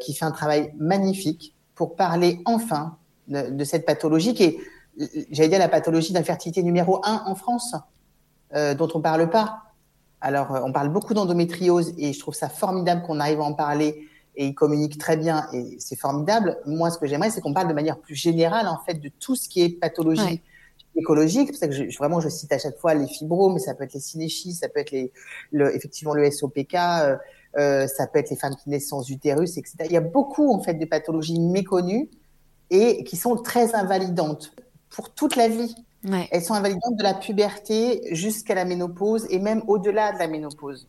qui 0.00 0.14
fait 0.14 0.24
un 0.24 0.30
travail 0.30 0.72
magnifique 0.78 1.54
pour 1.74 1.94
parler 1.94 2.40
enfin 2.46 2.96
de, 3.28 3.64
cette 3.64 3.84
pathologie 3.86 4.34
qui 4.34 4.44
est, 4.44 4.58
j'allais 5.30 5.48
dire, 5.48 5.58
la 5.58 5.68
pathologie 5.68 6.12
d'infertilité 6.12 6.62
numéro 6.62 7.00
un 7.04 7.22
en 7.26 7.34
France 7.34 7.74
euh, 8.54 8.74
dont 8.74 8.88
on 8.94 9.00
parle 9.00 9.28
pas. 9.30 9.62
Alors, 10.20 10.54
euh, 10.54 10.60
on 10.64 10.72
parle 10.72 10.88
beaucoup 10.88 11.14
d'endométriose 11.14 11.94
et 11.98 12.12
je 12.12 12.18
trouve 12.18 12.34
ça 12.34 12.48
formidable 12.48 13.02
qu'on 13.02 13.20
arrive 13.20 13.40
à 13.40 13.44
en 13.44 13.52
parler 13.52 14.08
et 14.36 14.46
ils 14.46 14.54
communiquent 14.54 14.98
très 14.98 15.16
bien 15.16 15.46
et 15.52 15.76
c'est 15.78 15.98
formidable. 15.98 16.58
Moi, 16.64 16.90
ce 16.90 16.98
que 16.98 17.06
j'aimerais, 17.06 17.30
c'est 17.30 17.40
qu'on 17.40 17.52
parle 17.52 17.68
de 17.68 17.74
manière 17.74 17.98
plus 17.98 18.14
générale, 18.14 18.66
en 18.68 18.78
fait, 18.78 18.94
de 18.94 19.10
tout 19.20 19.36
ce 19.36 19.48
qui 19.48 19.62
est 19.62 19.68
pathologie. 19.68 20.42
Écologique. 20.98 21.54
C'est 21.54 21.68
que 21.68 21.74
je, 21.74 21.96
vraiment, 21.96 22.20
je 22.20 22.28
cite 22.28 22.52
à 22.52 22.58
chaque 22.58 22.78
fois 22.78 22.94
les 22.94 23.06
fibros, 23.06 23.50
mais 23.50 23.60
ça 23.60 23.74
peut 23.74 23.84
être 23.84 23.94
les 23.94 24.00
synéchies, 24.00 24.52
ça 24.52 24.68
peut 24.68 24.80
être 24.80 24.90
les, 24.90 25.12
le, 25.52 25.74
effectivement 25.74 26.14
le 26.14 26.30
SOPK, 26.30 26.74
euh, 26.74 27.16
euh, 27.58 27.86
ça 27.86 28.06
peut 28.06 28.18
être 28.18 28.30
les 28.30 28.36
femmes 28.36 28.54
qui 28.56 28.68
naissent 28.70 28.88
sans 28.88 29.08
utérus, 29.08 29.56
etc. 29.56 29.76
Il 29.86 29.92
y 29.92 29.96
a 29.96 30.02
beaucoup, 30.02 30.52
en 30.52 30.62
fait, 30.62 30.74
de 30.74 30.84
pathologies 30.84 31.40
méconnues 31.40 32.08
et 32.70 33.04
qui 33.04 33.16
sont 33.16 33.36
très 33.36 33.74
invalidantes 33.74 34.52
pour 34.90 35.14
toute 35.14 35.36
la 35.36 35.48
vie. 35.48 35.74
Ouais. 36.04 36.28
Elles 36.30 36.42
sont 36.42 36.54
invalidantes 36.54 36.96
de 36.96 37.02
la 37.02 37.14
puberté 37.14 38.02
jusqu'à 38.14 38.54
la 38.54 38.64
ménopause 38.64 39.26
et 39.30 39.38
même 39.38 39.62
au-delà 39.66 40.12
de 40.12 40.18
la 40.18 40.28
ménopause. 40.28 40.86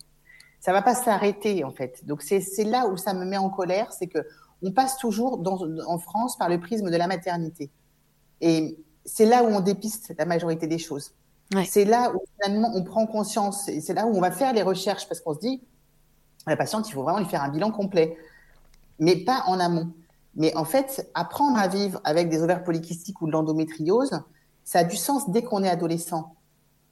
Ça 0.59 0.73
va 0.73 0.81
pas 0.81 0.93
s'arrêter 0.93 1.63
en 1.63 1.71
fait. 1.71 2.05
Donc 2.05 2.21
c'est 2.21 2.43
là 2.65 2.87
où 2.87 2.97
ça 2.97 3.13
me 3.13 3.25
met 3.25 3.37
en 3.37 3.49
colère, 3.49 3.91
c'est 3.93 4.07
que 4.07 4.19
on 4.61 4.71
passe 4.71 4.97
toujours 4.97 5.37
dans, 5.37 5.57
en 5.87 5.99
France 5.99 6.37
par 6.37 6.49
le 6.49 6.59
prisme 6.59 6.91
de 6.91 6.97
la 6.97 7.07
maternité. 7.07 7.71
Et 8.41 8.77
c'est 9.11 9.25
là 9.25 9.43
où 9.43 9.47
on 9.47 9.59
dépiste 9.59 10.13
la 10.17 10.25
majorité 10.25 10.67
des 10.67 10.77
choses. 10.77 11.13
Ouais. 11.53 11.65
C'est 11.65 11.85
là 11.85 12.13
où 12.13 12.21
finalement 12.35 12.71
on 12.75 12.83
prend 12.83 13.07
conscience 13.07 13.67
et 13.67 13.81
c'est 13.81 13.93
là 13.93 14.05
où 14.05 14.15
on 14.15 14.21
va 14.21 14.31
faire 14.31 14.53
les 14.53 14.61
recherches 14.61 15.07
parce 15.07 15.19
qu'on 15.19 15.33
se 15.33 15.39
dit 15.39 15.61
la 16.47 16.55
patiente, 16.55 16.87
il 16.89 16.93
faut 16.93 17.03
vraiment 17.03 17.19
lui 17.19 17.25
faire 17.25 17.43
un 17.43 17.49
bilan 17.49 17.71
complet, 17.71 18.17
mais 18.99 19.17
pas 19.17 19.43
en 19.47 19.59
amont. 19.59 19.91
Mais 20.35 20.55
en 20.55 20.65
fait, 20.65 21.09
apprendre 21.13 21.57
à 21.57 21.67
vivre 21.67 21.99
avec 22.03 22.29
des 22.29 22.41
ovaires 22.41 22.63
polykystiques 22.63 23.21
ou 23.21 23.27
de 23.27 23.31
l'endométriose, 23.31 24.21
ça 24.63 24.79
a 24.79 24.83
du 24.83 24.95
sens 24.95 25.29
dès 25.29 25.43
qu'on 25.43 25.63
est 25.63 25.69
adolescent. 25.69 26.35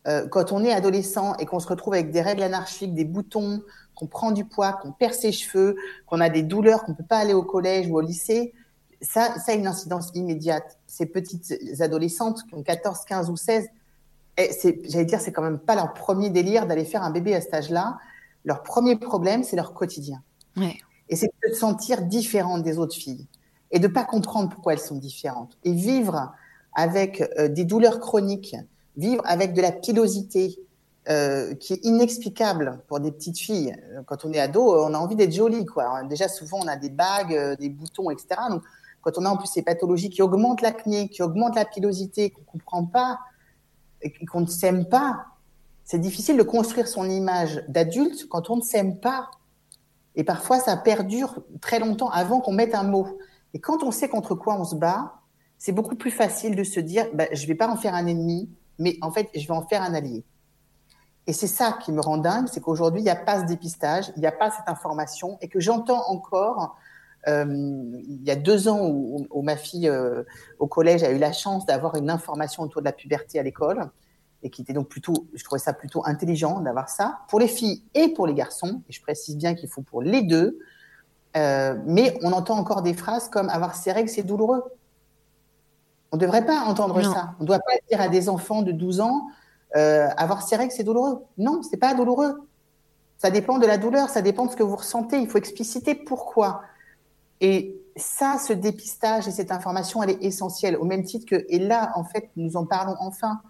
Euh, 0.08 0.28
quand 0.28 0.52
on 0.52 0.64
est 0.64 0.72
adolescent 0.72 1.36
et 1.36 1.46
qu'on 1.46 1.60
se 1.60 1.68
retrouve 1.68 1.94
avec 1.94 2.12
des 2.12 2.22
règles 2.22 2.44
anarchiques, 2.44 2.94
des 2.94 3.06
boutons, 3.06 3.62
qu'on 3.96 4.08
prend 4.08 4.32
du 4.32 4.46
poids, 4.46 4.74
qu'on 4.74 4.92
perd 4.92 5.14
ses 5.14 5.32
cheveux, 5.32 5.76
qu'on 6.06 6.20
a 6.20 6.30
des 6.30 6.44
douleurs, 6.44 6.84
qu'on 6.84 6.94
peut 6.94 7.04
pas 7.04 7.18
aller 7.18 7.34
au 7.34 7.44
collège 7.44 7.88
ou 7.88 7.98
au 7.98 8.02
lycée, 8.02 8.54
ça, 9.02 9.38
ça 9.40 9.52
a 9.52 9.56
une 9.56 9.68
incidence 9.68 10.12
immédiate. 10.14 10.78
Ces 10.88 11.06
petites 11.06 11.54
adolescentes 11.80 12.44
qui 12.48 12.56
ont 12.56 12.64
14, 12.64 13.00
15 13.06 13.30
ou 13.30 13.38
16, 13.38 13.68
j'allais 14.38 15.06
dire, 15.06 15.22
c'est 15.22 15.32
quand 15.32 15.42
même 15.42 15.60
pas 15.60 15.76
leur 15.76 15.94
premier 15.94 16.30
délire 16.30 16.68
d'aller 16.68 16.86
faire 16.86 17.04
un 17.04 17.12
bébé 17.12 17.36
à 17.36 17.42
cet 17.42 17.54
âge-là. 17.54 17.98
Leur 18.46 18.64
premier 18.64 18.96
problème, 18.96 19.44
c'est 19.44 19.56
leur 19.56 19.74
quotidien. 19.74 20.22
Ouais. 20.56 20.78
Et 21.10 21.16
c'est 21.16 21.28
de 21.28 21.54
se 21.54 21.60
sentir 21.60 22.02
différente 22.04 22.64
des 22.64 22.78
autres 22.78 22.96
filles. 22.96 23.28
et 23.70 23.80
de 23.80 23.88
pas 23.88 24.06
comprendre 24.06 24.50
pourquoi 24.50 24.74
elles 24.74 24.80
sont 24.80 24.96
différentes. 24.96 25.58
Et 25.66 25.74
vivre 25.74 26.34
avec 26.74 27.22
euh, 27.38 27.50
des 27.50 27.66
douleurs 27.66 28.00
chroniques, 28.00 28.56
vivre 28.96 29.22
avec 29.26 29.54
de 29.54 29.62
la 29.62 29.74
pilosité 29.74 30.58
euh, 31.10 31.54
qui 31.56 31.74
est 31.74 31.84
inexplicable 31.84 32.80
pour 32.88 33.00
des 33.00 33.12
petites 33.12 33.40
filles. 33.40 33.76
Quand 34.06 34.26
on 34.26 34.32
est 34.32 34.40
ado, 34.40 34.74
on 34.86 34.94
a 34.94 34.98
envie 34.98 35.16
d'être 35.16 35.34
jolie, 35.34 35.66
quoi. 35.66 36.04
Déjà, 36.04 36.28
souvent, 36.28 36.60
on 36.62 36.68
a 36.68 36.76
des 36.76 36.90
bagues, 36.90 37.34
euh, 37.34 37.56
des 37.56 37.70
boutons, 37.70 38.10
etc. 38.10 38.28
Donc, 38.50 38.64
quand 39.02 39.18
on 39.18 39.26
a 39.26 39.30
en 39.30 39.38
plus 39.38 39.48
ces 39.48 39.62
pathologies 39.62 40.10
qui 40.10 40.22
augmentent 40.22 40.62
l'acné, 40.62 41.10
qui 41.10 41.22
augmentent 41.22 41.56
la 41.56 41.66
pilosité, 41.66 42.32
qu'on 42.32 42.44
comprend 42.44 42.86
pas, 42.86 43.20
qu'on 44.30 44.42
ne 44.42 44.48
s'aime 44.48 44.86
pas, 44.86 45.26
c'est 45.84 46.00
difficile 46.00 46.38
de 46.38 46.44
construire 46.44 46.88
son 46.88 47.10
image 47.10 47.64
d'adulte 47.70 48.28
quand 48.28 48.50
on 48.50 48.58
ne 48.58 48.62
s'aime 48.62 49.00
pas. 49.00 49.30
Et 50.16 50.24
parfois, 50.24 50.60
ça 50.60 50.76
perdure 50.76 51.40
très 51.62 51.80
longtemps 51.80 52.10
avant 52.10 52.42
qu'on 52.42 52.52
mette 52.52 52.76
un 52.76 52.84
mot. 52.84 53.08
Et 53.54 53.60
quand 53.60 53.84
on 53.84 53.92
sait 53.92 54.10
contre 54.10 54.36
quoi 54.36 54.60
on 54.60 54.66
se 54.66 54.76
bat, 54.76 55.22
c'est 55.58 55.72
beaucoup 55.72 55.96
plus 55.96 56.12
facile 56.12 56.56
de 56.56 56.64
se 56.64 56.80
dire, 56.80 57.08
bah, 57.14 57.26
je 57.32 57.48
vais 57.48 57.56
pas 57.56 57.70
en 57.70 57.78
faire 57.78 57.96
un 57.96 58.06
ennemi, 58.06 58.50
mais 58.80 58.98
en 59.02 59.12
fait, 59.12 59.30
je 59.34 59.48
vais 59.48 59.54
en 59.54 59.66
faire 59.66 59.82
un 59.82 59.94
allié. 59.94 60.26
Et 61.26 61.34
c'est 61.34 61.48
ça 61.48 61.78
qui 61.82 61.92
me 61.92 62.02
rend 62.02 62.18
dingue, 62.18 62.48
c'est 62.52 62.62
qu'aujourd'hui, 62.62 63.02
il 63.02 63.06
n'y 63.06 63.10
a 63.10 63.16
pas 63.16 63.42
ce 63.42 63.46
dépistage, 63.46 64.12
il 64.16 64.20
n'y 64.20 64.28
a 64.28 64.32
pas 64.32 64.52
cette 64.52 64.68
information, 64.68 65.38
et 65.42 65.48
que 65.48 65.60
j'entends 65.60 66.04
encore, 66.10 66.78
il 67.28 68.24
y 68.24 68.32
a 68.32 68.36
deux 68.36 68.68
ans 68.68 68.88
où, 68.88 69.42
ma 69.42 69.58
fille 69.58 69.90
euh, 69.90 70.24
au 70.60 70.68
collège 70.68 71.04
a 71.04 71.12
eu 71.12 71.18
la 71.18 71.34
chance 71.34 71.66
d'avoir 71.66 71.96
une 71.96 72.10
information 72.10 72.64
autour 72.64 72.82
de 72.82 72.86
la 72.86 72.94
puberté 72.94 73.40
à 73.40 73.44
l'école, 73.44 73.90
et 74.44 74.50
qui 74.50 74.62
était 74.62 74.74
donc 74.74 74.88
plutôt, 74.88 75.28
je 75.34 75.44
trouvais 75.44 75.60
ça 75.60 75.74
plutôt 75.74 76.06
intelligent 76.06 76.62
d'avoir 76.62 76.90
ça, 76.90 77.20
pour 77.30 77.40
les 77.40 77.48
filles 77.48 77.84
et 77.94 78.10
pour 78.10 78.28
les 78.28 78.34
garçons, 78.34 78.82
et 78.88 78.94
je 78.94 79.02
précise 79.02 79.36
bien 79.36 79.56
qu'il 79.56 79.70
faut 79.70 79.82
pour 79.82 80.02
les 80.02 80.22
deux, 80.22 80.60
euh, 81.36 81.76
mais 81.86 82.18
on 82.24 82.32
entend 82.32 82.58
encore 82.58 82.82
des 82.82 82.94
phrases 82.94 83.30
comme 83.30 83.50
avoir 83.50 83.76
ses 83.76 83.92
règles, 83.92 84.10
c'est 84.10 84.24
douloureux. 84.24 84.64
On 86.12 86.18
ne 86.18 86.22
devrait 86.22 86.46
pas 86.46 86.62
entendre 86.62 87.02
ça. 87.04 87.36
On 87.40 87.44
ne 87.44 87.48
doit 87.48 87.60
pas 87.60 87.74
dire 87.90 88.00
à 88.00 88.08
des 88.08 88.30
enfants 88.30 88.62
de 88.62 88.72
12 88.72 89.02
ans 89.02 89.28
euh, 89.76 90.08
avoir 90.16 90.42
ses 90.42 90.56
règles, 90.56 90.72
c'est 90.72 90.84
douloureux. 90.84 91.26
Non, 91.38 91.62
c'est 91.62 91.78
pas 91.78 91.94
douloureux. 91.94 92.48
Ça 93.18 93.30
dépend 93.32 93.58
de 93.58 93.66
la 93.66 93.78
douleur, 93.78 94.10
ça 94.10 94.22
dépend 94.22 94.46
de 94.46 94.52
ce 94.52 94.56
que 94.56 94.64
vous 94.64 94.76
ressentez. 94.76 95.20
Il 95.20 95.28
faut 95.28 95.38
expliciter 95.38 95.96
pourquoi. 95.96 96.62
Et 97.42 97.80
ça, 97.96 98.38
ce 98.38 98.54
dépistage 98.54 99.28
et 99.28 99.32
cette 99.32 99.52
information, 99.52 100.04
elle 100.04 100.12
est 100.12 100.24
essentielle. 100.24 100.78
Au 100.78 100.86
même 100.86 101.04
titre 101.04 101.26
que, 101.26 101.46
et 101.50 101.60
là, 101.60 101.92
en 101.96 102.04
fait, 102.04 102.30
nous 102.36 102.58
en 102.58 102.66
parlons 102.66 102.96
enfin, 103.00 103.42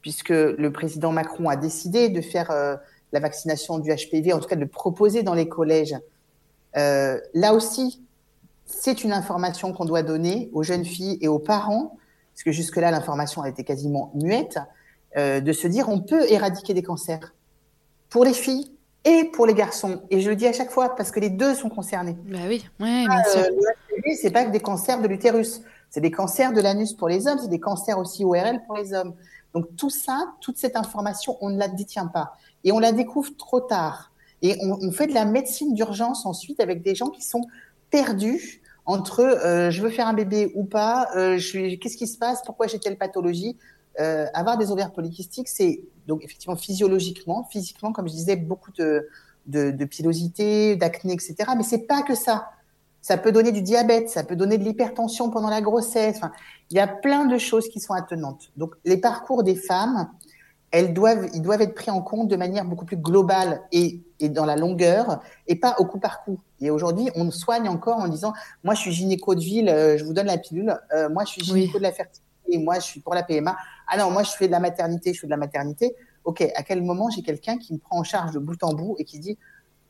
puisque 0.00 0.30
le 0.30 0.70
président 0.72 1.12
Macron 1.12 1.48
a 1.48 1.56
décidé 1.56 2.08
de 2.08 2.20
faire 2.20 2.50
euh, 2.50 2.76
la 3.12 3.20
vaccination 3.20 3.78
du 3.78 3.90
HPV, 3.90 4.32
en 4.32 4.40
tout 4.40 4.48
cas 4.48 4.56
de 4.56 4.60
le 4.60 4.66
proposer 4.68 5.22
dans 5.22 5.34
les 5.34 5.48
collèges. 5.48 5.96
Euh, 6.76 7.20
là 7.34 7.54
aussi, 7.54 8.02
c'est 8.66 9.04
une 9.04 9.12
information 9.12 9.72
qu'on 9.72 9.84
doit 9.84 10.02
donner 10.02 10.50
aux 10.52 10.62
jeunes 10.62 10.84
filles 10.84 11.18
et 11.20 11.28
aux 11.28 11.38
parents, 11.38 11.96
parce 12.34 12.44
que 12.44 12.52
jusque-là, 12.52 12.90
l'information 12.90 13.42
a 13.42 13.48
été 13.48 13.64
quasiment 13.64 14.10
muette, 14.14 14.58
euh, 15.16 15.40
de 15.40 15.52
se 15.52 15.66
dire 15.66 15.88
on 15.88 16.00
peut 16.00 16.30
éradiquer 16.30 16.72
des 16.74 16.82
cancers 16.82 17.34
pour 18.08 18.24
les 18.24 18.32
filles 18.32 18.72
et 19.04 19.24
pour 19.24 19.46
les 19.46 19.54
garçons. 19.54 20.02
Et 20.10 20.20
je 20.20 20.30
le 20.30 20.36
dis 20.36 20.46
à 20.46 20.52
chaque 20.52 20.70
fois 20.70 20.94
parce 20.94 21.10
que 21.10 21.20
les 21.20 21.30
deux 21.30 21.54
sont 21.54 21.68
concernés. 21.68 22.16
Bah 22.24 22.38
oui, 22.48 22.64
ouais, 22.80 23.06
bien 23.06 23.24
sûr. 23.24 23.40
Euh, 23.40 24.14
c'est 24.20 24.30
pas 24.30 24.44
que 24.44 24.50
des 24.50 24.60
cancers 24.60 25.00
de 25.00 25.08
l'utérus, 25.08 25.62
c'est 25.90 26.00
des 26.00 26.10
cancers 26.10 26.52
de 26.52 26.60
l'anus 26.60 26.92
pour 26.92 27.08
les 27.08 27.26
hommes, 27.26 27.38
c'est 27.40 27.50
des 27.50 27.60
cancers 27.60 27.98
aussi 27.98 28.24
ORL 28.24 28.60
pour 28.66 28.76
les 28.76 28.92
hommes. 28.94 29.14
Donc 29.54 29.66
tout 29.76 29.90
ça, 29.90 30.32
toute 30.40 30.56
cette 30.56 30.76
information, 30.76 31.36
on 31.40 31.50
ne 31.50 31.58
la 31.58 31.68
détient 31.68 32.06
pas 32.06 32.32
et 32.64 32.72
on 32.72 32.78
la 32.78 32.92
découvre 32.92 33.36
trop 33.36 33.60
tard. 33.60 34.12
Et 34.40 34.56
on, 34.62 34.78
on 34.80 34.92
fait 34.92 35.06
de 35.06 35.14
la 35.14 35.24
médecine 35.24 35.74
d'urgence 35.74 36.26
ensuite 36.26 36.60
avec 36.60 36.82
des 36.82 36.94
gens 36.94 37.10
qui 37.10 37.22
sont 37.22 37.46
perdus 37.90 38.62
entre 38.84 39.20
euh, 39.20 39.70
je 39.70 39.80
veux 39.82 39.90
faire 39.90 40.08
un 40.08 40.14
bébé 40.14 40.50
ou 40.54 40.64
pas, 40.64 41.08
euh, 41.16 41.38
qu'est-ce 41.38 41.96
qui 41.96 42.06
se 42.06 42.18
passe, 42.18 42.42
pourquoi 42.44 42.66
j'ai 42.66 42.78
telle 42.78 42.96
pathologie? 42.96 43.56
Euh, 44.00 44.26
avoir 44.34 44.58
des 44.58 44.70
ovaires 44.70 44.92
polykystiques, 44.92 45.48
c'est 45.48 45.82
donc 46.06 46.24
effectivement 46.24 46.56
physiologiquement, 46.56 47.44
physiquement, 47.50 47.92
comme 47.92 48.08
je 48.08 48.12
disais, 48.12 48.36
beaucoup 48.36 48.72
de, 48.72 49.08
de, 49.46 49.70
de 49.70 49.84
pilosité, 49.84 50.76
d'acné, 50.76 51.14
etc. 51.14 51.34
Mais 51.56 51.62
c'est 51.62 51.86
pas 51.86 52.02
que 52.02 52.14
ça. 52.14 52.50
Ça 53.00 53.18
peut 53.18 53.32
donner 53.32 53.50
du 53.50 53.62
diabète, 53.62 54.08
ça 54.08 54.22
peut 54.22 54.36
donner 54.36 54.58
de 54.58 54.64
l'hypertension 54.64 55.28
pendant 55.30 55.50
la 55.50 55.60
grossesse. 55.60 56.16
Enfin, 56.16 56.32
il 56.70 56.76
y 56.76 56.80
a 56.80 56.86
plein 56.86 57.26
de 57.26 57.36
choses 57.36 57.68
qui 57.68 57.80
sont 57.80 57.94
attenantes. 57.94 58.52
Donc, 58.56 58.74
les 58.84 58.96
parcours 58.96 59.42
des 59.42 59.56
femmes, 59.56 60.08
elles 60.70 60.94
doivent, 60.94 61.28
ils 61.34 61.42
doivent 61.42 61.62
être 61.62 61.74
pris 61.74 61.90
en 61.90 62.00
compte 62.00 62.28
de 62.28 62.36
manière 62.36 62.64
beaucoup 62.64 62.84
plus 62.84 62.96
globale 62.96 63.60
et, 63.72 64.02
et 64.20 64.28
dans 64.28 64.46
la 64.46 64.56
longueur 64.56 65.20
et 65.48 65.56
pas 65.56 65.74
au 65.78 65.84
coup 65.84 65.98
par 65.98 66.22
coup. 66.22 66.38
Et 66.60 66.70
aujourd'hui, 66.70 67.10
on 67.16 67.30
soigne 67.32 67.68
encore 67.68 67.98
en 67.98 68.08
disant, 68.08 68.32
moi, 68.62 68.74
je 68.74 68.80
suis 68.80 68.92
gynéco 68.92 69.34
de 69.34 69.40
ville, 69.40 69.68
euh, 69.68 69.98
je 69.98 70.04
vous 70.04 70.12
donne 70.12 70.28
la 70.28 70.38
pilule. 70.38 70.78
Euh, 70.94 71.10
moi, 71.10 71.24
je 71.24 71.32
suis 71.32 71.42
gynéco 71.42 71.78
de 71.78 71.82
la 71.82 71.92
fertilité, 71.92 72.58
moi, 72.58 72.76
je 72.76 72.84
suis 72.84 73.00
pour 73.00 73.14
la 73.14 73.24
PMA. 73.24 73.56
Ah 73.94 73.98
non, 73.98 74.10
moi, 74.10 74.22
je 74.22 74.30
fais 74.30 74.46
de 74.46 74.52
la 74.52 74.58
maternité, 74.58 75.12
je 75.12 75.20
fais 75.20 75.26
de 75.26 75.30
la 75.32 75.36
maternité. 75.36 75.94
Ok, 76.24 76.40
à 76.40 76.62
quel 76.62 76.82
moment 76.82 77.10
j'ai 77.10 77.20
quelqu'un 77.20 77.58
qui 77.58 77.74
me 77.74 77.78
prend 77.78 77.98
en 77.98 78.04
charge 78.04 78.32
de 78.32 78.38
bout 78.38 78.56
en 78.64 78.72
bout 78.72 78.96
et 78.98 79.04
qui 79.04 79.18
dit, 79.18 79.36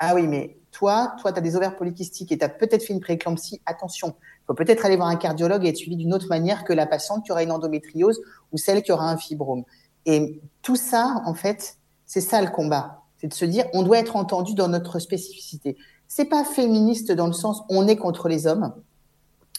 ah 0.00 0.16
oui, 0.16 0.26
mais 0.26 0.56
toi, 0.72 1.14
toi, 1.20 1.32
tu 1.32 1.38
as 1.38 1.40
des 1.40 1.54
ovaires 1.54 1.76
polykystiques 1.76 2.32
et 2.32 2.38
tu 2.38 2.44
as 2.44 2.48
peut-être 2.48 2.82
fait 2.82 2.94
une 2.94 2.98
prééclampsie, 2.98 3.62
attention, 3.64 4.16
il 4.18 4.46
faut 4.48 4.54
peut-être 4.54 4.84
aller 4.84 4.96
voir 4.96 5.06
un 5.06 5.14
cardiologue 5.14 5.64
et 5.64 5.68
être 5.68 5.76
suivi 5.76 5.94
d'une 5.94 6.12
autre 6.12 6.26
manière 6.26 6.64
que 6.64 6.72
la 6.72 6.86
patiente 6.86 7.24
qui 7.24 7.30
aura 7.30 7.44
une 7.44 7.52
endométriose 7.52 8.20
ou 8.50 8.58
celle 8.58 8.82
qui 8.82 8.90
aura 8.90 9.08
un 9.08 9.16
fibrome. 9.16 9.62
Et 10.04 10.40
tout 10.62 10.74
ça, 10.74 11.22
en 11.24 11.34
fait, 11.34 11.76
c'est 12.04 12.20
ça 12.20 12.42
le 12.42 12.50
combat. 12.50 13.02
C'est 13.18 13.28
de 13.28 13.34
se 13.34 13.44
dire, 13.44 13.66
on 13.72 13.84
doit 13.84 14.00
être 14.00 14.16
entendu 14.16 14.54
dans 14.54 14.66
notre 14.66 14.98
spécificité. 14.98 15.76
C'est 16.08 16.24
pas 16.24 16.42
féministe 16.42 17.12
dans 17.12 17.28
le 17.28 17.32
sens 17.32 17.62
on 17.68 17.86
est 17.86 17.96
contre 17.96 18.28
les 18.28 18.48
hommes. 18.48 18.74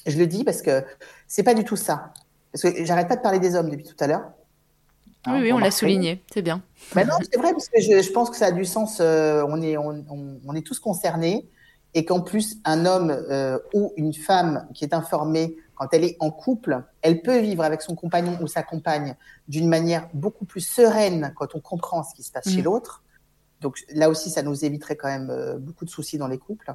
Je 0.05 0.17
le 0.17 0.27
dis 0.27 0.43
parce 0.43 0.61
que 0.61 0.83
c'est 1.27 1.43
pas 1.43 1.53
du 1.53 1.63
tout 1.63 1.77
ça. 1.77 2.13
Parce 2.53 2.61
que 2.61 2.85
j'arrête 2.85 3.07
pas 3.07 3.15
de 3.15 3.21
parler 3.21 3.39
des 3.39 3.55
hommes 3.55 3.69
depuis 3.69 3.85
tout 3.85 3.95
à 3.99 4.05
l'heure. 4.05 4.23
oui, 5.27 5.39
oui, 5.41 5.53
on 5.53 5.57
l'a 5.57 5.71
souligné, 5.71 6.23
c'est 6.31 6.43
bien. 6.43 6.61
Mais 6.95 7.03
non, 7.03 7.15
c'est 7.19 7.37
vrai 7.37 7.51
parce 7.51 7.67
que 7.67 7.81
je, 7.81 8.01
je, 8.01 8.11
pense 8.11 8.29
que 8.29 8.37
ça 8.37 8.47
a 8.47 8.51
du 8.51 8.63
sens. 8.63 8.99
Euh, 9.01 9.43
on 9.49 9.61
est, 9.61 9.75
on, 9.75 10.05
on, 10.09 10.39
on, 10.45 10.55
est 10.55 10.61
tous 10.61 10.79
concernés 10.79 11.49
et 11.95 12.05
qu'en 12.05 12.21
plus 12.21 12.57
un 12.63 12.85
homme 12.85 13.09
euh, 13.09 13.57
ou 13.73 13.91
une 13.97 14.13
femme 14.13 14.67
qui 14.75 14.85
est 14.85 14.93
informée 14.93 15.57
quand 15.73 15.87
elle 15.93 16.03
est 16.03 16.15
en 16.19 16.29
couple, 16.29 16.83
elle 17.01 17.23
peut 17.23 17.39
vivre 17.39 17.63
avec 17.63 17.81
son 17.81 17.95
compagnon 17.95 18.37
ou 18.39 18.45
sa 18.45 18.61
compagne 18.61 19.15
d'une 19.47 19.67
manière 19.67 20.07
beaucoup 20.13 20.45
plus 20.45 20.61
sereine 20.61 21.33
quand 21.35 21.55
on 21.55 21.59
comprend 21.59 22.03
ce 22.03 22.13
qui 22.13 22.21
se 22.21 22.31
passe 22.31 22.47
chez 22.47 22.61
mm. 22.61 22.65
l'autre. 22.65 23.03
Donc 23.61 23.79
là 23.95 24.09
aussi, 24.09 24.29
ça 24.29 24.43
nous 24.43 24.63
éviterait 24.63 24.95
quand 24.95 25.07
même 25.07 25.31
euh, 25.31 25.57
beaucoup 25.57 25.85
de 25.85 25.89
soucis 25.89 26.19
dans 26.19 26.27
les 26.27 26.37
couples. 26.37 26.71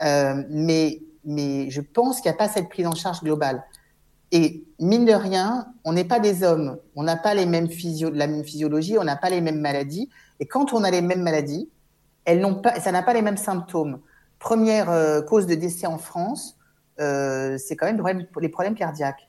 Mais, 0.00 1.00
mais 1.24 1.70
je 1.70 1.80
pense 1.80 2.20
qu'il 2.20 2.28
n'y 2.28 2.34
a 2.34 2.38
pas 2.38 2.48
cette 2.48 2.68
prise 2.68 2.88
en 2.88 2.94
charge 2.96 3.22
globale. 3.22 3.62
Et 4.32 4.64
mine 4.80 5.04
de 5.04 5.12
rien, 5.12 5.66
on 5.84 5.92
n'est 5.92 6.04
pas 6.04 6.18
des 6.18 6.42
hommes, 6.42 6.78
on 6.96 7.02
n'a 7.02 7.16
pas 7.16 7.34
les 7.34 7.44
mêmes 7.44 7.68
physio 7.68 8.10
la 8.10 8.26
même 8.26 8.42
physiologie, 8.44 8.98
on 8.98 9.04
n'a 9.04 9.16
pas 9.16 9.28
les 9.28 9.42
mêmes 9.42 9.60
maladies. 9.60 10.08
Et 10.40 10.46
quand 10.46 10.72
on 10.72 10.82
a 10.84 10.90
les 10.90 11.02
mêmes 11.02 11.22
maladies, 11.22 11.68
elles 12.24 12.40
n'ont 12.40 12.54
pas, 12.54 12.80
ça 12.80 12.92
n'a 12.92 13.02
pas 13.02 13.12
les 13.12 13.20
mêmes 13.20 13.36
symptômes. 13.36 14.00
Première 14.38 14.90
euh, 14.90 15.20
cause 15.20 15.46
de 15.46 15.54
décès 15.54 15.86
en 15.86 15.98
France, 15.98 16.56
euh, 16.98 17.58
c'est 17.58 17.76
quand 17.76 17.86
même 17.86 18.26
les 18.40 18.48
problèmes 18.48 18.74
cardiaques. 18.74 19.28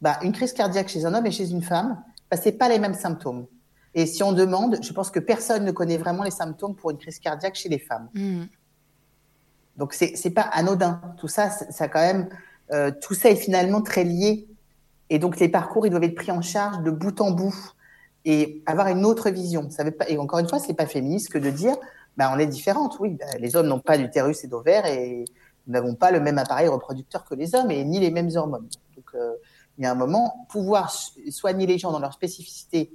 Bah, 0.00 0.18
une 0.22 0.32
crise 0.32 0.52
cardiaque 0.52 0.88
chez 0.88 1.04
un 1.04 1.14
homme 1.14 1.26
et 1.26 1.32
chez 1.32 1.50
une 1.50 1.62
femme, 1.62 2.00
bah, 2.30 2.36
c'est 2.36 2.52
pas 2.52 2.68
les 2.68 2.78
mêmes 2.78 2.94
symptômes. 2.94 3.46
Et 3.94 4.06
si 4.06 4.22
on 4.22 4.32
demande, 4.32 4.78
je 4.80 4.92
pense 4.92 5.10
que 5.10 5.20
personne 5.20 5.64
ne 5.64 5.72
connaît 5.72 5.98
vraiment 5.98 6.22
les 6.22 6.30
symptômes 6.30 6.76
pour 6.76 6.90
une 6.90 6.98
crise 6.98 7.18
cardiaque 7.18 7.56
chez 7.56 7.68
les 7.68 7.78
femmes. 7.78 8.08
Mm. 8.14 8.44
Donc 9.76 9.92
c'est 9.92 10.14
c'est 10.16 10.30
pas 10.30 10.42
anodin. 10.42 11.00
Tout 11.16 11.28
ça, 11.28 11.50
ça 11.50 11.88
quand 11.88 12.00
même, 12.00 12.28
euh, 12.74 12.90
tout 13.00 13.14
ça 13.14 13.30
est 13.30 13.36
finalement 13.36 13.80
très 13.80 14.04
lié. 14.04 14.46
Et 15.10 15.18
donc 15.18 15.38
les 15.38 15.48
parcours, 15.48 15.86
ils 15.86 15.90
doivent 15.90 16.04
être 16.04 16.14
pris 16.14 16.32
en 16.32 16.42
charge 16.42 16.82
de 16.82 16.90
bout 16.90 17.20
en 17.20 17.30
bout 17.30 17.54
et 18.24 18.62
avoir 18.66 18.88
une 18.88 19.04
autre 19.04 19.30
vision. 19.30 19.68
Pas, 19.98 20.08
et 20.08 20.18
encore 20.18 20.40
une 20.40 20.48
fois, 20.48 20.58
c'est 20.58 20.74
pas 20.74 20.86
féministe 20.86 21.30
que 21.30 21.38
de 21.38 21.50
dire, 21.50 21.76
bah, 22.16 22.30
on 22.34 22.38
est 22.38 22.46
différentes. 22.46 22.98
Oui, 23.00 23.10
bah, 23.10 23.26
les 23.38 23.54
hommes 23.54 23.68
n'ont 23.68 23.80
pas 23.80 23.96
d'utérus 23.96 24.44
et 24.44 24.48
d'ovaires 24.48 24.86
et 24.86 25.24
nous 25.66 25.72
n'avons 25.72 25.94
pas 25.94 26.10
le 26.10 26.20
même 26.20 26.38
appareil 26.38 26.68
reproducteur 26.68 27.24
que 27.24 27.34
les 27.34 27.54
hommes 27.54 27.70
et 27.70 27.84
ni 27.84 28.00
les 28.00 28.10
mêmes 28.10 28.30
hormones. 28.34 28.68
Donc, 28.96 29.06
euh, 29.14 29.34
il 29.78 29.84
y 29.84 29.86
a 29.86 29.90
un 29.90 29.96
moment, 29.96 30.46
pouvoir 30.50 30.92
soigner 31.30 31.66
les 31.66 31.78
gens 31.78 31.92
dans 31.92 31.98
leur 31.98 32.12
spécificité 32.12 32.92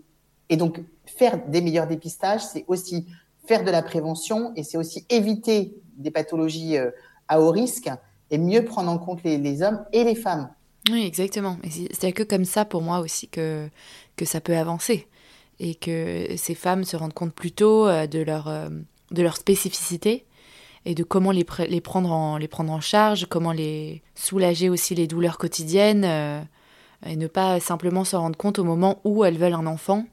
et 0.49 0.57
donc 0.57 0.81
faire 1.05 1.45
des 1.47 1.61
meilleurs 1.61 1.87
dépistages, 1.87 2.41
c'est 2.41 2.65
aussi 2.67 3.07
faire 3.45 3.63
de 3.63 3.71
la 3.71 3.81
prévention 3.81 4.51
et 4.55 4.63
c'est 4.63 4.77
aussi 4.77 5.05
éviter 5.09 5.75
des 5.97 6.11
pathologies 6.11 6.77
euh, 6.77 6.91
à 7.27 7.41
haut 7.41 7.51
risque 7.51 7.89
et 8.31 8.37
mieux 8.37 8.63
prendre 8.63 8.91
en 8.91 8.97
compte 8.97 9.23
les, 9.23 9.61
hommes 9.61 9.83
et 9.93 10.03
les 10.03 10.15
femmes. 10.15 10.49
Oui, 10.91 11.05
exactement. 11.05 11.57
C'est 11.91 12.11
que 12.11 12.23
comme 12.23 12.45
ça, 12.45 12.65
pour 12.65 12.81
moi 12.81 12.99
aussi, 12.99 13.27
que, 13.27 13.69
que 14.15 14.25
ça 14.25 14.41
peut 14.41 14.57
avancer. 14.57 15.07
Et 15.59 15.75
que 15.75 16.27
ces 16.37 16.55
femmes 16.55 16.85
se 16.85 16.95
rendent 16.95 17.13
compte 17.13 17.33
plutôt 17.33 17.85
euh, 17.85 18.07
de 18.07 18.19
leur, 18.19 18.49
de 19.11 19.21
leur 19.21 19.35
spécificité 19.35 20.25
et 20.85 20.95
de 20.95 21.03
comment 21.03 21.31
les, 21.31 21.43
prendre 21.43 22.11
en, 22.11 22.37
les 22.37 22.47
prendre 22.47 22.71
en 22.71 22.81
charge, 22.81 23.27
comment 23.27 23.51
les 23.51 24.01
soulager 24.15 24.69
aussi 24.69 24.95
les 24.95 25.07
douleurs 25.07 25.37
quotidiennes 25.37 26.05
euh, 26.05 26.41
et 27.05 27.15
ne 27.15 27.27
pas 27.27 27.59
simplement 27.59 28.03
se 28.03 28.15
rendre 28.15 28.37
compte 28.37 28.59
au 28.59 28.63
moment 28.63 28.99
où 29.03 29.23
elles 29.23 29.37
veulent 29.37 29.53
un 29.53 29.67
enfant. 29.67 30.05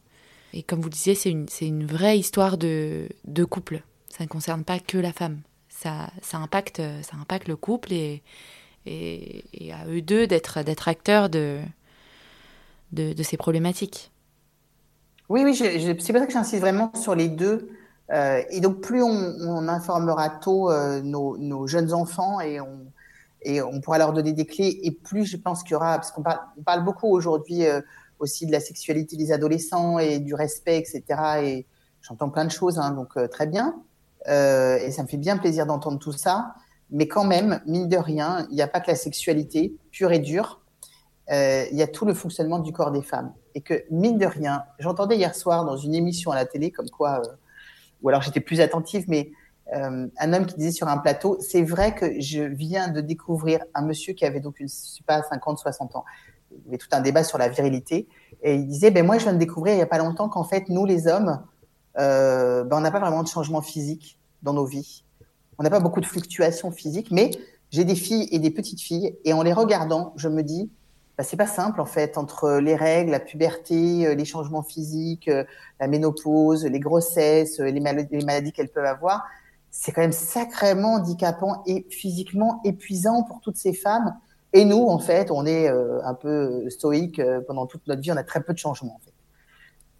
Et 0.52 0.62
comme 0.62 0.80
vous 0.80 0.88
disiez, 0.88 1.14
c'est 1.14 1.30
une, 1.30 1.46
une 1.60 1.86
vraie 1.86 2.18
histoire 2.18 2.58
de, 2.58 3.08
de 3.24 3.44
couple. 3.44 3.82
Ça 4.08 4.24
ne 4.24 4.28
concerne 4.28 4.64
pas 4.64 4.78
que 4.78 4.98
la 4.98 5.12
femme. 5.12 5.40
Ça, 5.82 6.10
impacte, 6.32 6.80
ça 7.02 7.16
impacte 7.20 7.48
le 7.48 7.56
couple 7.56 7.92
et, 7.92 8.22
à 8.86 9.86
eux 9.88 10.00
deux 10.00 10.26
d'être 10.26 10.62
d'être 10.62 10.88
acteurs 10.88 11.28
de, 11.28 11.60
de, 12.92 13.22
ces 13.22 13.36
problématiques. 13.36 14.10
Oui, 15.28 15.42
oui, 15.44 15.54
c'est 15.54 15.94
pour 15.94 16.02
ça 16.02 16.26
que 16.26 16.32
j'insiste 16.32 16.60
vraiment 16.60 16.92
sur 16.94 17.14
les 17.14 17.28
deux. 17.28 17.68
Euh, 18.12 18.42
et 18.50 18.60
donc, 18.60 18.80
plus 18.80 19.02
on, 19.02 19.68
informera 19.68 20.30
tôt 20.30 20.70
euh, 20.70 21.02
nos, 21.02 21.66
jeunes 21.66 21.92
enfants 21.92 22.40
et 22.40 22.60
on, 22.60 22.86
et 23.42 23.60
on 23.60 23.80
pourra 23.80 23.98
leur 23.98 24.12
donner 24.12 24.32
des 24.32 24.46
clés, 24.46 24.80
et 24.82 24.92
plus 24.92 25.24
je 25.24 25.36
pense 25.36 25.62
qu'il 25.62 25.72
y 25.72 25.74
aura, 25.74 25.96
parce 25.96 26.12
qu'on 26.12 26.22
parle, 26.22 26.40
on 26.58 26.62
parle 26.62 26.84
beaucoup 26.84 27.08
aujourd'hui 27.08 27.66
euh, 27.66 27.80
aussi 28.18 28.46
de 28.46 28.52
la 28.52 28.60
sexualité 28.60 29.16
des 29.16 29.32
adolescents 29.32 29.98
et 29.98 30.20
du 30.20 30.34
respect, 30.34 30.78
etc. 30.78 31.02
Et 31.42 31.66
j'entends 32.00 32.30
plein 32.30 32.44
de 32.44 32.50
choses, 32.50 32.78
hein, 32.78 32.92
donc 32.92 33.14
très 33.30 33.46
bien. 33.46 33.74
Et 34.26 34.90
ça 34.90 35.02
me 35.02 35.08
fait 35.08 35.16
bien 35.16 35.36
plaisir 35.36 35.66
d'entendre 35.66 35.98
tout 35.98 36.12
ça. 36.12 36.54
Mais 36.90 37.08
quand 37.08 37.24
même, 37.24 37.60
mine 37.66 37.88
de 37.88 37.96
rien, 37.96 38.46
il 38.50 38.54
n'y 38.54 38.62
a 38.62 38.68
pas 38.68 38.80
que 38.80 38.90
la 38.90 38.96
sexualité 38.96 39.74
pure 39.90 40.12
et 40.12 40.18
dure. 40.18 40.60
Euh, 41.30 41.64
il 41.72 41.76
y 41.76 41.82
a 41.82 41.88
tout 41.88 42.04
le 42.04 42.14
fonctionnement 42.14 42.60
du 42.60 42.72
corps 42.72 42.92
des 42.92 43.02
femmes. 43.02 43.32
Et 43.54 43.60
que, 43.60 43.84
mine 43.90 44.18
de 44.18 44.26
rien, 44.26 44.64
j'entendais 44.78 45.16
hier 45.16 45.34
soir 45.34 45.64
dans 45.64 45.76
une 45.76 45.94
émission 45.94 46.30
à 46.30 46.36
la 46.36 46.46
télé, 46.46 46.70
comme 46.70 46.88
quoi, 46.88 47.20
euh, 47.24 47.32
ou 48.02 48.08
alors 48.08 48.22
j'étais 48.22 48.40
plus 48.40 48.60
attentive, 48.60 49.06
mais 49.08 49.32
euh, 49.74 50.06
un 50.18 50.32
homme 50.32 50.46
qui 50.46 50.54
disait 50.54 50.70
sur 50.70 50.86
un 50.86 50.98
plateau, 50.98 51.38
c'est 51.40 51.62
vrai 51.62 51.94
que 51.94 52.20
je 52.20 52.42
viens 52.42 52.88
de 52.88 53.00
découvrir 53.00 53.64
un 53.74 53.82
monsieur 53.82 54.12
qui 54.12 54.24
avait 54.24 54.38
donc, 54.38 54.60
une, 54.60 54.68
je 54.68 54.74
sais 54.74 55.04
pas, 55.04 55.22
50, 55.22 55.58
60 55.58 55.96
ans. 55.96 56.04
Il 56.52 56.66
y 56.66 56.68
avait 56.68 56.78
tout 56.78 56.88
un 56.92 57.00
débat 57.00 57.24
sur 57.24 57.38
la 57.38 57.48
virilité. 57.48 58.06
Et 58.42 58.54
il 58.54 58.68
disait, 58.68 58.92
ben 58.92 59.04
moi, 59.04 59.18
je 59.18 59.24
viens 59.24 59.32
de 59.32 59.38
découvrir 59.38 59.74
il 59.74 59.78
n'y 59.78 59.82
a 59.82 59.86
pas 59.86 59.98
longtemps 59.98 60.28
qu'en 60.28 60.44
fait, 60.44 60.68
nous, 60.68 60.84
les 60.84 61.08
hommes, 61.08 61.42
euh, 61.98 62.64
ben, 62.64 62.78
on 62.78 62.80
n'a 62.80 62.90
pas 62.90 63.00
vraiment 63.00 63.22
de 63.22 63.28
changement 63.28 63.62
physique 63.62 64.18
dans 64.42 64.52
nos 64.52 64.66
vies. 64.66 65.04
On 65.58 65.62
n'a 65.62 65.70
pas 65.70 65.80
beaucoup 65.80 66.00
de 66.00 66.06
fluctuations 66.06 66.70
physiques, 66.70 67.10
mais 67.10 67.30
j'ai 67.70 67.84
des 67.84 67.94
filles 67.94 68.28
et 68.30 68.38
des 68.38 68.50
petites 68.50 68.80
filles, 68.80 69.16
et 69.24 69.32
en 69.32 69.42
les 69.42 69.52
regardant, 69.52 70.12
je 70.16 70.28
me 70.28 70.42
dis, 70.42 70.70
bah, 71.16 71.24
c'est 71.24 71.36
pas 71.36 71.46
simple 71.46 71.80
en 71.80 71.86
fait 71.86 72.18
entre 72.18 72.58
les 72.58 72.76
règles, 72.76 73.10
la 73.10 73.20
puberté, 73.20 74.06
euh, 74.06 74.14
les 74.14 74.26
changements 74.26 74.62
physiques, 74.62 75.28
euh, 75.28 75.44
la 75.80 75.88
ménopause, 75.88 76.66
les 76.66 76.80
grossesses, 76.80 77.58
les 77.58 77.72
les 77.72 77.80
maladies 78.24 78.52
qu'elles 78.52 78.68
peuvent 78.68 78.84
avoir. 78.84 79.24
C'est 79.70 79.92
quand 79.92 80.02
même 80.02 80.12
sacrément 80.12 80.94
handicapant 80.94 81.62
et 81.66 81.86
physiquement 81.90 82.60
épuisant 82.64 83.22
pour 83.22 83.40
toutes 83.40 83.56
ces 83.56 83.72
femmes. 83.72 84.14
Et 84.52 84.64
nous, 84.64 84.86
en 84.86 84.98
fait, 84.98 85.30
on 85.30 85.44
est 85.44 85.68
un 85.68 86.14
peu 86.14 86.70
stoïque 86.70 87.20
pendant 87.46 87.66
toute 87.66 87.86
notre 87.86 88.00
vie. 88.00 88.10
On 88.10 88.16
a 88.16 88.24
très 88.24 88.42
peu 88.42 88.54
de 88.54 88.58
changements. 88.58 88.94
En 88.94 89.00
fait. 89.04 89.12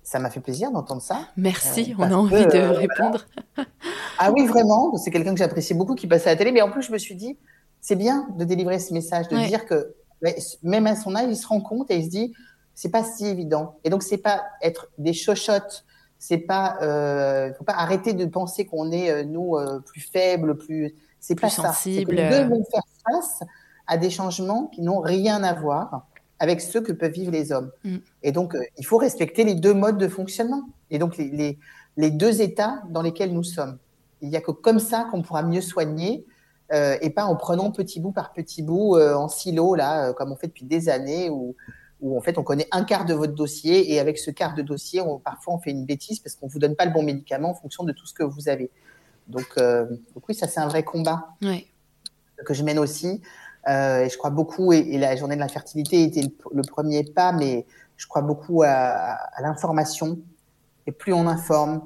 Ça 0.07 0.21
m'a 0.21 0.31
fait 0.31 0.39
plaisir 0.39 0.71
d'entendre 0.71 1.03
ça. 1.03 1.19
Merci, 1.37 1.93
on 1.99 2.05
a 2.05 2.15
envie 2.15 2.47
de 2.47 2.59
répondre. 2.77 3.27
Ah 4.19 4.31
oui, 4.31 4.47
vraiment. 4.47 4.97
C'est 4.99 5.11
quelqu'un 5.11 5.33
que 5.33 5.39
j'apprécie 5.41 5.75
beaucoup 5.75 5.97
qui 5.97 6.07
passait 6.07 6.31
à 6.31 6.35
la 6.35 6.39
télé. 6.39 6.53
Mais 6.53 6.63
en 6.63 6.71
plus, 6.71 6.85
je 6.85 6.93
me 6.93 6.97
suis 6.97 7.17
dit, 7.17 7.37
c'est 7.81 7.97
bien 7.97 8.29
de 8.39 8.45
délivrer 8.45 8.79
ce 8.79 8.95
message, 8.95 9.27
de 9.29 9.37
dire 9.49 9.67
que 9.67 9.97
même 10.63 10.87
à 10.87 10.95
son 10.95 11.17
âge, 11.17 11.27
il 11.29 11.37
se 11.37 11.49
rend 11.49 11.61
compte 11.61 11.91
et 11.91 11.97
il 11.97 12.05
se 12.05 12.11
dit, 12.11 12.33
c'est 12.73 12.89
pas 12.89 13.03
si 13.03 13.27
évident. 13.27 13.81
Et 13.83 13.91
donc, 13.91 14.05
c'est 14.05 14.19
pas 14.19 14.45
être 14.63 14.89
des 14.97 15.13
chochottes. 15.13 15.85
C'est 16.21 16.39
pas, 16.39 16.79
euh, 16.83 17.53
faut 17.55 17.65
pas 17.65 17.75
arrêter 17.75 18.13
de 18.13 18.27
penser 18.27 18.65
qu'on 18.65 18.93
est 18.93 19.11
euh, 19.11 19.25
nous 19.25 19.57
euh, 19.57 19.81
plus 19.81 20.01
faibles, 20.01 20.57
plus. 20.57 20.95
C'est 21.19 21.39
pas 21.39 21.51
ça. 21.51 21.63
sensible. 21.65 22.15
Deux 22.15 22.45
vont 22.45 22.65
faire 22.71 22.85
face 23.11 23.41
à 23.89 23.97
des 23.97 24.11
changements 24.11 24.69
qui 24.69 24.83
n'ont 24.83 25.01
rien 25.01 25.43
à 25.43 25.53
voir 25.53 26.07
avec 26.39 26.61
ceux 26.61 26.81
que 26.81 26.93
peuvent 26.93 27.13
vivre 27.13 27.33
les 27.33 27.53
hommes. 27.53 27.71
Mm. 27.85 27.97
Et 28.23 28.33
donc, 28.33 28.55
euh, 28.55 28.63
il 28.79 28.85
faut 28.85 28.99
respecter 28.99 29.45
les 29.45 29.55
deux 29.55 29.75
modes 29.75 29.99
de 29.99 30.09
fonctionnement. 30.09 30.69
Et 30.91 30.99
donc, 30.99 31.17
les, 31.17 31.31
les, 31.31 31.59
les 31.97 32.11
deux 32.11 32.43
états 32.43 32.83
dans 32.91 33.03
lesquels 33.03 33.33
nous 33.33 33.45
sommes. 33.45 33.79
Il 34.21 34.29
n'y 34.29 34.37
a 34.37 34.41
que 34.41 34.51
comme 34.51 34.79
ça 34.79 35.07
qu'on 35.11 35.23
pourra 35.23 35.43
mieux 35.43 35.61
soigner 35.61 36.27
euh, 36.73 36.97
et 37.01 37.11
pas 37.11 37.25
en 37.25 37.37
prenant 37.37 37.71
petit 37.71 38.01
bout 38.01 38.13
par 38.13 38.33
petit 38.33 38.63
bout 38.63 38.97
euh, 38.97 39.15
en 39.15 39.29
silo, 39.29 39.75
là, 39.75 40.13
comme 40.13 40.33
on 40.33 40.37
fait 40.37 40.49
depuis 40.49 40.65
des 40.65 40.89
années, 40.89 41.31
où, 41.31 41.55
où 42.01 42.17
en 42.17 42.21
fait 42.21 42.39
on 42.39 42.43
connaît 42.43 42.69
un 42.73 42.85
quart 42.85 43.05
de 43.05 43.15
votre 43.15 43.35
dossier 43.35 43.93
et 43.93 44.01
avec 44.01 44.19
ce 44.19 44.31
quart 44.31 44.55
de 44.55 44.63
dossier, 44.63 45.01
on, 45.01 45.19
parfois 45.19 45.55
on 45.55 45.59
fait 45.59 45.71
une 45.71 45.85
bêtise 45.85 46.19
parce 46.19 46.35
qu'on 46.35 46.49
vous 46.49 46.59
donne 46.59 46.75
pas 46.75 46.85
le 46.85 46.93
bon 46.93 47.03
médicament 47.03 47.51
en 47.51 47.55
fonction 47.55 47.85
de 47.85 47.93
tout 47.93 48.07
ce 48.07 48.15
que 48.15 48.25
vous 48.25 48.49
avez. 48.49 48.71
Donc, 49.29 49.57
donc 49.57 50.29
oui, 50.29 50.35
ça 50.35 50.47
c'est 50.47 50.61
un 50.61 50.69
vrai 50.69 50.85
combat 50.85 51.29
oui. 51.43 51.67
que 52.45 52.55
je 52.55 52.63
mène 52.63 52.79
aussi. 52.79 53.21
Euh, 53.69 54.05
et 54.05 54.09
je 54.09 54.17
crois 54.17 54.31
beaucoup, 54.31 54.73
et, 54.73 54.99
la 54.99 55.17
journée 55.17 55.35
de 55.35 55.41
la 55.41 55.49
fertilité 55.49 56.03
était 56.03 56.23
le, 56.53 56.63
premier 56.63 57.05
pas, 57.05 57.33
mais 57.33 57.67
je 57.97 58.07
crois 58.07 58.23
beaucoup 58.23 58.63
à, 58.63 59.19
l'information. 59.41 60.19
Et 60.87 60.93
plus 60.93 61.13
on 61.13 61.27
informe, 61.27 61.83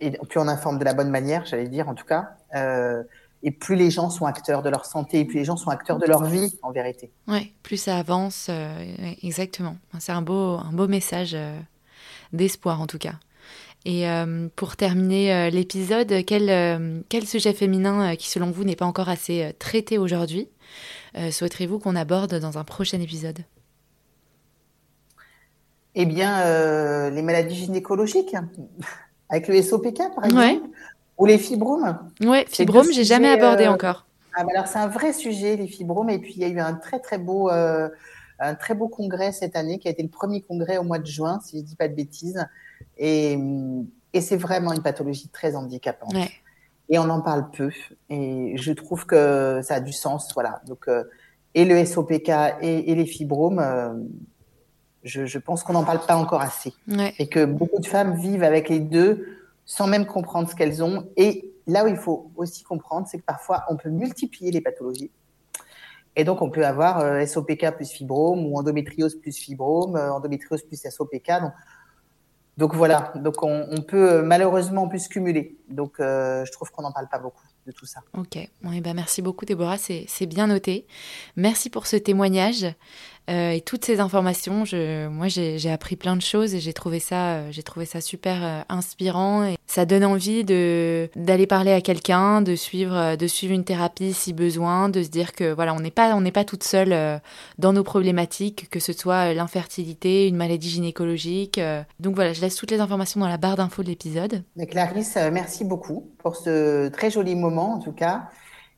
et 0.00 0.10
plus 0.10 0.40
on 0.40 0.48
informe 0.48 0.78
de 0.78 0.84
la 0.84 0.92
bonne 0.92 1.10
manière, 1.10 1.46
j'allais 1.46 1.68
dire 1.68 1.88
en 1.88 1.94
tout 1.94 2.04
cas, 2.04 2.30
euh, 2.54 3.02
et 3.42 3.50
plus 3.50 3.76
les 3.76 3.90
gens 3.90 4.10
sont 4.10 4.26
acteurs 4.26 4.62
de 4.62 4.68
leur 4.68 4.84
santé, 4.84 5.20
et 5.20 5.24
plus 5.24 5.38
les 5.38 5.44
gens 5.46 5.56
sont 5.56 5.70
acteurs 5.70 5.98
de 5.98 6.06
leur 6.06 6.24
vie, 6.24 6.58
en 6.62 6.70
vérité. 6.70 7.10
Oui, 7.28 7.54
plus 7.62 7.78
ça 7.78 7.96
avance, 7.96 8.48
euh, 8.50 9.14
exactement. 9.22 9.76
C'est 9.98 10.12
un 10.12 10.22
beau, 10.22 10.58
un 10.58 10.72
beau 10.72 10.86
message 10.86 11.34
d'espoir, 12.34 12.82
en 12.82 12.86
tout 12.86 12.98
cas. 12.98 13.14
Et 13.86 14.08
euh, 14.08 14.48
pour 14.56 14.76
terminer 14.76 15.32
euh, 15.32 15.50
l'épisode, 15.50 16.12
quel, 16.26 16.50
euh, 16.50 17.00
quel 17.08 17.26
sujet 17.26 17.54
féminin 17.54 18.14
qui, 18.16 18.28
selon 18.28 18.50
vous, 18.50 18.64
n'est 18.64 18.76
pas 18.76 18.84
encore 18.84 19.08
assez 19.08 19.54
traité 19.58 19.98
aujourd'hui 19.98 20.48
souhaiterez-vous 21.32 21.80
qu'on 21.80 21.96
aborde 21.96 22.38
dans 22.38 22.56
un 22.56 22.62
prochain 22.62 23.00
épisode? 23.00 23.38
Eh 25.96 26.06
bien, 26.06 27.10
les 27.10 27.20
maladies 27.20 27.56
gynécologiques, 27.56 28.36
avec 29.28 29.48
le 29.48 29.60
SOPK, 29.60 30.14
par 30.14 30.24
exemple. 30.26 30.36
Ouais. 30.36 30.60
Ou 31.18 31.26
les 31.26 31.36
fibromes 31.36 31.98
Oui, 32.20 32.44
fibromes, 32.46 32.92
j'ai 32.92 33.02
jamais 33.02 33.28
abordé 33.28 33.66
encore. 33.66 34.06
Ah, 34.36 34.44
bah 34.44 34.50
alors 34.54 34.68
c'est 34.68 34.78
un 34.78 34.86
vrai 34.86 35.12
sujet, 35.12 35.56
les 35.56 35.66
fibromes. 35.66 36.10
Et 36.10 36.20
puis 36.20 36.34
il 36.36 36.42
y 36.42 36.44
a 36.44 36.48
eu 36.48 36.60
un 36.60 36.74
très 36.74 37.00
très 37.00 37.18
beau, 37.18 37.48
un 37.48 38.54
très 38.54 38.74
beau 38.74 38.86
congrès 38.86 39.32
cette 39.32 39.56
année 39.56 39.80
qui 39.80 39.88
a 39.88 39.90
été 39.90 40.04
le 40.04 40.08
premier 40.08 40.42
congrès 40.42 40.78
au 40.78 40.84
mois 40.84 41.00
de 41.00 41.06
juin, 41.06 41.40
si 41.44 41.58
je 41.58 41.64
dis 41.64 41.74
pas 41.74 41.88
de 41.88 41.94
bêtises. 41.94 42.46
Et, 43.00 43.36
et 44.12 44.20
c'est 44.20 44.36
vraiment 44.36 44.72
une 44.72 44.82
pathologie 44.82 45.28
très 45.28 45.56
handicapante. 45.56 46.14
Ouais. 46.14 46.30
Et 46.88 46.98
on 46.98 47.08
en 47.08 47.22
parle 47.22 47.50
peu. 47.50 47.70
Et 48.08 48.52
je 48.56 48.72
trouve 48.72 49.06
que 49.06 49.60
ça 49.62 49.74
a 49.76 49.80
du 49.80 49.92
sens, 49.92 50.32
voilà. 50.34 50.60
Donc 50.66 50.86
euh, 50.86 51.04
et 51.54 51.64
le 51.64 51.84
SOPK 51.84 52.28
et, 52.60 52.92
et 52.92 52.94
les 52.94 53.06
fibromes. 53.06 53.58
euh, 53.58 53.94
je, 55.02 55.24
je 55.24 55.38
pense 55.38 55.62
qu'on 55.62 55.72
n'en 55.72 55.84
parle 55.84 56.04
pas 56.06 56.16
encore 56.16 56.42
assez. 56.42 56.74
Ouais. 56.86 57.14
Et 57.18 57.28
que 57.28 57.44
beaucoup 57.46 57.80
de 57.80 57.86
femmes 57.86 58.16
vivent 58.16 58.42
avec 58.42 58.68
les 58.68 58.80
deux 58.80 59.38
sans 59.64 59.86
même 59.86 60.04
comprendre 60.04 60.50
ce 60.50 60.54
qu'elles 60.54 60.82
ont. 60.82 61.08
Et 61.16 61.54
là 61.66 61.84
où 61.84 61.88
il 61.88 61.96
faut 61.96 62.30
aussi 62.36 62.64
comprendre, 62.64 63.06
c'est 63.08 63.18
que 63.18 63.24
parfois, 63.24 63.64
on 63.70 63.76
peut 63.76 63.88
multiplier 63.88 64.50
les 64.50 64.60
pathologies. 64.60 65.10
Et 66.16 66.24
donc, 66.24 66.42
on 66.42 66.50
peut 66.50 66.66
avoir 66.66 66.98
euh, 66.98 67.24
SOPK 67.24 67.70
plus 67.76 67.88
fibrome 67.88 68.44
ou 68.44 68.58
endométriose 68.58 69.14
plus 69.14 69.36
fibrome, 69.36 69.96
endométriose 69.96 70.64
plus 70.64 70.76
SOPK. 70.76 71.40
Donc, 71.40 71.52
donc 72.60 72.74
voilà, 72.74 73.10
donc 73.16 73.42
on, 73.42 73.80
peut 73.80 74.12
euh, 74.12 74.22
malheureusement 74.22 74.86
plus 74.86 75.08
cumuler. 75.08 75.56
Donc, 75.70 75.98
euh, 75.98 76.44
je 76.44 76.52
trouve 76.52 76.70
qu'on 76.70 76.82
n'en 76.82 76.92
parle 76.92 77.08
pas 77.08 77.18
beaucoup 77.18 77.42
de 77.66 77.72
tout 77.72 77.86
ça. 77.86 78.00
Ok, 78.12 78.36
bon, 78.60 78.72
eh 78.72 78.82
ben, 78.82 78.92
merci 78.92 79.22
beaucoup 79.22 79.46
Déborah, 79.46 79.78
c'est 79.78 80.26
bien 80.26 80.46
noté. 80.46 80.86
Merci 81.36 81.70
pour 81.70 81.86
ce 81.86 81.96
témoignage 81.96 82.66
euh, 83.30 83.52
et 83.52 83.60
toutes 83.60 83.84
ces 83.84 84.00
informations. 84.00 84.64
Moi, 85.10 85.28
j'ai 85.28 85.70
appris 85.70 85.96
plein 85.96 86.16
de 86.16 86.22
choses 86.22 86.54
et 86.54 86.60
j'ai 86.60 86.72
trouvé 86.72 86.98
ça, 86.98 87.34
euh, 87.34 87.52
trouvé 87.64 87.86
ça 87.86 88.00
super 88.00 88.42
euh, 88.42 88.60
inspirant 88.68 89.44
et 89.44 89.56
ça 89.66 89.84
donne 89.84 90.04
envie 90.04 90.44
d'aller 90.44 91.46
parler 91.46 91.72
à 91.72 91.80
quelqu'un, 91.80 92.42
de 92.42 92.56
suivre, 92.56 93.14
de 93.16 93.26
suivre 93.28 93.54
une 93.54 93.64
thérapie 93.64 94.12
si 94.12 94.32
besoin, 94.32 94.88
de 94.88 95.02
se 95.02 95.08
dire 95.08 95.32
que 95.32 95.52
voilà, 95.52 95.74
on 95.74 95.80
n'est 95.80 95.92
pas, 95.92 96.14
on 96.14 96.20
n'est 96.20 96.32
pas 96.32 96.44
toute 96.44 96.64
seule 96.64 97.20
dans 97.58 97.72
nos 97.72 97.84
problématiques, 97.84 98.68
que 98.70 98.80
ce 98.80 98.92
soit 98.92 99.32
l'infertilité, 99.32 100.26
une 100.26 100.36
maladie 100.36 100.70
gynécologique. 100.70 101.60
Donc 102.00 102.16
voilà, 102.16 102.32
je 102.32 102.40
laisse 102.40 102.56
toutes 102.56 102.72
les 102.72 102.80
informations 102.80 103.20
dans 103.20 103.28
la 103.28 103.36
barre 103.36 103.56
d'infos 103.56 103.84
de 103.84 103.88
l'épisode. 103.88 104.42
Clarisse, 104.68 105.16
merci 105.32 105.64
beaucoup 105.64 106.10
pour 106.18 106.34
ce 106.34 106.88
très 106.88 107.10
joli 107.10 107.36
moment 107.36 107.74
en 107.74 107.78
tout 107.78 107.92
cas. 107.92 108.24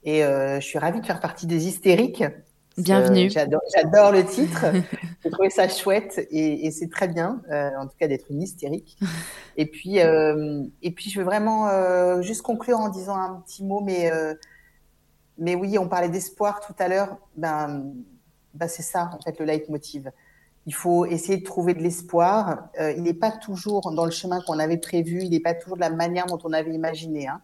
Et 0.05 0.21
je 0.21 0.61
suis 0.61 0.79
ravie 0.79 1.01
de 1.01 1.07
faire 1.07 1.21
partie 1.21 1.47
des 1.47 1.69
hystériques. 1.69 2.25
Bienvenue. 2.79 3.27
Euh, 3.37 3.59
J'adore 3.75 4.13
le 4.13 4.25
titre. 4.25 4.65
J'ai 5.23 5.31
trouvé 5.31 5.51
ça 5.51 5.69
chouette 5.69 6.27
et, 6.31 6.67
et 6.67 6.71
c'est 6.71 6.89
très 6.89 7.07
bien, 7.07 7.43
euh, 7.51 7.71
en 7.79 7.87
tout 7.87 7.97
cas, 7.99 8.09
d'être 8.09 8.31
une 8.31 8.43
hystérique. 8.43 8.97
Et 9.59 9.67
puis, 9.67 10.01
euh, 10.01 10.65
et 10.81 10.93
puis, 10.93 11.11
je 11.11 11.19
veux 11.19 11.27
vraiment 11.27 11.69
euh, 11.69 12.23
juste 12.23 12.41
conclure 12.41 12.79
en 12.79 12.89
disant 12.89 13.17
un 13.17 13.43
petit 13.47 13.63
mot, 13.63 13.83
mais, 13.83 14.11
mais 15.37 15.55
oui, 15.55 15.77
on 15.77 15.89
parlait 15.89 16.09
d'espoir 16.09 16.61
tout 16.61 16.73
à 16.79 16.89
l'heure. 16.89 17.19
Ben, 17.37 17.93
ben 18.55 18.67
c'est 18.67 18.83
ça, 18.83 19.11
en 19.13 19.21
fait, 19.21 19.39
le 19.39 19.45
leitmotiv. 19.45 20.11
Il 20.65 20.75
faut 20.75 21.05
essayer 21.05 21.37
de 21.37 21.45
trouver 21.45 21.75
de 21.75 21.83
l'espoir. 21.83 22.71
Il 22.81 23.03
n'est 23.03 23.13
pas 23.13 23.31
toujours 23.31 23.93
dans 23.93 24.07
le 24.07 24.11
chemin 24.11 24.41
qu'on 24.41 24.59
avait 24.59 24.79
prévu. 24.79 25.21
Il 25.23 25.31
n'est 25.33 25.41
pas 25.41 25.53
toujours 25.53 25.77
de 25.77 25.83
la 25.83 25.91
manière 25.91 26.25
dont 26.25 26.39
on 26.45 26.53
avait 26.55 26.73
imaginé. 26.73 27.29
Hein. 27.29 27.43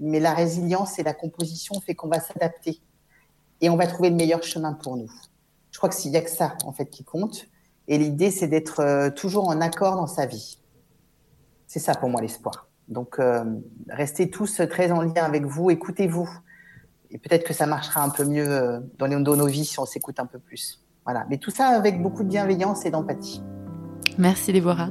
Mais 0.00 0.20
la 0.20 0.32
résilience 0.32 0.98
et 0.98 1.02
la 1.02 1.12
composition 1.12 1.78
fait 1.82 1.94
qu'on 1.94 2.08
va 2.08 2.20
s'adapter 2.20 2.80
et 3.60 3.70
on 3.70 3.76
va 3.76 3.86
trouver 3.86 4.10
le 4.10 4.16
meilleur 4.16 4.42
chemin 4.42 4.72
pour 4.72 4.96
nous. 4.96 5.10
Je 5.70 5.78
crois 5.78 5.88
que 5.88 5.94
s'il 5.94 6.12
y 6.12 6.16
a 6.16 6.22
que 6.22 6.30
ça 6.30 6.54
en 6.64 6.72
fait 6.72 6.86
qui 6.86 7.04
compte. 7.04 7.46
Et 7.88 7.98
l'idée, 7.98 8.30
c'est 8.30 8.48
d'être 8.48 8.80
euh, 8.80 9.10
toujours 9.10 9.48
en 9.48 9.60
accord 9.60 9.96
dans 9.96 10.06
sa 10.06 10.26
vie. 10.26 10.58
C'est 11.66 11.80
ça 11.80 11.94
pour 11.94 12.08
moi 12.08 12.20
l'espoir. 12.20 12.68
Donc, 12.88 13.18
euh, 13.18 13.44
restez 13.88 14.30
tous 14.30 14.60
très 14.70 14.90
en 14.90 15.02
lien 15.02 15.24
avec 15.24 15.44
vous, 15.44 15.70
écoutez-vous. 15.70 16.28
et 17.10 17.18
peut-être 17.18 17.44
que 17.44 17.54
ça 17.54 17.66
marchera 17.66 18.02
un 18.02 18.10
peu 18.10 18.24
mieux 18.24 18.48
euh, 18.48 18.80
dans, 18.98 19.08
dans 19.20 19.36
nos 19.36 19.46
vies 19.46 19.64
si 19.64 19.78
on 19.78 19.86
s'écoute 19.86 20.18
un 20.20 20.26
peu 20.26 20.38
plus. 20.38 20.82
Voilà. 21.04 21.26
Mais 21.28 21.38
tout 21.38 21.50
ça 21.50 21.68
avec 21.68 22.02
beaucoup 22.02 22.22
de 22.22 22.28
bienveillance 22.28 22.86
et 22.86 22.90
d'empathie. 22.90 23.42
Merci 24.18 24.52
Déborah. 24.52 24.90